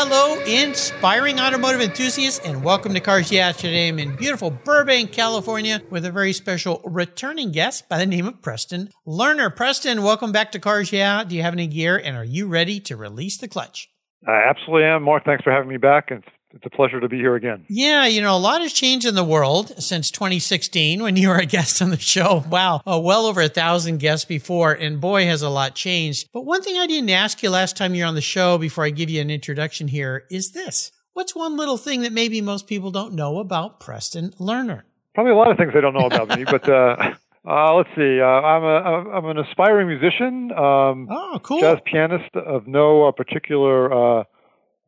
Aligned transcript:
Hello, 0.00 0.38
inspiring 0.44 1.40
automotive 1.40 1.80
enthusiasts, 1.80 2.38
and 2.46 2.62
welcome 2.62 2.94
to 2.94 3.00
Cars 3.00 3.32
Yeah. 3.32 3.50
Today 3.50 3.88
I'm 3.88 3.98
in 3.98 4.14
beautiful 4.14 4.48
Burbank, 4.48 5.10
California, 5.10 5.82
with 5.90 6.06
a 6.06 6.12
very 6.12 6.32
special 6.32 6.80
returning 6.84 7.50
guest 7.50 7.88
by 7.88 7.98
the 7.98 8.06
name 8.06 8.28
of 8.28 8.40
Preston 8.40 8.90
Lerner. 9.04 9.54
Preston, 9.54 10.04
welcome 10.04 10.30
back 10.30 10.52
to 10.52 10.60
Cars 10.60 10.92
Yeah. 10.92 11.24
Do 11.24 11.34
you 11.34 11.42
have 11.42 11.52
any 11.52 11.66
gear, 11.66 11.96
and 11.96 12.16
are 12.16 12.24
you 12.24 12.46
ready 12.46 12.78
to 12.78 12.96
release 12.96 13.38
the 13.38 13.48
clutch? 13.48 13.90
I 14.24 14.44
absolutely 14.48 14.84
am. 14.84 15.02
Mark, 15.02 15.24
thanks 15.24 15.42
for 15.42 15.50
having 15.50 15.68
me 15.68 15.78
back. 15.78 16.12
It's 16.12 16.24
it's 16.54 16.64
a 16.64 16.70
pleasure 16.70 17.00
to 17.00 17.08
be 17.08 17.18
here 17.18 17.34
again. 17.34 17.64
Yeah, 17.68 18.06
you 18.06 18.22
know, 18.22 18.34
a 18.34 18.38
lot 18.38 18.62
has 18.62 18.72
changed 18.72 19.06
in 19.06 19.14
the 19.14 19.24
world 19.24 19.72
since 19.82 20.10
2016 20.10 21.02
when 21.02 21.16
you 21.16 21.28
were 21.28 21.36
a 21.36 21.46
guest 21.56 21.82
on 21.82 21.90
the 21.90 21.98
show. 21.98 22.44
Wow, 22.48 22.80
uh, 22.86 22.98
well 23.02 23.26
over 23.26 23.42
a 23.42 23.48
thousand 23.48 23.98
guests 23.98 24.24
before, 24.24 24.72
and 24.72 25.00
boy, 25.00 25.26
has 25.26 25.42
a 25.42 25.50
lot 25.50 25.74
changed. 25.74 26.28
But 26.32 26.46
one 26.46 26.62
thing 26.62 26.78
I 26.78 26.86
didn't 26.86 27.10
ask 27.10 27.42
you 27.42 27.50
last 27.50 27.76
time 27.76 27.94
you're 27.94 28.06
on 28.06 28.14
the 28.14 28.20
show 28.20 28.58
before 28.58 28.84
I 28.84 28.90
give 28.90 29.10
you 29.10 29.20
an 29.20 29.30
introduction 29.30 29.88
here 29.88 30.24
is 30.30 30.52
this. 30.52 30.90
What's 31.12 31.34
one 31.34 31.56
little 31.56 31.76
thing 31.76 32.02
that 32.02 32.12
maybe 32.12 32.40
most 32.40 32.66
people 32.66 32.90
don't 32.90 33.14
know 33.14 33.38
about 33.38 33.80
Preston 33.80 34.30
Lerner? 34.38 34.82
Probably 35.14 35.32
a 35.32 35.36
lot 35.36 35.50
of 35.50 35.58
things 35.58 35.72
they 35.74 35.80
don't 35.80 35.94
know 35.94 36.06
about 36.06 36.28
me, 36.38 36.44
but 36.50 36.68
uh, 36.68 37.14
uh, 37.46 37.74
let's 37.74 37.90
see. 37.96 38.20
Uh, 38.20 38.24
I'm 38.24 38.62
a 38.62 39.10
I'm 39.10 39.24
an 39.26 39.38
aspiring 39.38 39.88
musician. 39.88 40.52
Um, 40.52 41.08
oh, 41.10 41.40
cool. 41.42 41.60
Jazz 41.60 41.78
pianist 41.84 42.34
of 42.36 42.66
no 42.66 43.08
uh, 43.08 43.12
particular 43.12 44.24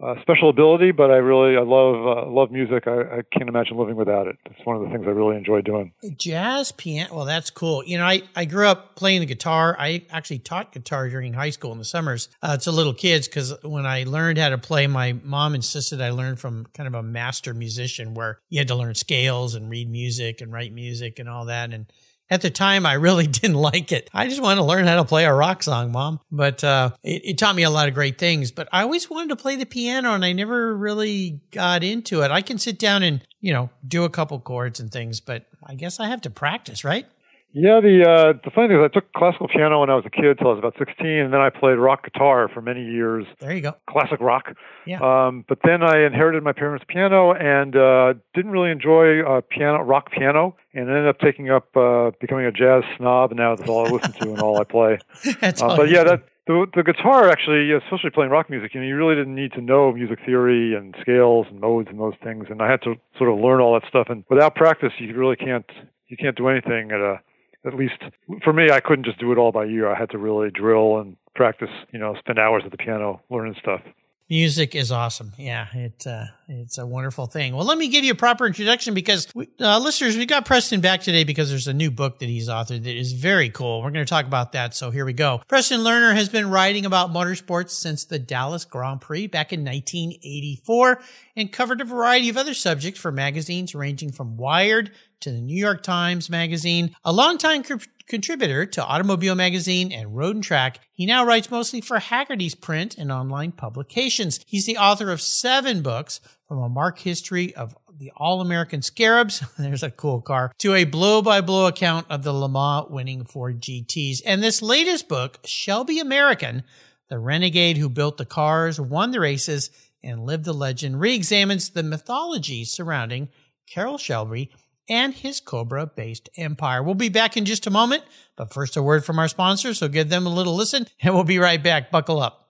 uh, 0.02 0.14
special 0.22 0.48
ability, 0.48 0.92
but 0.92 1.10
I 1.10 1.16
really 1.16 1.56
I 1.56 1.60
love 1.60 1.94
uh, 1.94 2.30
love 2.30 2.50
music. 2.50 2.86
I, 2.86 3.18
I, 3.18 3.22
can't 3.36 3.48
imagine 3.48 3.76
living 3.76 3.96
without 3.96 4.26
it. 4.26 4.36
It's 4.46 4.64
one 4.64 4.76
of 4.76 4.82
the 4.82 4.88
things 4.88 5.04
I 5.06 5.10
really 5.10 5.36
enjoy 5.36 5.60
doing. 5.60 5.92
Jazz 6.16 6.72
piano. 6.72 7.14
Well, 7.14 7.24
that's 7.26 7.50
cool. 7.50 7.84
You 7.84 7.98
know, 7.98 8.06
I, 8.06 8.22
I 8.34 8.46
grew 8.46 8.66
up 8.66 8.96
playing 8.96 9.20
the 9.20 9.26
guitar. 9.26 9.76
I 9.78 10.06
actually 10.10 10.38
taught 10.38 10.72
guitar 10.72 11.08
during 11.08 11.34
high 11.34 11.50
school 11.50 11.72
in 11.72 11.78
the 11.78 11.84
summers 11.84 12.28
uh, 12.42 12.56
to 12.58 12.70
little 12.70 12.94
kids 12.94 13.28
because 13.28 13.54
when 13.62 13.84
I 13.84 14.04
learned 14.04 14.38
how 14.38 14.48
to 14.48 14.58
play, 14.58 14.86
my 14.86 15.12
mom 15.22 15.54
insisted 15.54 16.00
I 16.00 16.10
learn 16.10 16.36
from 16.36 16.66
kind 16.72 16.86
of 16.86 16.94
a 16.94 17.02
master 17.02 17.52
musician 17.52 18.14
where 18.14 18.38
you 18.48 18.58
had 18.58 18.68
to 18.68 18.74
learn 18.74 18.94
scales 18.94 19.54
and 19.54 19.68
read 19.68 19.90
music 19.90 20.40
and 20.40 20.50
write 20.50 20.72
music 20.72 21.18
and 21.18 21.28
all 21.28 21.44
that. 21.46 21.74
And 21.74 21.86
at 22.30 22.42
the 22.42 22.50
time, 22.50 22.86
I 22.86 22.94
really 22.94 23.26
didn't 23.26 23.56
like 23.56 23.92
it. 23.92 24.08
I 24.14 24.28
just 24.28 24.40
wanted 24.40 24.56
to 24.56 24.64
learn 24.64 24.86
how 24.86 24.96
to 24.96 25.04
play 25.04 25.24
a 25.24 25.34
rock 25.34 25.62
song, 25.62 25.92
mom. 25.92 26.20
But 26.30 26.62
uh, 26.62 26.90
it, 27.02 27.22
it, 27.24 27.38
taught 27.38 27.56
me 27.56 27.64
a 27.64 27.70
lot 27.70 27.88
of 27.88 27.94
great 27.94 28.18
things. 28.18 28.52
But 28.52 28.68
I 28.72 28.82
always 28.82 29.10
wanted 29.10 29.30
to 29.30 29.36
play 29.36 29.56
the 29.56 29.66
piano, 29.66 30.12
and 30.12 30.24
I 30.24 30.32
never 30.32 30.76
really 30.76 31.40
got 31.50 31.82
into 31.82 32.22
it. 32.22 32.30
I 32.30 32.42
can 32.42 32.58
sit 32.58 32.78
down 32.78 33.02
and 33.02 33.26
you 33.40 33.52
know 33.52 33.70
do 33.86 34.04
a 34.04 34.10
couple 34.10 34.38
chords 34.40 34.80
and 34.80 34.90
things, 34.90 35.20
but 35.20 35.46
I 35.64 35.74
guess 35.74 36.00
I 36.00 36.06
have 36.06 36.20
to 36.22 36.30
practice, 36.30 36.84
right? 36.84 37.06
Yeah, 37.52 37.80
the 37.80 38.06
uh, 38.06 38.32
the 38.44 38.50
funny 38.54 38.68
thing 38.68 38.78
is, 38.78 38.84
I 38.84 38.94
took 38.94 39.12
classical 39.12 39.48
piano 39.48 39.80
when 39.80 39.90
I 39.90 39.96
was 39.96 40.04
a 40.06 40.10
kid 40.10 40.38
till 40.38 40.48
I 40.48 40.50
was 40.50 40.58
about 40.60 40.74
16, 40.78 41.06
and 41.06 41.32
then 41.32 41.40
I 41.40 41.50
played 41.50 41.78
rock 41.78 42.04
guitar 42.04 42.48
for 42.48 42.62
many 42.62 42.84
years. 42.84 43.26
There 43.40 43.52
you 43.52 43.60
go. 43.60 43.74
Classic 43.88 44.20
rock. 44.20 44.54
Yeah. 44.86 45.00
Um, 45.02 45.44
but 45.48 45.58
then 45.64 45.82
I 45.82 46.06
inherited 46.06 46.44
my 46.44 46.52
parents' 46.52 46.84
piano 46.88 47.32
and 47.32 47.74
uh, 47.74 48.14
didn't 48.34 48.52
really 48.52 48.70
enjoy 48.70 49.22
uh, 49.22 49.40
piano, 49.40 49.82
rock 49.82 50.12
piano, 50.12 50.56
and 50.74 50.88
ended 50.88 51.08
up 51.08 51.18
taking 51.18 51.50
up 51.50 51.76
uh, 51.76 52.12
becoming 52.20 52.46
a 52.46 52.52
jazz 52.52 52.84
snob. 52.96 53.32
And 53.32 53.38
now 53.38 53.56
that's 53.56 53.68
all 53.68 53.86
I 53.86 53.90
listen 53.90 54.12
to 54.12 54.30
and 54.30 54.40
all 54.40 54.60
I 54.60 54.64
play. 54.64 54.98
that's 55.40 55.60
uh, 55.60 55.66
all 55.66 55.76
but 55.76 55.90
yeah, 55.90 56.04
that 56.04 56.22
the 56.46 56.66
the 56.76 56.84
guitar 56.84 57.28
actually, 57.28 57.72
especially 57.72 58.10
playing 58.10 58.30
rock 58.30 58.48
music, 58.48 58.74
you 58.74 58.80
know, 58.80 58.86
you 58.86 58.94
really 58.94 59.16
didn't 59.16 59.34
need 59.34 59.52
to 59.54 59.60
know 59.60 59.92
music 59.92 60.20
theory 60.24 60.76
and 60.76 60.94
scales 61.00 61.46
and 61.50 61.58
modes 61.58 61.88
and 61.90 61.98
those 61.98 62.14
things. 62.22 62.46
And 62.48 62.62
I 62.62 62.70
had 62.70 62.82
to 62.82 62.94
sort 63.18 63.28
of 63.28 63.40
learn 63.40 63.60
all 63.60 63.74
that 63.74 63.88
stuff. 63.88 64.06
And 64.08 64.22
without 64.30 64.54
practice, 64.54 64.92
you 65.00 65.12
really 65.16 65.36
can't 65.36 65.66
you 66.06 66.16
can't 66.16 66.36
do 66.36 66.46
anything 66.46 66.92
at 66.92 67.00
a 67.00 67.20
at 67.66 67.74
least 67.74 68.02
for 68.42 68.52
me, 68.52 68.70
I 68.70 68.80
couldn't 68.80 69.04
just 69.04 69.18
do 69.20 69.32
it 69.32 69.38
all 69.38 69.52
by 69.52 69.66
ear. 69.66 69.88
I 69.88 69.98
had 69.98 70.10
to 70.10 70.18
really 70.18 70.50
drill 70.50 70.98
and 70.98 71.16
practice, 71.34 71.70
you 71.92 71.98
know, 71.98 72.14
spend 72.18 72.38
hours 72.38 72.62
at 72.64 72.70
the 72.70 72.76
piano 72.76 73.20
learning 73.30 73.56
stuff. 73.60 73.80
Music 74.30 74.76
is 74.76 74.92
awesome. 74.92 75.32
Yeah, 75.36 75.66
it 75.74 76.06
uh, 76.06 76.26
it's 76.46 76.78
a 76.78 76.86
wonderful 76.86 77.26
thing. 77.26 77.52
Well, 77.52 77.66
let 77.66 77.76
me 77.76 77.88
give 77.88 78.04
you 78.04 78.12
a 78.12 78.16
proper 78.16 78.46
introduction 78.46 78.94
because 78.94 79.26
we, 79.34 79.48
uh, 79.58 79.80
listeners, 79.80 80.16
we 80.16 80.24
got 80.24 80.44
Preston 80.44 80.80
back 80.80 81.00
today 81.00 81.24
because 81.24 81.50
there's 81.50 81.66
a 81.66 81.74
new 81.74 81.90
book 81.90 82.20
that 82.20 82.28
he's 82.28 82.48
authored 82.48 82.84
that 82.84 82.96
is 82.96 83.12
very 83.12 83.50
cool. 83.50 83.82
We're 83.82 83.90
going 83.90 84.06
to 84.06 84.08
talk 84.08 84.26
about 84.26 84.52
that. 84.52 84.72
So 84.72 84.92
here 84.92 85.04
we 85.04 85.14
go. 85.14 85.42
Preston 85.48 85.80
Lerner 85.80 86.14
has 86.14 86.28
been 86.28 86.48
writing 86.48 86.86
about 86.86 87.10
motorsports 87.10 87.70
since 87.70 88.04
the 88.04 88.20
Dallas 88.20 88.64
Grand 88.64 89.00
Prix 89.00 89.26
back 89.26 89.52
in 89.52 89.64
1984 89.64 91.02
and 91.34 91.52
covered 91.52 91.80
a 91.80 91.84
variety 91.84 92.28
of 92.28 92.36
other 92.36 92.54
subjects 92.54 93.00
for 93.00 93.10
magazines 93.10 93.74
ranging 93.74 94.12
from 94.12 94.36
Wired 94.36 94.92
to 95.20 95.32
the 95.32 95.40
New 95.40 95.56
York 95.56 95.82
Times 95.82 96.30
Magazine. 96.30 96.94
A 97.04 97.12
longtime 97.12 97.64
contributor 98.10 98.66
to 98.66 98.84
Automobile 98.84 99.34
Magazine 99.34 99.92
and 99.92 100.14
Road 100.14 100.34
and 100.34 100.44
Track, 100.44 100.80
he 100.92 101.06
now 101.06 101.24
writes 101.24 101.50
mostly 101.50 101.80
for 101.80 101.98
Hagerty's 101.98 102.54
print 102.54 102.98
and 102.98 103.10
online 103.10 103.52
publications. 103.52 104.40
He's 104.46 104.66
the 104.66 104.76
author 104.76 105.10
of 105.10 105.22
seven 105.22 105.80
books 105.80 106.20
from 106.46 106.58
a 106.58 106.68
mark 106.68 106.98
history 106.98 107.54
of 107.54 107.74
the 107.96 108.10
All 108.16 108.40
American 108.40 108.82
Scarabs, 108.82 109.42
there's 109.58 109.82
a 109.82 109.90
cool 109.90 110.20
car, 110.20 110.52
to 110.58 110.74
a 110.74 110.84
blow 110.84 111.22
by 111.22 111.40
blow 111.40 111.66
account 111.66 112.06
of 112.10 112.22
the 112.22 112.32
Le 112.32 112.86
winning 112.90 113.24
Ford 113.24 113.60
GTs. 113.60 114.20
And 114.26 114.42
this 114.42 114.60
latest 114.60 115.08
book, 115.08 115.38
Shelby 115.44 116.00
American, 116.00 116.64
the 117.08 117.18
renegade 117.18 117.76
who 117.76 117.88
built 117.88 118.16
the 118.16 118.24
cars, 118.24 118.80
won 118.80 119.10
the 119.12 119.20
races, 119.20 119.70
and 120.02 120.24
lived 120.24 120.44
the 120.44 120.54
legend, 120.54 120.98
re 120.98 121.14
examines 121.14 121.70
the 121.70 121.82
mythology 121.82 122.64
surrounding 122.64 123.28
Carroll 123.66 123.98
Shelby 123.98 124.50
and 124.88 125.14
his 125.14 125.40
Cobra 125.40 125.86
based 125.86 126.28
empire. 126.36 126.82
We'll 126.82 126.94
be 126.94 127.08
back 127.08 127.36
in 127.36 127.44
just 127.44 127.66
a 127.66 127.70
moment, 127.70 128.04
but 128.36 128.52
first 128.52 128.76
a 128.76 128.82
word 128.82 129.04
from 129.04 129.18
our 129.18 129.28
sponsor, 129.28 129.74
so 129.74 129.88
give 129.88 130.08
them 130.08 130.26
a 130.26 130.30
little 130.30 130.54
listen 130.54 130.86
and 131.00 131.14
we'll 131.14 131.24
be 131.24 131.38
right 131.38 131.62
back. 131.62 131.90
Buckle 131.90 132.20
up. 132.20 132.49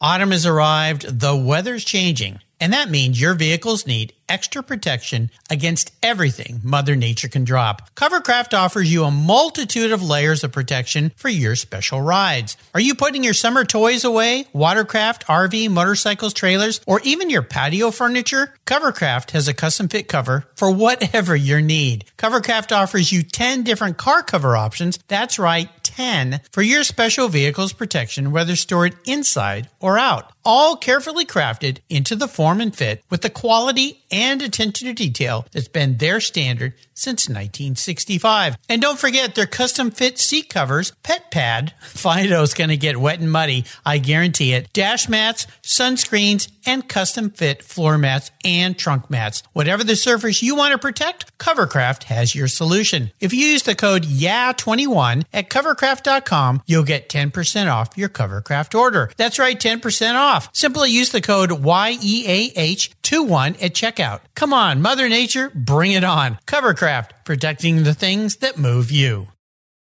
Autumn 0.00 0.32
has 0.32 0.44
arrived, 0.44 1.20
the 1.20 1.36
weather's 1.36 1.84
changing, 1.84 2.40
and 2.60 2.72
that 2.72 2.90
means 2.90 3.20
your 3.20 3.34
vehicles 3.34 3.86
need 3.86 4.12
extra 4.28 4.62
protection 4.62 5.30
against 5.50 5.92
everything 6.02 6.60
Mother 6.64 6.96
Nature 6.96 7.28
can 7.28 7.44
drop. 7.44 7.94
Covercraft 7.94 8.56
offers 8.56 8.92
you 8.92 9.04
a 9.04 9.10
multitude 9.10 9.92
of 9.92 10.02
layers 10.02 10.42
of 10.42 10.50
protection 10.52 11.12
for 11.16 11.28
your 11.28 11.54
special 11.56 12.00
rides. 12.00 12.56
Are 12.74 12.80
you 12.80 12.94
putting 12.94 13.22
your 13.22 13.34
summer 13.34 13.64
toys 13.64 14.02
away, 14.04 14.46
watercraft, 14.52 15.26
RV, 15.26 15.70
motorcycles, 15.70 16.34
trailers, 16.34 16.80
or 16.86 17.00
even 17.04 17.30
your 17.30 17.42
patio 17.42 17.90
furniture? 17.90 18.54
Covercraft 18.66 19.32
has 19.32 19.46
a 19.46 19.54
custom 19.54 19.88
fit 19.88 20.08
cover 20.08 20.46
for 20.54 20.70
whatever 20.70 21.36
your 21.36 21.60
need. 21.60 22.06
Covercraft 22.16 22.74
offers 22.74 23.12
you 23.12 23.22
10 23.22 23.62
different 23.62 23.96
car 23.98 24.22
cover 24.22 24.56
options. 24.56 24.98
That's 25.08 25.38
right, 25.38 25.68
10 25.96 26.40
for 26.52 26.62
your 26.62 26.84
special 26.84 27.28
vehicle's 27.28 27.72
protection, 27.72 28.32
whether 28.32 28.56
stored 28.56 28.94
inside 29.06 29.70
or 29.80 29.98
out. 29.98 30.33
All 30.44 30.76
carefully 30.76 31.24
crafted 31.24 31.78
into 31.88 32.14
the 32.14 32.28
form 32.28 32.60
and 32.60 32.74
fit 32.74 33.02
with 33.10 33.22
the 33.22 33.30
quality 33.30 34.02
and 34.10 34.42
attention 34.42 34.88
to 34.88 34.94
detail 34.94 35.46
that's 35.52 35.68
been 35.68 35.96
their 35.96 36.20
standard 36.20 36.74
since 36.94 37.28
1965. 37.28 38.56
And 38.68 38.80
don't 38.80 38.98
forget 38.98 39.34
their 39.34 39.46
custom 39.46 39.90
fit 39.90 40.18
seat 40.18 40.48
covers, 40.48 40.92
pet 41.02 41.30
pad. 41.30 41.72
Fido's 41.82 42.54
going 42.54 42.70
to 42.70 42.76
get 42.76 43.00
wet 43.00 43.20
and 43.20 43.30
muddy. 43.30 43.64
I 43.84 43.98
guarantee 43.98 44.52
it. 44.52 44.72
Dash 44.72 45.08
mats, 45.08 45.46
sunscreens, 45.62 46.48
and 46.66 46.88
custom 46.88 47.30
fit 47.30 47.62
floor 47.62 47.98
mats 47.98 48.30
and 48.44 48.78
trunk 48.78 49.10
mats. 49.10 49.42
Whatever 49.52 49.84
the 49.84 49.96
surface 49.96 50.42
you 50.42 50.54
want 50.54 50.72
to 50.72 50.78
protect, 50.78 51.36
Covercraft 51.38 52.04
has 52.04 52.34
your 52.34 52.48
solution. 52.48 53.10
If 53.20 53.34
you 53.34 53.46
use 53.46 53.64
the 53.64 53.74
code 53.74 54.04
YAH21 54.04 55.24
at 55.32 55.50
covercraft.com, 55.50 56.62
you'll 56.66 56.84
get 56.84 57.08
10% 57.08 57.70
off 57.70 57.98
your 57.98 58.08
Covercraft 58.08 58.78
order. 58.78 59.10
That's 59.16 59.38
right, 59.38 59.58
10% 59.58 60.14
off. 60.14 60.33
Simply 60.52 60.90
use 60.90 61.10
the 61.10 61.20
code 61.20 61.50
YEAH21 61.50 63.62
at 63.62 63.74
checkout. 63.74 64.20
Come 64.34 64.52
on, 64.52 64.82
Mother 64.82 65.08
Nature, 65.08 65.50
bring 65.54 65.92
it 65.92 66.04
on. 66.04 66.38
Covercraft, 66.46 67.10
protecting 67.24 67.84
the 67.84 67.94
things 67.94 68.36
that 68.36 68.58
move 68.58 68.90
you. 68.90 69.28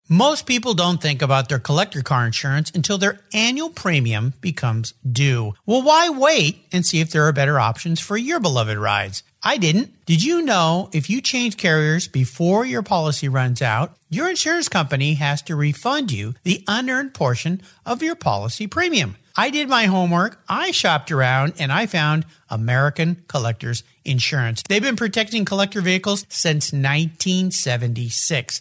Most 0.08 0.46
people 0.46 0.74
don't 0.74 1.00
think 1.00 1.22
about 1.22 1.48
their 1.48 1.58
collector 1.58 2.02
car 2.02 2.26
insurance 2.26 2.70
until 2.74 2.98
their 2.98 3.20
annual 3.32 3.70
premium 3.70 4.34
becomes 4.40 4.92
due. 5.10 5.54
Well, 5.64 5.80
why 5.80 6.10
wait 6.10 6.66
and 6.70 6.84
see 6.84 7.00
if 7.00 7.10
there 7.10 7.26
are 7.28 7.32
better 7.32 7.58
options 7.58 8.00
for 8.00 8.16
your 8.16 8.38
beloved 8.38 8.76
rides? 8.76 9.22
I 9.42 9.56
didn't. 9.56 10.04
Did 10.04 10.22
you 10.22 10.42
know 10.42 10.90
if 10.92 11.08
you 11.08 11.20
change 11.20 11.56
carriers 11.56 12.08
before 12.08 12.66
your 12.66 12.82
policy 12.82 13.28
runs 13.28 13.62
out, 13.62 13.96
your 14.10 14.28
insurance 14.28 14.68
company 14.68 15.14
has 15.14 15.40
to 15.42 15.56
refund 15.56 16.12
you 16.12 16.34
the 16.42 16.62
unearned 16.68 17.14
portion 17.14 17.62
of 17.86 18.02
your 18.02 18.14
policy 18.14 18.66
premium? 18.66 19.16
I 19.36 19.50
did 19.50 19.68
my 19.68 19.86
homework, 19.86 20.40
I 20.48 20.70
shopped 20.72 21.10
around, 21.10 21.54
and 21.58 21.72
I 21.72 21.86
found 21.86 22.26
American 22.50 23.22
Collectors 23.28 23.82
Insurance. 24.04 24.62
They've 24.68 24.82
been 24.82 24.96
protecting 24.96 25.44
collector 25.44 25.80
vehicles 25.80 26.26
since 26.28 26.72
1976. 26.72 28.60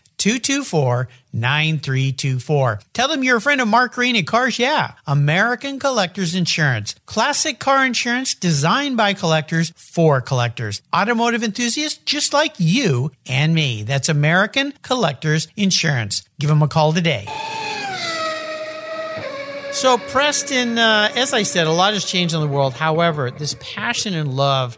224 0.21 1.07
9324. 1.33 2.79
Tell 2.93 3.07
them 3.07 3.23
you're 3.23 3.37
a 3.37 3.41
friend 3.41 3.59
of 3.59 3.67
Mark 3.67 3.93
Green 3.93 4.15
at 4.15 4.27
Cars 4.27 4.59
Yeah, 4.59 4.93
American 5.07 5.79
Collectors 5.79 6.35
Insurance. 6.35 6.93
Classic 7.07 7.57
car 7.57 7.83
insurance 7.83 8.35
designed 8.35 8.97
by 8.97 9.15
collectors 9.15 9.73
for 9.75 10.21
collectors. 10.21 10.83
Automotive 10.95 11.43
enthusiasts 11.43 11.99
just 12.05 12.33
like 12.33 12.53
you 12.59 13.11
and 13.25 13.55
me. 13.55 13.81
That's 13.81 14.09
American 14.09 14.73
Collectors 14.83 15.47
Insurance. 15.57 16.23
Give 16.39 16.49
them 16.49 16.61
a 16.61 16.67
call 16.67 16.93
today. 16.93 17.25
So, 19.71 19.97
Preston, 19.97 20.77
uh, 20.77 21.11
as 21.15 21.33
I 21.33 21.41
said, 21.41 21.65
a 21.65 21.71
lot 21.71 21.93
has 21.93 22.05
changed 22.05 22.35
in 22.35 22.41
the 22.41 22.47
world. 22.47 22.73
However, 22.73 23.31
this 23.31 23.55
passion 23.59 24.13
and 24.13 24.31
love 24.31 24.77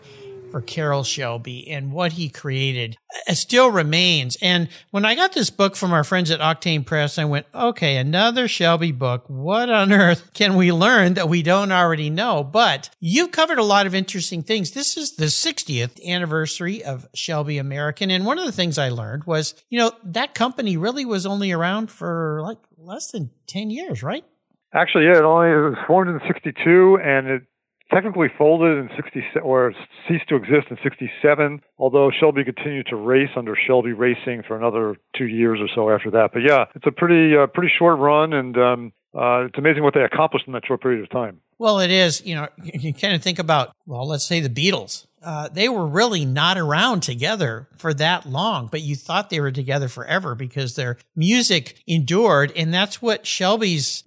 for 0.54 0.62
Carroll 0.62 1.04
Shelby 1.04 1.68
and 1.68 1.92
what 1.92 2.12
he 2.12 2.30
created 2.30 2.96
uh, 3.28 3.34
still 3.34 3.72
remains. 3.72 4.38
And 4.40 4.70
when 4.92 5.04
I 5.04 5.16
got 5.16 5.34
this 5.34 5.50
book 5.50 5.76
from 5.76 5.92
our 5.92 6.04
friends 6.04 6.30
at 6.30 6.42
Octane 6.42 6.86
Press, 6.86 7.18
I 7.18 7.26
went, 7.26 7.48
okay, 7.56 7.98
another 7.98 8.48
Shelby 8.48 8.92
book. 8.92 9.24
What 9.28 9.72
on 9.72 9.92
earth 9.92 10.32
can 10.36 10.56
we 10.56 10.72
learn 10.72 11.16
that 11.16 11.28
we 11.28 11.42
don't 11.42 11.72
already 11.72 12.12
know? 12.12 12.44
But 12.44 12.92
you've 13.00 13.32
covered 13.32 13.58
a 13.58 13.64
lot 13.64 13.88
of 13.88 13.96
interesting 13.96 14.44
things. 14.44 14.72
This 14.72 14.96
is 14.96 15.16
the 15.16 15.26
60th 15.26 16.00
anniversary 16.06 16.84
of 16.84 17.08
Shelby 17.16 17.58
American. 17.58 18.12
And 18.12 18.24
one 18.24 18.38
of 18.38 18.46
the 18.46 18.52
things 18.52 18.78
I 18.78 18.90
learned 18.90 19.24
was, 19.24 19.56
you 19.72 19.80
know, 19.80 19.92
that 20.04 20.36
company 20.36 20.78
really 20.78 21.04
was 21.04 21.26
only 21.26 21.52
around 21.52 21.90
for 21.90 22.42
like 22.44 22.60
less 22.78 23.10
than 23.10 23.32
10 23.48 23.72
years, 23.72 24.04
right? 24.04 24.24
Actually, 24.72 25.06
yeah, 25.06 25.18
it 25.18 25.24
only 25.24 25.50
it 25.50 25.56
was 25.56 25.78
formed 25.86 26.10
in 26.10 26.20
'62, 26.28 26.98
and 27.04 27.28
it 27.28 27.44
technically 27.94 28.28
folded 28.38 28.78
in 28.78 28.90
60 28.96 29.24
or 29.44 29.74
ceased 30.08 30.28
to 30.30 30.36
exist 30.36 30.68
in 30.70 30.78
67 30.84 31.62
although 31.78 32.12
shelby 32.12 32.44
continued 32.44 32.88
to 32.88 32.96
race 32.96 33.30
under 33.36 33.56
shelby 33.68 33.94
racing 33.94 34.44
for 34.48 34.58
another 34.58 34.96
two 35.18 35.28
years 35.28 35.60
or 35.62 35.68
so 35.76 35.90
after 35.90 36.10
that 36.12 36.32
but 36.34 36.40
yeah 36.40 36.66
it's 36.76 36.88
a 36.88 36.92
pretty 36.92 37.36
uh, 37.36 37.48
pretty 37.48 37.72
short 37.78 38.00
run 38.00 38.34
and 38.34 38.58
um, 38.58 38.92
uh, 39.16 39.46
it's 39.46 39.58
amazing 39.58 39.84
what 39.84 39.94
they 39.94 40.02
accomplished 40.02 40.48
in 40.48 40.54
that 40.54 40.64
short 40.66 40.82
period 40.82 41.04
of 41.04 41.10
time 41.10 41.40
well 41.60 41.80
it 41.80 41.92
is 41.92 42.26
you 42.26 42.36
know 42.36 42.48
you 42.64 42.94
kind 42.94 43.14
of 43.14 43.22
think 43.22 43.40
about 43.40 43.72
well 43.86 44.08
let's 44.08 44.26
say 44.26 44.40
the 44.40 44.50
beatles 44.50 45.06
uh, 45.24 45.48
they 45.48 45.70
were 45.70 45.88
really 45.88 46.26
not 46.26 46.58
around 46.58 47.02
together 47.02 47.70
for 47.78 47.94
that 47.94 48.26
long, 48.26 48.68
but 48.68 48.82
you 48.82 48.94
thought 48.94 49.30
they 49.30 49.40
were 49.40 49.52
together 49.52 49.88
forever 49.88 50.36
because 50.36 50.76
their 50.76 50.98
music 51.16 51.82
endured. 51.88 52.52
And 52.58 52.74
that's 52.74 53.02
what 53.02 53.26
Shelby's 53.26 54.04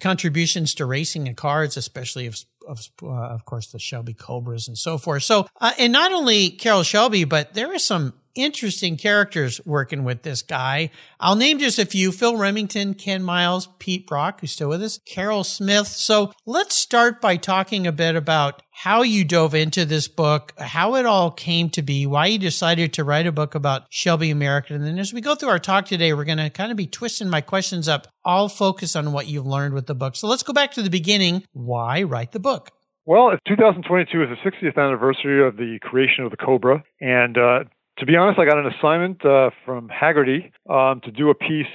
contributions 0.00 0.74
to 0.74 0.86
racing 0.86 1.28
and 1.28 1.36
cars, 1.36 1.76
especially 1.76 2.26
of 2.26 2.36
of, 2.70 2.88
uh, 3.02 3.08
of 3.08 3.44
course, 3.44 3.68
the 3.68 3.78
Shelby 3.78 4.14
Cobras 4.14 4.68
and 4.68 4.78
so 4.78 4.96
forth. 4.96 5.22
So, 5.24 5.46
uh, 5.60 5.72
and 5.78 5.92
not 5.92 6.12
only 6.12 6.50
Carroll 6.50 6.82
Shelby, 6.82 7.24
but 7.24 7.54
there 7.54 7.74
are 7.74 7.78
some 7.78 8.14
interesting 8.34 8.96
characters 8.96 9.60
working 9.64 10.04
with 10.04 10.22
this 10.22 10.42
guy. 10.42 10.90
I'll 11.18 11.36
name 11.36 11.58
just 11.58 11.78
a 11.78 11.86
few 11.86 12.12
Phil 12.12 12.36
Remington, 12.36 12.94
Ken 12.94 13.22
Miles, 13.22 13.68
Pete 13.78 14.06
Brock, 14.06 14.40
who's 14.40 14.52
still 14.52 14.68
with 14.68 14.82
us, 14.82 14.98
Carroll 15.06 15.44
Smith. 15.44 15.86
So 15.86 16.32
let's 16.46 16.74
start 16.74 17.20
by 17.20 17.36
talking 17.36 17.86
a 17.86 17.92
bit 17.92 18.16
about 18.16 18.62
how 18.70 19.02
you 19.02 19.24
dove 19.24 19.54
into 19.54 19.84
this 19.84 20.08
book, 20.08 20.54
how 20.58 20.94
it 20.94 21.04
all 21.04 21.30
came 21.30 21.68
to 21.70 21.82
be, 21.82 22.06
why 22.06 22.26
you 22.26 22.38
decided 22.38 22.92
to 22.94 23.04
write 23.04 23.26
a 23.26 23.32
book 23.32 23.54
about 23.54 23.82
Shelby 23.90 24.30
American. 24.30 24.76
And 24.76 24.86
then 24.86 24.98
as 24.98 25.12
we 25.12 25.20
go 25.20 25.34
through 25.34 25.50
our 25.50 25.58
talk 25.58 25.86
today, 25.86 26.14
we're 26.14 26.24
going 26.24 26.38
to 26.38 26.50
kind 26.50 26.70
of 26.70 26.76
be 26.76 26.86
twisting 26.86 27.28
my 27.28 27.42
questions 27.42 27.88
up, 27.88 28.06
all 28.24 28.48
focus 28.48 28.96
on 28.96 29.12
what 29.12 29.26
you've 29.26 29.46
learned 29.46 29.74
with 29.74 29.86
the 29.86 29.94
book. 29.94 30.16
So 30.16 30.28
let's 30.28 30.42
go 30.42 30.52
back 30.52 30.72
to 30.72 30.82
the 30.82 30.90
beginning. 30.90 31.44
Why 31.52 32.02
write 32.02 32.32
the 32.32 32.40
book? 32.40 32.70
Well, 33.06 33.32
2022 33.48 34.22
is 34.22 34.28
the 34.28 34.50
60th 34.50 34.76
anniversary 34.76 35.46
of 35.46 35.56
the 35.56 35.78
creation 35.82 36.24
of 36.24 36.30
the 36.30 36.36
Cobra, 36.36 36.84
and 37.00 37.36
uh, 37.36 37.64
to 38.00 38.06
be 38.06 38.16
honest, 38.16 38.40
I 38.40 38.46
got 38.46 38.58
an 38.58 38.66
assignment 38.66 39.24
uh, 39.24 39.50
from 39.64 39.88
Hagerty 39.88 40.50
um, 40.68 41.00
to 41.02 41.10
do 41.10 41.30
a 41.30 41.34
piece 41.34 41.66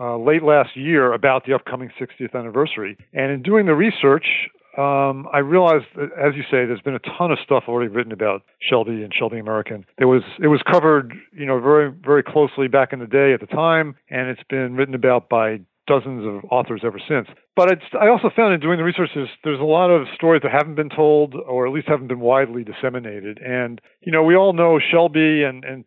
uh, 0.00 0.16
late 0.16 0.42
last 0.42 0.76
year 0.76 1.12
about 1.12 1.44
the 1.46 1.54
upcoming 1.54 1.90
60th 2.00 2.34
anniversary. 2.34 2.96
And 3.12 3.30
in 3.30 3.42
doing 3.42 3.66
the 3.66 3.74
research, 3.74 4.24
um, 4.78 5.28
I 5.32 5.38
realized, 5.38 5.84
that, 5.94 6.08
as 6.18 6.34
you 6.34 6.42
say, 6.44 6.66
there's 6.66 6.80
been 6.80 6.96
a 6.96 7.18
ton 7.18 7.30
of 7.30 7.38
stuff 7.44 7.64
already 7.68 7.88
written 7.88 8.12
about 8.12 8.42
Shelby 8.60 9.02
and 9.04 9.12
Shelby 9.14 9.38
American. 9.38 9.84
It 9.98 10.06
was 10.06 10.22
it 10.42 10.48
was 10.48 10.60
covered, 10.68 11.14
you 11.32 11.46
know, 11.46 11.60
very 11.60 11.92
very 11.92 12.24
closely 12.24 12.66
back 12.66 12.92
in 12.92 12.98
the 12.98 13.06
day 13.06 13.32
at 13.32 13.40
the 13.40 13.46
time, 13.46 13.94
and 14.10 14.28
it's 14.28 14.42
been 14.50 14.74
written 14.74 14.94
about 14.96 15.28
by 15.28 15.60
dozens 15.86 16.24
of 16.24 16.50
authors 16.50 16.82
ever 16.84 17.00
since. 17.08 17.28
But 17.56 17.78
I 18.00 18.08
also 18.08 18.30
found 18.34 18.54
in 18.54 18.60
doing 18.60 18.78
the 18.78 18.84
research 18.84 19.10
there's, 19.14 19.28
there's 19.44 19.60
a 19.60 19.64
lot 19.64 19.90
of 19.90 20.06
stories 20.14 20.42
that 20.42 20.52
haven't 20.52 20.76
been 20.76 20.88
told 20.88 21.34
or 21.34 21.66
at 21.66 21.72
least 21.72 21.88
haven't 21.88 22.08
been 22.08 22.20
widely 22.20 22.64
disseminated. 22.64 23.38
And, 23.38 23.80
you 24.00 24.12
know, 24.12 24.22
we 24.22 24.34
all 24.34 24.52
know 24.52 24.78
Shelby 24.78 25.42
and, 25.42 25.64
and 25.64 25.84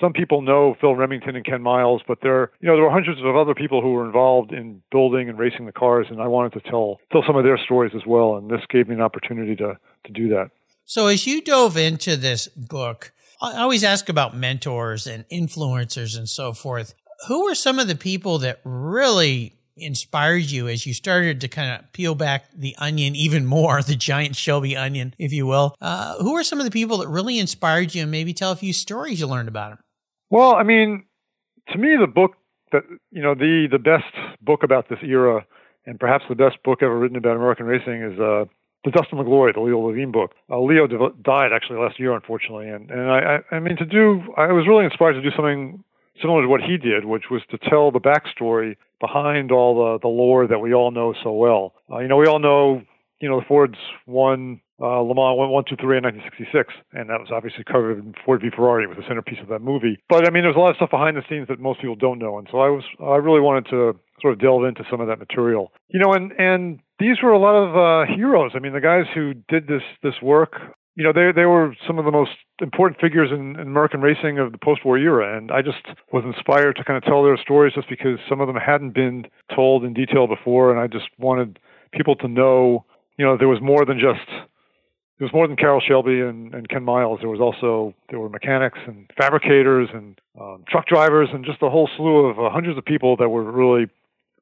some 0.00 0.12
people 0.12 0.42
know 0.42 0.74
Phil 0.80 0.94
Remington 0.94 1.36
and 1.36 1.44
Ken 1.44 1.62
Miles, 1.62 2.02
but 2.06 2.18
there, 2.22 2.50
you 2.60 2.68
know, 2.68 2.74
there 2.74 2.84
were 2.84 2.90
hundreds 2.90 3.20
of 3.20 3.36
other 3.36 3.54
people 3.54 3.80
who 3.80 3.92
were 3.92 4.04
involved 4.04 4.52
in 4.52 4.82
building 4.90 5.28
and 5.28 5.38
racing 5.38 5.66
the 5.66 5.72
cars, 5.72 6.06
and 6.10 6.20
I 6.20 6.26
wanted 6.26 6.52
to 6.54 6.70
tell 6.70 6.98
tell 7.12 7.22
some 7.26 7.36
of 7.36 7.44
their 7.44 7.58
stories 7.58 7.92
as 7.94 8.02
well. 8.06 8.36
And 8.36 8.50
this 8.50 8.60
gave 8.70 8.88
me 8.88 8.94
an 8.94 9.00
opportunity 9.00 9.54
to 9.56 9.78
to 10.06 10.12
do 10.12 10.28
that. 10.30 10.50
So, 10.84 11.06
as 11.06 11.26
you 11.26 11.42
dove 11.42 11.76
into 11.76 12.16
this 12.16 12.48
book, 12.48 13.12
I 13.40 13.60
always 13.60 13.84
ask 13.84 14.08
about 14.08 14.36
mentors 14.36 15.06
and 15.06 15.24
influencers 15.28 16.16
and 16.16 16.28
so 16.28 16.52
forth 16.52 16.94
who 17.26 17.44
were 17.44 17.54
some 17.54 17.78
of 17.78 17.88
the 17.88 17.94
people 17.94 18.38
that 18.38 18.60
really 18.64 19.54
inspired 19.76 20.44
you 20.44 20.68
as 20.68 20.86
you 20.86 20.94
started 20.94 21.40
to 21.40 21.48
kind 21.48 21.80
of 21.80 21.92
peel 21.92 22.14
back 22.14 22.44
the 22.54 22.74
onion 22.78 23.16
even 23.16 23.44
more, 23.44 23.82
the 23.86 23.96
giant 23.96 24.36
Shelby 24.36 24.76
onion, 24.76 25.14
if 25.18 25.32
you 25.32 25.46
will? 25.46 25.74
Uh, 25.80 26.16
who 26.18 26.34
are 26.34 26.44
some 26.44 26.58
of 26.60 26.64
the 26.64 26.70
people 26.70 26.98
that 26.98 27.08
really 27.08 27.38
inspired 27.38 27.94
you 27.94 28.02
and 28.02 28.10
maybe 28.10 28.32
tell 28.32 28.52
a 28.52 28.56
few 28.56 28.72
stories 28.72 29.20
you 29.20 29.26
learned 29.26 29.48
about 29.48 29.70
them? 29.70 29.78
Well, 30.30 30.54
I 30.54 30.62
mean, 30.62 31.04
to 31.72 31.78
me, 31.78 31.96
the 31.98 32.06
book 32.06 32.32
that, 32.72 32.82
you 33.10 33.22
know, 33.22 33.34
the, 33.34 33.68
the 33.70 33.78
best 33.78 34.12
book 34.40 34.62
about 34.62 34.88
this 34.88 34.98
era 35.02 35.46
and 35.86 36.00
perhaps 36.00 36.24
the 36.28 36.34
best 36.34 36.62
book 36.64 36.82
ever 36.82 36.98
written 36.98 37.16
about 37.16 37.36
American 37.36 37.66
racing 37.66 38.02
is, 38.02 38.18
uh, 38.18 38.44
the 38.84 38.90
Dust 38.90 39.08
and 39.10 39.18
the 39.18 39.24
Glory, 39.24 39.52
the 39.52 39.60
Leo 39.60 39.80
Levine 39.80 40.12
book. 40.12 40.32
Uh, 40.50 40.60
Leo 40.60 40.86
died 40.86 41.52
actually 41.54 41.78
last 41.78 41.98
year, 41.98 42.12
unfortunately, 42.12 42.68
and 42.68 42.90
and 42.90 43.10
I, 43.10 43.40
I 43.50 43.56
I 43.56 43.58
mean 43.58 43.76
to 43.78 43.86
do 43.86 44.22
I 44.36 44.52
was 44.52 44.68
really 44.68 44.84
inspired 44.84 45.14
to 45.14 45.22
do 45.22 45.30
something 45.34 45.82
similar 46.20 46.42
to 46.42 46.48
what 46.48 46.60
he 46.60 46.76
did, 46.76 47.04
which 47.04 47.24
was 47.30 47.42
to 47.50 47.58
tell 47.58 47.90
the 47.90 48.00
backstory 48.00 48.76
behind 49.00 49.52
all 49.52 49.74
the, 49.74 49.98
the 50.00 50.08
lore 50.08 50.46
that 50.46 50.58
we 50.58 50.72
all 50.72 50.90
know 50.90 51.14
so 51.22 51.32
well. 51.32 51.74
Uh, 51.90 51.98
you 51.98 52.08
know, 52.08 52.16
we 52.16 52.26
all 52.26 52.38
know, 52.38 52.82
you 53.20 53.28
know, 53.28 53.40
the 53.40 53.46
Fords 53.46 53.76
won 54.06 54.60
uh, 54.80 55.00
Le 55.00 55.14
Mans 55.14 55.38
1, 55.38 55.50
1, 55.50 55.64
2, 55.68 55.76
3 55.76 55.98
in 55.98 56.04
1966, 56.04 56.74
and 56.92 57.08
that 57.08 57.20
was 57.20 57.28
obviously 57.30 57.62
covered 57.64 57.98
in 57.98 58.14
Ford 58.24 58.40
v 58.40 58.50
Ferrari, 58.54 58.86
was 58.86 58.96
the 58.96 59.06
centerpiece 59.06 59.38
of 59.40 59.48
that 59.48 59.60
movie. 59.60 59.98
But 60.08 60.26
I 60.26 60.30
mean, 60.30 60.42
there's 60.42 60.56
a 60.56 60.58
lot 60.58 60.70
of 60.70 60.76
stuff 60.76 60.90
behind 60.90 61.16
the 61.16 61.22
scenes 61.28 61.48
that 61.48 61.60
most 61.60 61.80
people 61.80 61.96
don't 61.96 62.18
know, 62.18 62.38
and 62.38 62.48
so 62.50 62.58
I 62.58 62.68
was, 62.68 62.82
I 63.00 63.16
really 63.16 63.40
wanted 63.40 63.66
to 63.70 63.94
sort 64.20 64.32
of 64.32 64.40
delve 64.40 64.64
into 64.64 64.82
some 64.90 65.00
of 65.00 65.06
that 65.08 65.18
material. 65.18 65.72
You 65.88 66.00
know, 66.00 66.12
and 66.12 66.32
and 66.38 66.80
these 66.98 67.22
were 67.22 67.30
a 67.30 67.38
lot 67.38 67.54
of 67.54 67.70
uh, 67.76 68.14
heroes. 68.14 68.52
I 68.54 68.58
mean, 68.58 68.72
the 68.72 68.80
guys 68.80 69.04
who 69.14 69.34
did 69.48 69.66
this 69.66 69.82
this 70.02 70.14
work 70.22 70.58
you 70.96 71.02
know, 71.02 71.12
they 71.12 71.32
they 71.34 71.44
were 71.44 71.74
some 71.86 71.98
of 71.98 72.04
the 72.04 72.12
most 72.12 72.30
important 72.60 73.00
figures 73.00 73.30
in, 73.32 73.56
in, 73.58 73.66
American 73.66 74.00
racing 74.00 74.38
of 74.38 74.52
the 74.52 74.58
post-war 74.58 74.96
era, 74.96 75.36
and 75.36 75.50
I 75.50 75.60
just 75.60 75.84
was 76.12 76.24
inspired 76.24 76.76
to 76.76 76.84
kind 76.84 76.96
of 76.96 77.02
tell 77.02 77.24
their 77.24 77.36
stories 77.36 77.74
just 77.74 77.88
because 77.88 78.18
some 78.28 78.40
of 78.40 78.46
them 78.46 78.56
hadn't 78.56 78.94
been 78.94 79.26
told 79.54 79.84
in 79.84 79.92
detail 79.92 80.26
before, 80.26 80.70
and 80.70 80.78
I 80.78 80.86
just 80.86 81.08
wanted 81.18 81.58
people 81.92 82.14
to 82.16 82.28
know, 82.28 82.84
you 83.18 83.24
know, 83.24 83.36
there 83.36 83.48
was 83.48 83.60
more 83.60 83.84
than 83.84 83.98
just 83.98 84.28
there 85.18 85.26
was 85.26 85.32
more 85.32 85.46
than 85.46 85.56
Carroll 85.56 85.80
Shelby 85.80 86.20
and, 86.20 86.54
and 86.54 86.68
Ken 86.68 86.84
Miles. 86.84 87.18
There 87.20 87.30
was 87.30 87.40
also 87.40 87.94
there 88.10 88.20
were 88.20 88.28
mechanics 88.28 88.78
and 88.86 89.10
fabricators 89.16 89.88
and 89.92 90.20
um, 90.40 90.64
truck 90.68 90.86
drivers 90.86 91.28
and 91.32 91.44
just 91.44 91.62
a 91.62 91.70
whole 91.70 91.88
slew 91.96 92.26
of 92.26 92.38
uh, 92.38 92.50
hundreds 92.50 92.78
of 92.78 92.84
people 92.84 93.16
that 93.16 93.28
were 93.28 93.50
really 93.50 93.86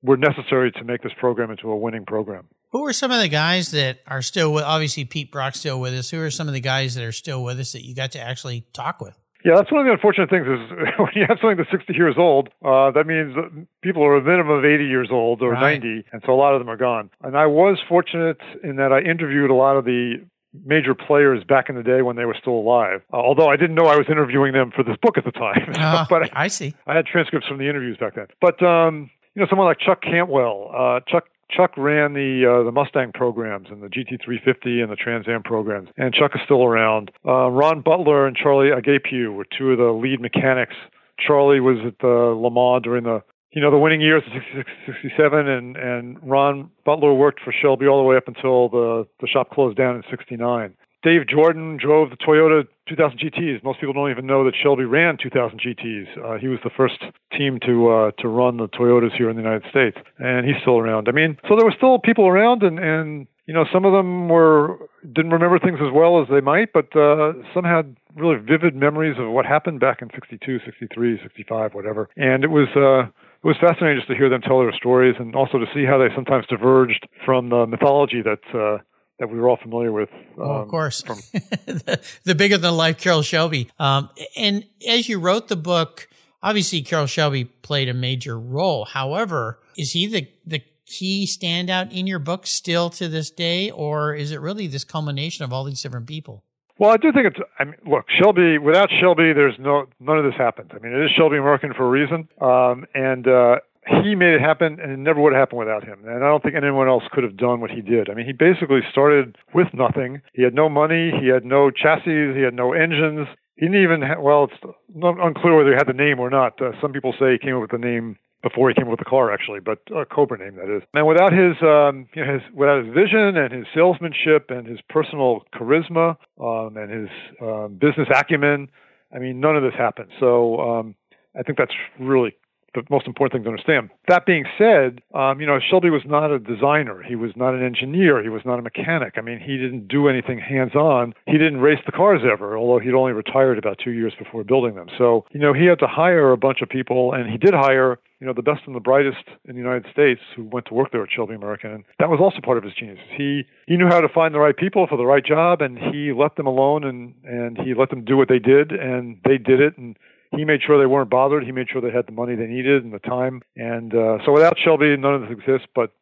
were 0.02 0.16
necessary 0.16 0.72
to 0.72 0.84
make 0.84 1.02
this 1.02 1.12
program 1.18 1.50
into 1.50 1.70
a 1.70 1.76
winning 1.76 2.04
program. 2.04 2.48
Who 2.70 2.86
are 2.86 2.92
some 2.92 3.10
of 3.10 3.20
the 3.20 3.28
guys 3.28 3.70
that 3.72 4.00
are 4.06 4.22
still 4.22 4.52
with? 4.52 4.64
Obviously, 4.64 5.04
Pete 5.04 5.30
Brock's 5.30 5.60
still 5.60 5.80
with 5.80 5.94
us. 5.94 6.10
Who 6.10 6.20
are 6.20 6.30
some 6.30 6.48
of 6.48 6.54
the 6.54 6.60
guys 6.60 6.94
that 6.94 7.04
are 7.04 7.12
still 7.12 7.44
with 7.44 7.60
us 7.60 7.72
that 7.72 7.84
you 7.84 7.94
got 7.94 8.12
to 8.12 8.20
actually 8.20 8.66
talk 8.72 9.00
with? 9.00 9.18
Yeah, 9.44 9.56
that's 9.56 9.72
one 9.72 9.80
of 9.80 9.86
the 9.86 9.92
unfortunate 9.92 10.30
things 10.30 10.46
is 10.46 10.70
when 10.98 11.10
you 11.14 11.24
have 11.28 11.38
something 11.40 11.56
that's 11.56 11.70
60 11.70 11.92
years 11.94 12.14
old, 12.16 12.48
uh, 12.64 12.90
that 12.92 13.06
means 13.06 13.34
people 13.82 14.04
are 14.04 14.16
a 14.16 14.22
minimum 14.22 14.58
of 14.58 14.64
80 14.64 14.86
years 14.86 15.08
old 15.10 15.42
or 15.42 15.50
right. 15.50 15.82
90, 15.82 16.04
and 16.12 16.22
so 16.24 16.32
a 16.32 16.38
lot 16.38 16.54
of 16.54 16.60
them 16.60 16.70
are 16.70 16.76
gone. 16.76 17.10
And 17.22 17.36
I 17.36 17.46
was 17.46 17.78
fortunate 17.88 18.38
in 18.62 18.76
that 18.76 18.92
I 18.92 19.00
interviewed 19.00 19.50
a 19.50 19.54
lot 19.54 19.76
of 19.76 19.84
the 19.84 20.24
major 20.64 20.94
players 20.94 21.42
back 21.44 21.68
in 21.68 21.76
the 21.76 21.82
day 21.82 22.02
when 22.02 22.14
they 22.16 22.24
were 22.24 22.36
still 22.38 22.52
alive. 22.52 23.02
Uh, 23.12 23.16
although 23.16 23.48
I 23.48 23.56
didn't 23.56 23.74
know 23.74 23.86
I 23.86 23.96
was 23.96 24.06
interviewing 24.08 24.52
them 24.52 24.70
for 24.74 24.84
this 24.84 24.96
book 25.02 25.18
at 25.18 25.24
the 25.24 25.32
time, 25.32 25.72
uh, 25.74 26.06
but 26.10 26.24
I, 26.24 26.44
I, 26.44 26.48
see. 26.48 26.74
I 26.86 26.94
had 26.94 27.06
transcripts 27.06 27.48
from 27.48 27.58
the 27.58 27.68
interviews 27.68 27.96
back 27.96 28.14
then. 28.14 28.26
But 28.40 28.62
um, 28.62 29.10
you 29.34 29.40
know, 29.40 29.46
someone 29.48 29.66
like 29.66 29.78
Chuck 29.78 30.02
Cantwell, 30.02 30.70
uh, 30.76 31.00
Chuck 31.08 31.24
Chuck 31.50 31.76
ran 31.76 32.14
the 32.14 32.46
uh, 32.48 32.64
the 32.64 32.72
Mustang 32.72 33.12
programs 33.12 33.68
and 33.70 33.82
the 33.82 33.88
GT350 33.88 34.82
and 34.82 34.90
the 34.90 34.96
Trans 34.96 35.28
Am 35.28 35.42
programs, 35.42 35.88
and 35.96 36.14
Chuck 36.14 36.32
is 36.34 36.40
still 36.44 36.64
around. 36.64 37.10
Uh, 37.26 37.50
Ron 37.50 37.82
Butler 37.82 38.26
and 38.26 38.36
Charlie 38.36 38.70
Agapiou 38.70 39.34
were 39.34 39.46
two 39.58 39.72
of 39.72 39.78
the 39.78 39.92
lead 39.92 40.20
mechanics. 40.20 40.74
Charlie 41.18 41.60
was 41.60 41.78
at 41.86 41.98
the 42.00 42.06
Le 42.06 42.50
Mans 42.50 42.82
during 42.82 43.04
the 43.04 43.22
you 43.52 43.60
know 43.60 43.70
the 43.70 43.78
winning 43.78 44.00
years 44.00 44.22
of 44.26 44.32
66, 44.32 44.70
67, 44.86 45.48
and 45.48 45.76
and 45.76 46.18
Ron 46.22 46.70
Butler 46.84 47.12
worked 47.12 47.40
for 47.40 47.52
Shelby 47.52 47.86
all 47.86 47.98
the 47.98 48.08
way 48.08 48.16
up 48.16 48.28
until 48.28 48.68
the 48.68 49.06
the 49.20 49.26
shop 49.26 49.50
closed 49.50 49.76
down 49.76 49.96
in 49.96 50.02
'69. 50.10 50.74
Dave 51.02 51.26
Jordan 51.26 51.78
drove 51.80 52.10
the 52.10 52.16
Toyota 52.16 52.66
2000 52.88 53.18
GTs. 53.18 53.62
Most 53.62 53.80
people 53.80 53.92
don't 53.94 54.10
even 54.10 54.26
know 54.26 54.44
that 54.44 54.54
Shelby 54.60 54.84
ran 54.84 55.16
2000 55.22 55.60
GTs. 55.60 56.06
Uh, 56.18 56.38
he 56.38 56.48
was 56.48 56.58
the 56.64 56.70
first 56.76 57.02
team 57.36 57.58
to 57.64 57.88
uh, 57.90 58.10
to 58.18 58.28
run 58.28 58.56
the 58.56 58.68
Toyotas 58.68 59.16
here 59.16 59.30
in 59.30 59.36
the 59.36 59.42
United 59.42 59.68
States, 59.70 59.96
and 60.18 60.46
he's 60.46 60.56
still 60.62 60.78
around. 60.78 61.08
I 61.08 61.12
mean, 61.12 61.38
so 61.48 61.56
there 61.56 61.64
were 61.64 61.74
still 61.76 61.98
people 61.98 62.26
around, 62.26 62.62
and 62.62 62.78
and 62.78 63.26
you 63.46 63.54
know 63.54 63.64
some 63.72 63.84
of 63.84 63.92
them 63.92 64.28
were 64.28 64.78
didn't 65.12 65.32
remember 65.32 65.58
things 65.58 65.78
as 65.80 65.92
well 65.92 66.20
as 66.20 66.28
they 66.28 66.40
might, 66.40 66.72
but 66.72 66.94
uh, 66.96 67.32
some 67.54 67.64
had 67.64 67.96
really 68.16 68.36
vivid 68.36 68.74
memories 68.74 69.16
of 69.18 69.30
what 69.30 69.46
happened 69.46 69.80
back 69.80 70.02
in 70.02 70.10
62, 70.14 70.60
63, 70.64 71.20
65, 71.22 71.74
whatever. 71.74 72.08
And 72.16 72.44
it 72.44 72.50
was 72.50 72.68
uh, 72.76 73.08
it 73.08 73.46
was 73.46 73.56
fascinating 73.60 73.98
just 73.98 74.08
to 74.08 74.16
hear 74.16 74.28
them 74.28 74.42
tell 74.42 74.58
their 74.58 74.72
stories, 74.72 75.14
and 75.18 75.34
also 75.34 75.58
to 75.58 75.66
see 75.74 75.84
how 75.84 75.98
they 75.98 76.12
sometimes 76.14 76.46
diverged 76.46 77.06
from 77.24 77.50
the 77.50 77.66
mythology 77.66 78.22
that. 78.22 78.42
Uh, 78.52 78.82
that 79.22 79.30
we 79.30 79.38
were 79.38 79.48
all 79.48 79.56
familiar 79.56 79.92
with. 79.92 80.08
Um, 80.36 80.50
of 80.50 80.68
course, 80.68 81.00
from- 81.00 81.20
the, 81.32 82.00
the, 82.24 82.34
bigger 82.34 82.58
than 82.58 82.76
life 82.76 82.98
Carroll 82.98 83.22
Shelby. 83.22 83.70
Um, 83.78 84.10
and 84.36 84.66
as 84.86 85.08
you 85.08 85.20
wrote 85.20 85.46
the 85.46 85.54
book, 85.54 86.08
obviously 86.42 86.82
Carroll 86.82 87.06
Shelby 87.06 87.44
played 87.44 87.88
a 87.88 87.94
major 87.94 88.36
role. 88.36 88.84
However, 88.84 89.60
is 89.78 89.92
he 89.92 90.08
the 90.08 90.26
the 90.44 90.62
key 90.86 91.24
standout 91.24 91.92
in 91.92 92.08
your 92.08 92.18
book 92.18 92.48
still 92.48 92.90
to 92.90 93.06
this 93.06 93.30
day, 93.30 93.70
or 93.70 94.12
is 94.12 94.32
it 94.32 94.40
really 94.40 94.66
this 94.66 94.82
culmination 94.82 95.44
of 95.44 95.52
all 95.52 95.62
these 95.62 95.80
different 95.80 96.08
people? 96.08 96.42
Well, 96.78 96.90
I 96.90 96.96
do 96.96 97.12
think 97.12 97.28
it's. 97.28 97.38
I 97.60 97.64
mean, 97.64 97.76
look, 97.86 98.06
Shelby. 98.20 98.58
Without 98.58 98.90
Shelby, 99.00 99.32
there's 99.32 99.54
no 99.60 99.86
none 100.00 100.18
of 100.18 100.24
this 100.24 100.34
happens. 100.36 100.72
I 100.74 100.80
mean, 100.80 100.92
it 100.92 101.04
is 101.04 101.12
Shelby 101.16 101.36
American 101.36 101.72
for 101.74 101.86
a 101.86 101.90
reason, 101.90 102.28
um, 102.40 102.86
and 102.92 103.28
uh, 103.28 103.56
he 103.86 104.14
made 104.14 104.34
it 104.34 104.40
happen, 104.40 104.78
and 104.80 104.92
it 104.92 104.98
never 104.98 105.20
would 105.20 105.32
have 105.32 105.40
happened 105.40 105.58
without 105.58 105.84
him. 105.84 106.04
And 106.06 106.22
I 106.22 106.28
don't 106.28 106.42
think 106.42 106.54
anyone 106.54 106.88
else 106.88 107.02
could 107.10 107.24
have 107.24 107.36
done 107.36 107.60
what 107.60 107.70
he 107.70 107.80
did. 107.80 108.08
I 108.08 108.14
mean, 108.14 108.26
he 108.26 108.32
basically 108.32 108.80
started 108.90 109.36
with 109.54 109.68
nothing. 109.74 110.22
He 110.34 110.42
had 110.42 110.54
no 110.54 110.68
money. 110.68 111.10
He 111.20 111.28
had 111.28 111.44
no 111.44 111.70
chassis. 111.70 112.34
He 112.34 112.42
had 112.42 112.54
no 112.54 112.72
engines. 112.72 113.26
He 113.56 113.66
didn't 113.66 113.82
even. 113.82 114.02
Ha- 114.02 114.20
well, 114.20 114.44
it's 114.44 114.76
unclear 114.94 115.56
whether 115.56 115.70
he 115.70 115.76
had 115.76 115.88
the 115.88 115.98
name 115.98 116.20
or 116.20 116.30
not. 116.30 116.60
Uh, 116.62 116.72
some 116.80 116.92
people 116.92 117.12
say 117.18 117.32
he 117.32 117.38
came 117.38 117.56
up 117.56 117.62
with 117.62 117.72
the 117.72 117.78
name 117.78 118.16
before 118.42 118.68
he 118.68 118.74
came 118.74 118.84
up 118.84 118.90
with 118.90 118.98
the 118.98 119.04
car, 119.04 119.32
actually, 119.32 119.60
but 119.60 119.78
a 119.94 120.04
Cobra 120.04 120.38
name 120.38 120.56
that 120.56 120.74
is. 120.74 120.82
And 120.94 121.06
without 121.06 121.32
his, 121.32 121.54
um, 121.62 122.08
you 122.14 122.24
know, 122.24 122.34
his 122.34 122.42
without 122.54 122.84
his 122.84 122.94
vision 122.94 123.36
and 123.36 123.52
his 123.52 123.66
salesmanship 123.74 124.50
and 124.50 124.66
his 124.66 124.78
personal 124.88 125.42
charisma 125.54 126.16
um, 126.40 126.76
and 126.76 126.90
his 126.90 127.08
um, 127.40 127.78
business 127.80 128.08
acumen, 128.14 128.68
I 129.14 129.18
mean, 129.18 129.40
none 129.40 129.56
of 129.56 129.62
this 129.62 129.74
happened. 129.76 130.10
So 130.18 130.58
um, 130.60 130.94
I 131.36 131.42
think 131.42 131.58
that's 131.58 131.74
really 132.00 132.34
the 132.74 132.82
most 132.90 133.06
important 133.06 133.32
thing 133.32 133.44
to 133.44 133.50
understand. 133.50 133.90
That 134.08 134.26
being 134.26 134.44
said, 134.58 135.02
um, 135.14 135.40
you 135.40 135.46
know, 135.46 135.58
Shelby 135.58 135.90
was 135.90 136.02
not 136.06 136.30
a 136.30 136.38
designer. 136.38 137.02
He 137.02 137.16
was 137.16 137.32
not 137.36 137.54
an 137.54 137.64
engineer. 137.64 138.22
He 138.22 138.28
was 138.28 138.42
not 138.44 138.58
a 138.58 138.62
mechanic. 138.62 139.14
I 139.16 139.20
mean, 139.20 139.40
he 139.40 139.56
didn't 139.56 139.88
do 139.88 140.08
anything 140.08 140.38
hands-on. 140.38 141.14
He 141.26 141.32
didn't 141.32 141.60
race 141.60 141.80
the 141.86 141.92
cars 141.92 142.22
ever, 142.30 142.56
although 142.56 142.78
he'd 142.78 142.94
only 142.94 143.12
retired 143.12 143.58
about 143.58 143.78
two 143.82 143.92
years 143.92 144.14
before 144.18 144.44
building 144.44 144.74
them. 144.74 144.88
So, 144.98 145.24
you 145.32 145.40
know, 145.40 145.52
he 145.52 145.66
had 145.66 145.78
to 145.80 145.86
hire 145.86 146.32
a 146.32 146.36
bunch 146.36 146.62
of 146.62 146.68
people, 146.68 147.12
and 147.12 147.30
he 147.30 147.38
did 147.38 147.54
hire 147.54 147.98
you 148.22 148.28
know, 148.28 148.32
the 148.32 148.42
best 148.42 148.60
and 148.66 148.76
the 148.76 148.80
brightest 148.80 149.24
in 149.48 149.56
the 149.56 149.60
United 149.60 149.84
States 149.90 150.20
who 150.36 150.44
went 150.44 150.66
to 150.66 150.74
work 150.74 150.92
there 150.92 151.02
at 151.02 151.08
Shelby 151.10 151.34
American. 151.34 151.72
And 151.72 151.84
that 151.98 152.08
was 152.08 152.20
also 152.20 152.38
part 152.40 152.56
of 152.56 152.62
his 152.62 152.72
genius. 152.72 153.00
He 153.18 153.42
he 153.66 153.76
knew 153.76 153.88
how 153.88 154.00
to 154.00 154.08
find 154.08 154.32
the 154.32 154.38
right 154.38 154.56
people 154.56 154.86
for 154.86 154.96
the 154.96 155.04
right 155.04 155.26
job 155.26 155.60
and 155.60 155.76
he 155.76 156.12
let 156.12 156.36
them 156.36 156.46
alone 156.46 156.84
and, 156.84 157.14
and 157.24 157.58
he 157.58 157.74
let 157.74 157.90
them 157.90 158.04
do 158.04 158.16
what 158.16 158.28
they 158.28 158.38
did 158.38 158.70
and 158.70 159.18
they 159.24 159.38
did 159.38 159.60
it 159.60 159.76
and 159.76 159.96
he 160.36 160.44
made 160.44 160.60
sure 160.66 160.78
they 160.78 160.86
weren't 160.86 161.10
bothered. 161.10 161.44
He 161.44 161.52
made 161.52 161.68
sure 161.70 161.80
they 161.80 161.90
had 161.90 162.06
the 162.06 162.12
money 162.12 162.34
they 162.34 162.46
needed 162.46 162.84
and 162.84 162.92
the 162.92 162.98
time. 162.98 163.42
And 163.56 163.94
uh, 163.94 164.18
so 164.24 164.32
without 164.32 164.56
Shelby, 164.64 164.96
none 164.96 165.14
of 165.14 165.20
this 165.22 165.30
exists. 165.30 165.68
But 165.74 165.92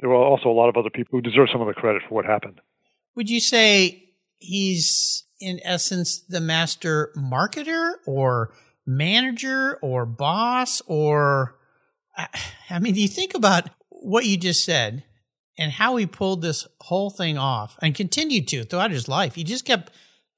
there 0.00 0.08
were 0.08 0.16
also 0.16 0.48
a 0.48 0.52
lot 0.52 0.68
of 0.68 0.76
other 0.76 0.90
people 0.90 1.18
who 1.18 1.22
deserve 1.22 1.48
some 1.52 1.60
of 1.60 1.68
the 1.68 1.74
credit 1.74 2.02
for 2.08 2.14
what 2.14 2.24
happened. 2.24 2.60
Would 3.14 3.30
you 3.30 3.40
say 3.40 4.10
he's 4.38 5.24
in 5.40 5.60
essence 5.64 6.20
the 6.20 6.40
master 6.40 7.12
marketer 7.16 7.92
or 8.06 8.52
manager 8.86 9.78
or 9.82 10.06
boss 10.06 10.82
or 10.86 11.56
I 12.70 12.78
mean, 12.78 12.94
do 12.94 13.00
you 13.00 13.08
think 13.08 13.34
about 13.34 13.68
what 13.88 14.24
you 14.24 14.36
just 14.36 14.64
said 14.64 15.04
and 15.58 15.72
how 15.72 15.96
he 15.96 16.06
pulled 16.06 16.42
this 16.42 16.66
whole 16.80 17.10
thing 17.10 17.36
off 17.36 17.76
and 17.82 17.94
continued 17.94 18.48
to 18.48 18.64
throughout 18.64 18.90
his 18.90 19.08
life? 19.08 19.34
He 19.34 19.44
just 19.44 19.64
kept 19.64 19.92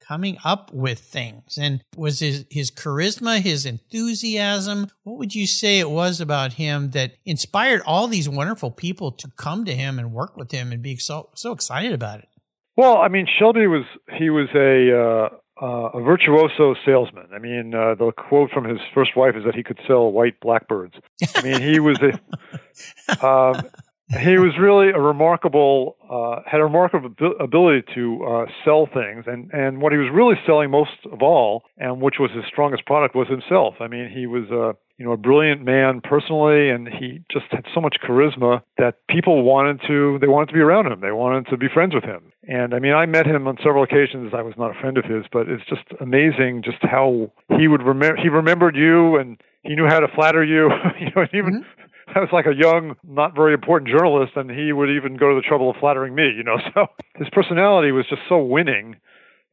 coming 0.09 0.39
up 0.43 0.73
with 0.73 0.99
things 0.99 1.55
and 1.55 1.83
was 1.95 2.19
his, 2.19 2.43
his 2.49 2.71
charisma, 2.71 3.39
his 3.39 3.63
enthusiasm. 3.63 4.87
What 5.03 5.19
would 5.19 5.35
you 5.35 5.45
say 5.45 5.77
it 5.77 5.91
was 5.91 6.19
about 6.19 6.53
him 6.53 6.91
that 6.91 7.13
inspired 7.25 7.83
all 7.85 8.07
these 8.07 8.27
wonderful 8.27 8.71
people 8.71 9.11
to 9.11 9.29
come 9.37 9.65
to 9.65 9.75
him 9.75 9.99
and 9.99 10.11
work 10.11 10.35
with 10.35 10.51
him 10.51 10.71
and 10.71 10.81
be 10.81 10.97
so, 10.97 11.29
so 11.35 11.51
excited 11.51 11.93
about 11.93 12.19
it? 12.19 12.27
Well, 12.75 12.97
I 12.97 13.07
mean, 13.07 13.27
Shelby 13.37 13.67
was, 13.67 13.83
he 14.17 14.31
was 14.31 14.47
a, 14.55 14.97
uh, 14.97 15.63
uh, 15.63 15.99
a 15.99 16.01
virtuoso 16.01 16.73
salesman. 16.83 17.27
I 17.31 17.37
mean, 17.37 17.75
uh, 17.75 17.93
the 17.93 18.11
quote 18.11 18.49
from 18.49 18.63
his 18.63 18.79
first 18.95 19.15
wife 19.15 19.35
is 19.35 19.43
that 19.45 19.53
he 19.53 19.61
could 19.61 19.79
sell 19.85 20.11
white 20.11 20.39
blackbirds. 20.39 20.95
I 21.35 21.41
mean, 21.43 21.61
he 21.61 21.79
was 21.79 21.99
a, 22.01 23.25
um, 23.27 23.61
he 24.17 24.39
was 24.39 24.57
really 24.59 24.89
a 24.89 24.99
remarkable 24.99 25.95
uh, 26.09 26.41
had 26.49 26.59
a 26.59 26.63
remarkable 26.63 27.11
ability 27.39 27.83
to 27.93 28.23
uh, 28.25 28.45
sell 28.65 28.87
things. 28.91 29.25
And 29.27 29.51
and 29.53 29.81
what 29.81 29.91
he 29.91 29.99
was 29.99 30.09
really 30.11 30.35
selling 30.47 30.71
most 30.71 30.97
of 31.11 31.21
all 31.21 31.63
and 31.77 32.01
which 32.01 32.15
was 32.19 32.31
his 32.31 32.43
strongest 32.47 32.85
product 32.85 33.15
was 33.15 33.27
himself. 33.27 33.75
I 33.79 33.87
mean 33.87 34.09
he 34.09 34.25
was 34.25 34.49
a 34.49 34.75
you 34.97 35.05
know 35.05 35.11
a 35.11 35.17
brilliant 35.17 35.63
man 35.63 36.01
personally 36.01 36.69
and 36.71 36.87
he 36.87 37.21
just 37.31 37.45
had 37.51 37.65
so 37.73 37.81
much 37.81 37.97
charisma 38.03 38.63
that 38.79 38.95
people 39.07 39.43
wanted 39.43 39.79
to 39.87 40.17
they 40.19 40.27
wanted 40.27 40.47
to 40.47 40.53
be 40.53 40.59
around 40.59 40.87
him. 40.87 41.01
They 41.01 41.11
wanted 41.11 41.47
to 41.51 41.57
be 41.57 41.67
friends 41.71 41.93
with 41.93 42.03
him. 42.03 42.31
And 42.47 42.73
i 42.73 42.79
mean 42.79 42.93
i 42.93 43.05
met 43.05 43.27
him 43.27 43.47
on 43.47 43.57
several 43.57 43.83
occasions. 43.83 44.33
I 44.33 44.41
was 44.41 44.55
not 44.57 44.75
a 44.75 44.79
friend 44.79 44.97
of 44.97 45.05
his 45.05 45.25
but 45.31 45.47
it's 45.47 45.65
just 45.69 45.85
amazing 46.01 46.63
just 46.65 46.81
how 46.81 47.31
he 47.59 47.67
would 47.67 47.83
remember 47.83 48.19
he 48.19 48.29
remembered 48.29 48.75
you 48.75 49.17
and 49.17 49.39
he 49.61 49.75
knew 49.75 49.85
how 49.85 49.99
to 49.99 50.07
flatter 50.15 50.43
you 50.43 50.69
you 50.99 51.11
know 51.15 51.21
and 51.21 51.29
even 51.33 51.61
mm-hmm 51.61 51.78
I 52.15 52.19
was 52.19 52.29
like 52.31 52.45
a 52.45 52.55
young, 52.55 52.95
not 53.07 53.35
very 53.35 53.53
important 53.53 53.89
journalist, 53.89 54.33
and 54.35 54.49
he 54.49 54.71
would 54.71 54.89
even 54.89 55.17
go 55.17 55.29
to 55.29 55.35
the 55.35 55.47
trouble 55.47 55.69
of 55.69 55.77
flattering 55.79 56.15
me. 56.15 56.31
You 56.35 56.43
know, 56.43 56.57
so 56.73 56.87
his 57.15 57.27
personality 57.31 57.91
was 57.91 58.05
just 58.09 58.21
so 58.27 58.39
winning 58.39 58.95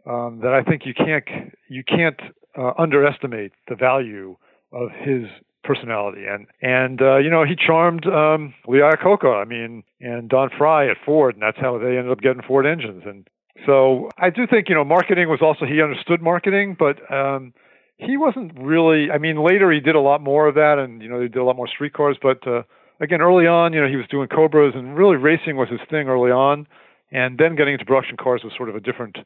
um, 0.07 0.41
that 0.43 0.53
I 0.53 0.63
think 0.63 0.83
you 0.87 0.95
can't 0.95 1.25
you 1.69 1.83
can't 1.85 2.21
uh, 2.57 2.73
underestimate 2.79 3.53
the 3.69 3.75
value 3.75 4.37
of 4.73 4.91
his 4.91 5.27
personality. 5.65 6.25
And 6.29 6.47
and 6.63 7.03
uh, 7.03 7.19
you 7.19 7.31
know, 7.31 7.45
he 7.45 7.57
charmed 7.57 8.07
um, 8.07 8.55
Lee 8.67 8.79
Iacocca, 8.79 9.43
I 9.43 9.45
mean, 9.45 9.83
and 10.01 10.29
Don 10.29 10.51
Frey 10.57 10.91
at 10.91 10.97
Ford, 11.05 11.35
and 11.35 11.43
that's 11.43 11.59
how 11.59 11.79
they 11.79 11.99
ended 11.99 12.11
up 12.11 12.21
getting 12.21 12.43
Ford 12.43 12.67
engines. 12.67 13.03
And 13.05 13.29
so 13.67 14.11
I 14.19 14.31
do 14.31 14.47
think 14.47 14.69
you 14.69 14.75
know, 14.75 14.85
marketing 14.85 15.29
was 15.29 15.41
also 15.43 15.67
he 15.67 15.83
understood 15.83 16.23
marketing, 16.23 16.77
but 16.79 16.99
um, 17.13 17.53
he 17.99 18.17
wasn't 18.17 18.53
really. 18.59 19.11
I 19.11 19.19
mean, 19.19 19.43
later 19.43 19.73
he 19.73 19.81
did 19.81 19.95
a 19.95 20.01
lot 20.01 20.21
more 20.21 20.49
of 20.49 20.55
that, 20.55 20.79
and 20.79 21.03
you 21.03 21.09
know, 21.09 21.21
he 21.21 21.29
did 21.29 21.39
a 21.39 21.45
lot 21.45 21.57
more 21.57 21.69
street 21.69 21.93
cars. 21.93 22.17
But 22.21 22.47
uh, 22.47 22.63
again, 23.01 23.21
early 23.21 23.47
on, 23.47 23.73
you 23.73 23.81
know, 23.81 23.89
he 23.89 23.97
was 23.97 24.07
doing 24.11 24.29
Cobras, 24.29 24.75
and 24.75 24.97
really 24.97 25.17
racing 25.17 25.57
was 25.57 25.69
his 25.69 25.81
thing 25.91 26.09
early 26.09 26.31
on. 26.31 26.67
And 27.13 27.39
then 27.39 27.55
getting 27.55 27.75
into 27.75 27.85
production 27.85 28.17
cars 28.17 28.43
was 28.43 28.53
sort 28.57 28.69
of 28.69 28.75
a 28.75 28.81
different 28.81 29.17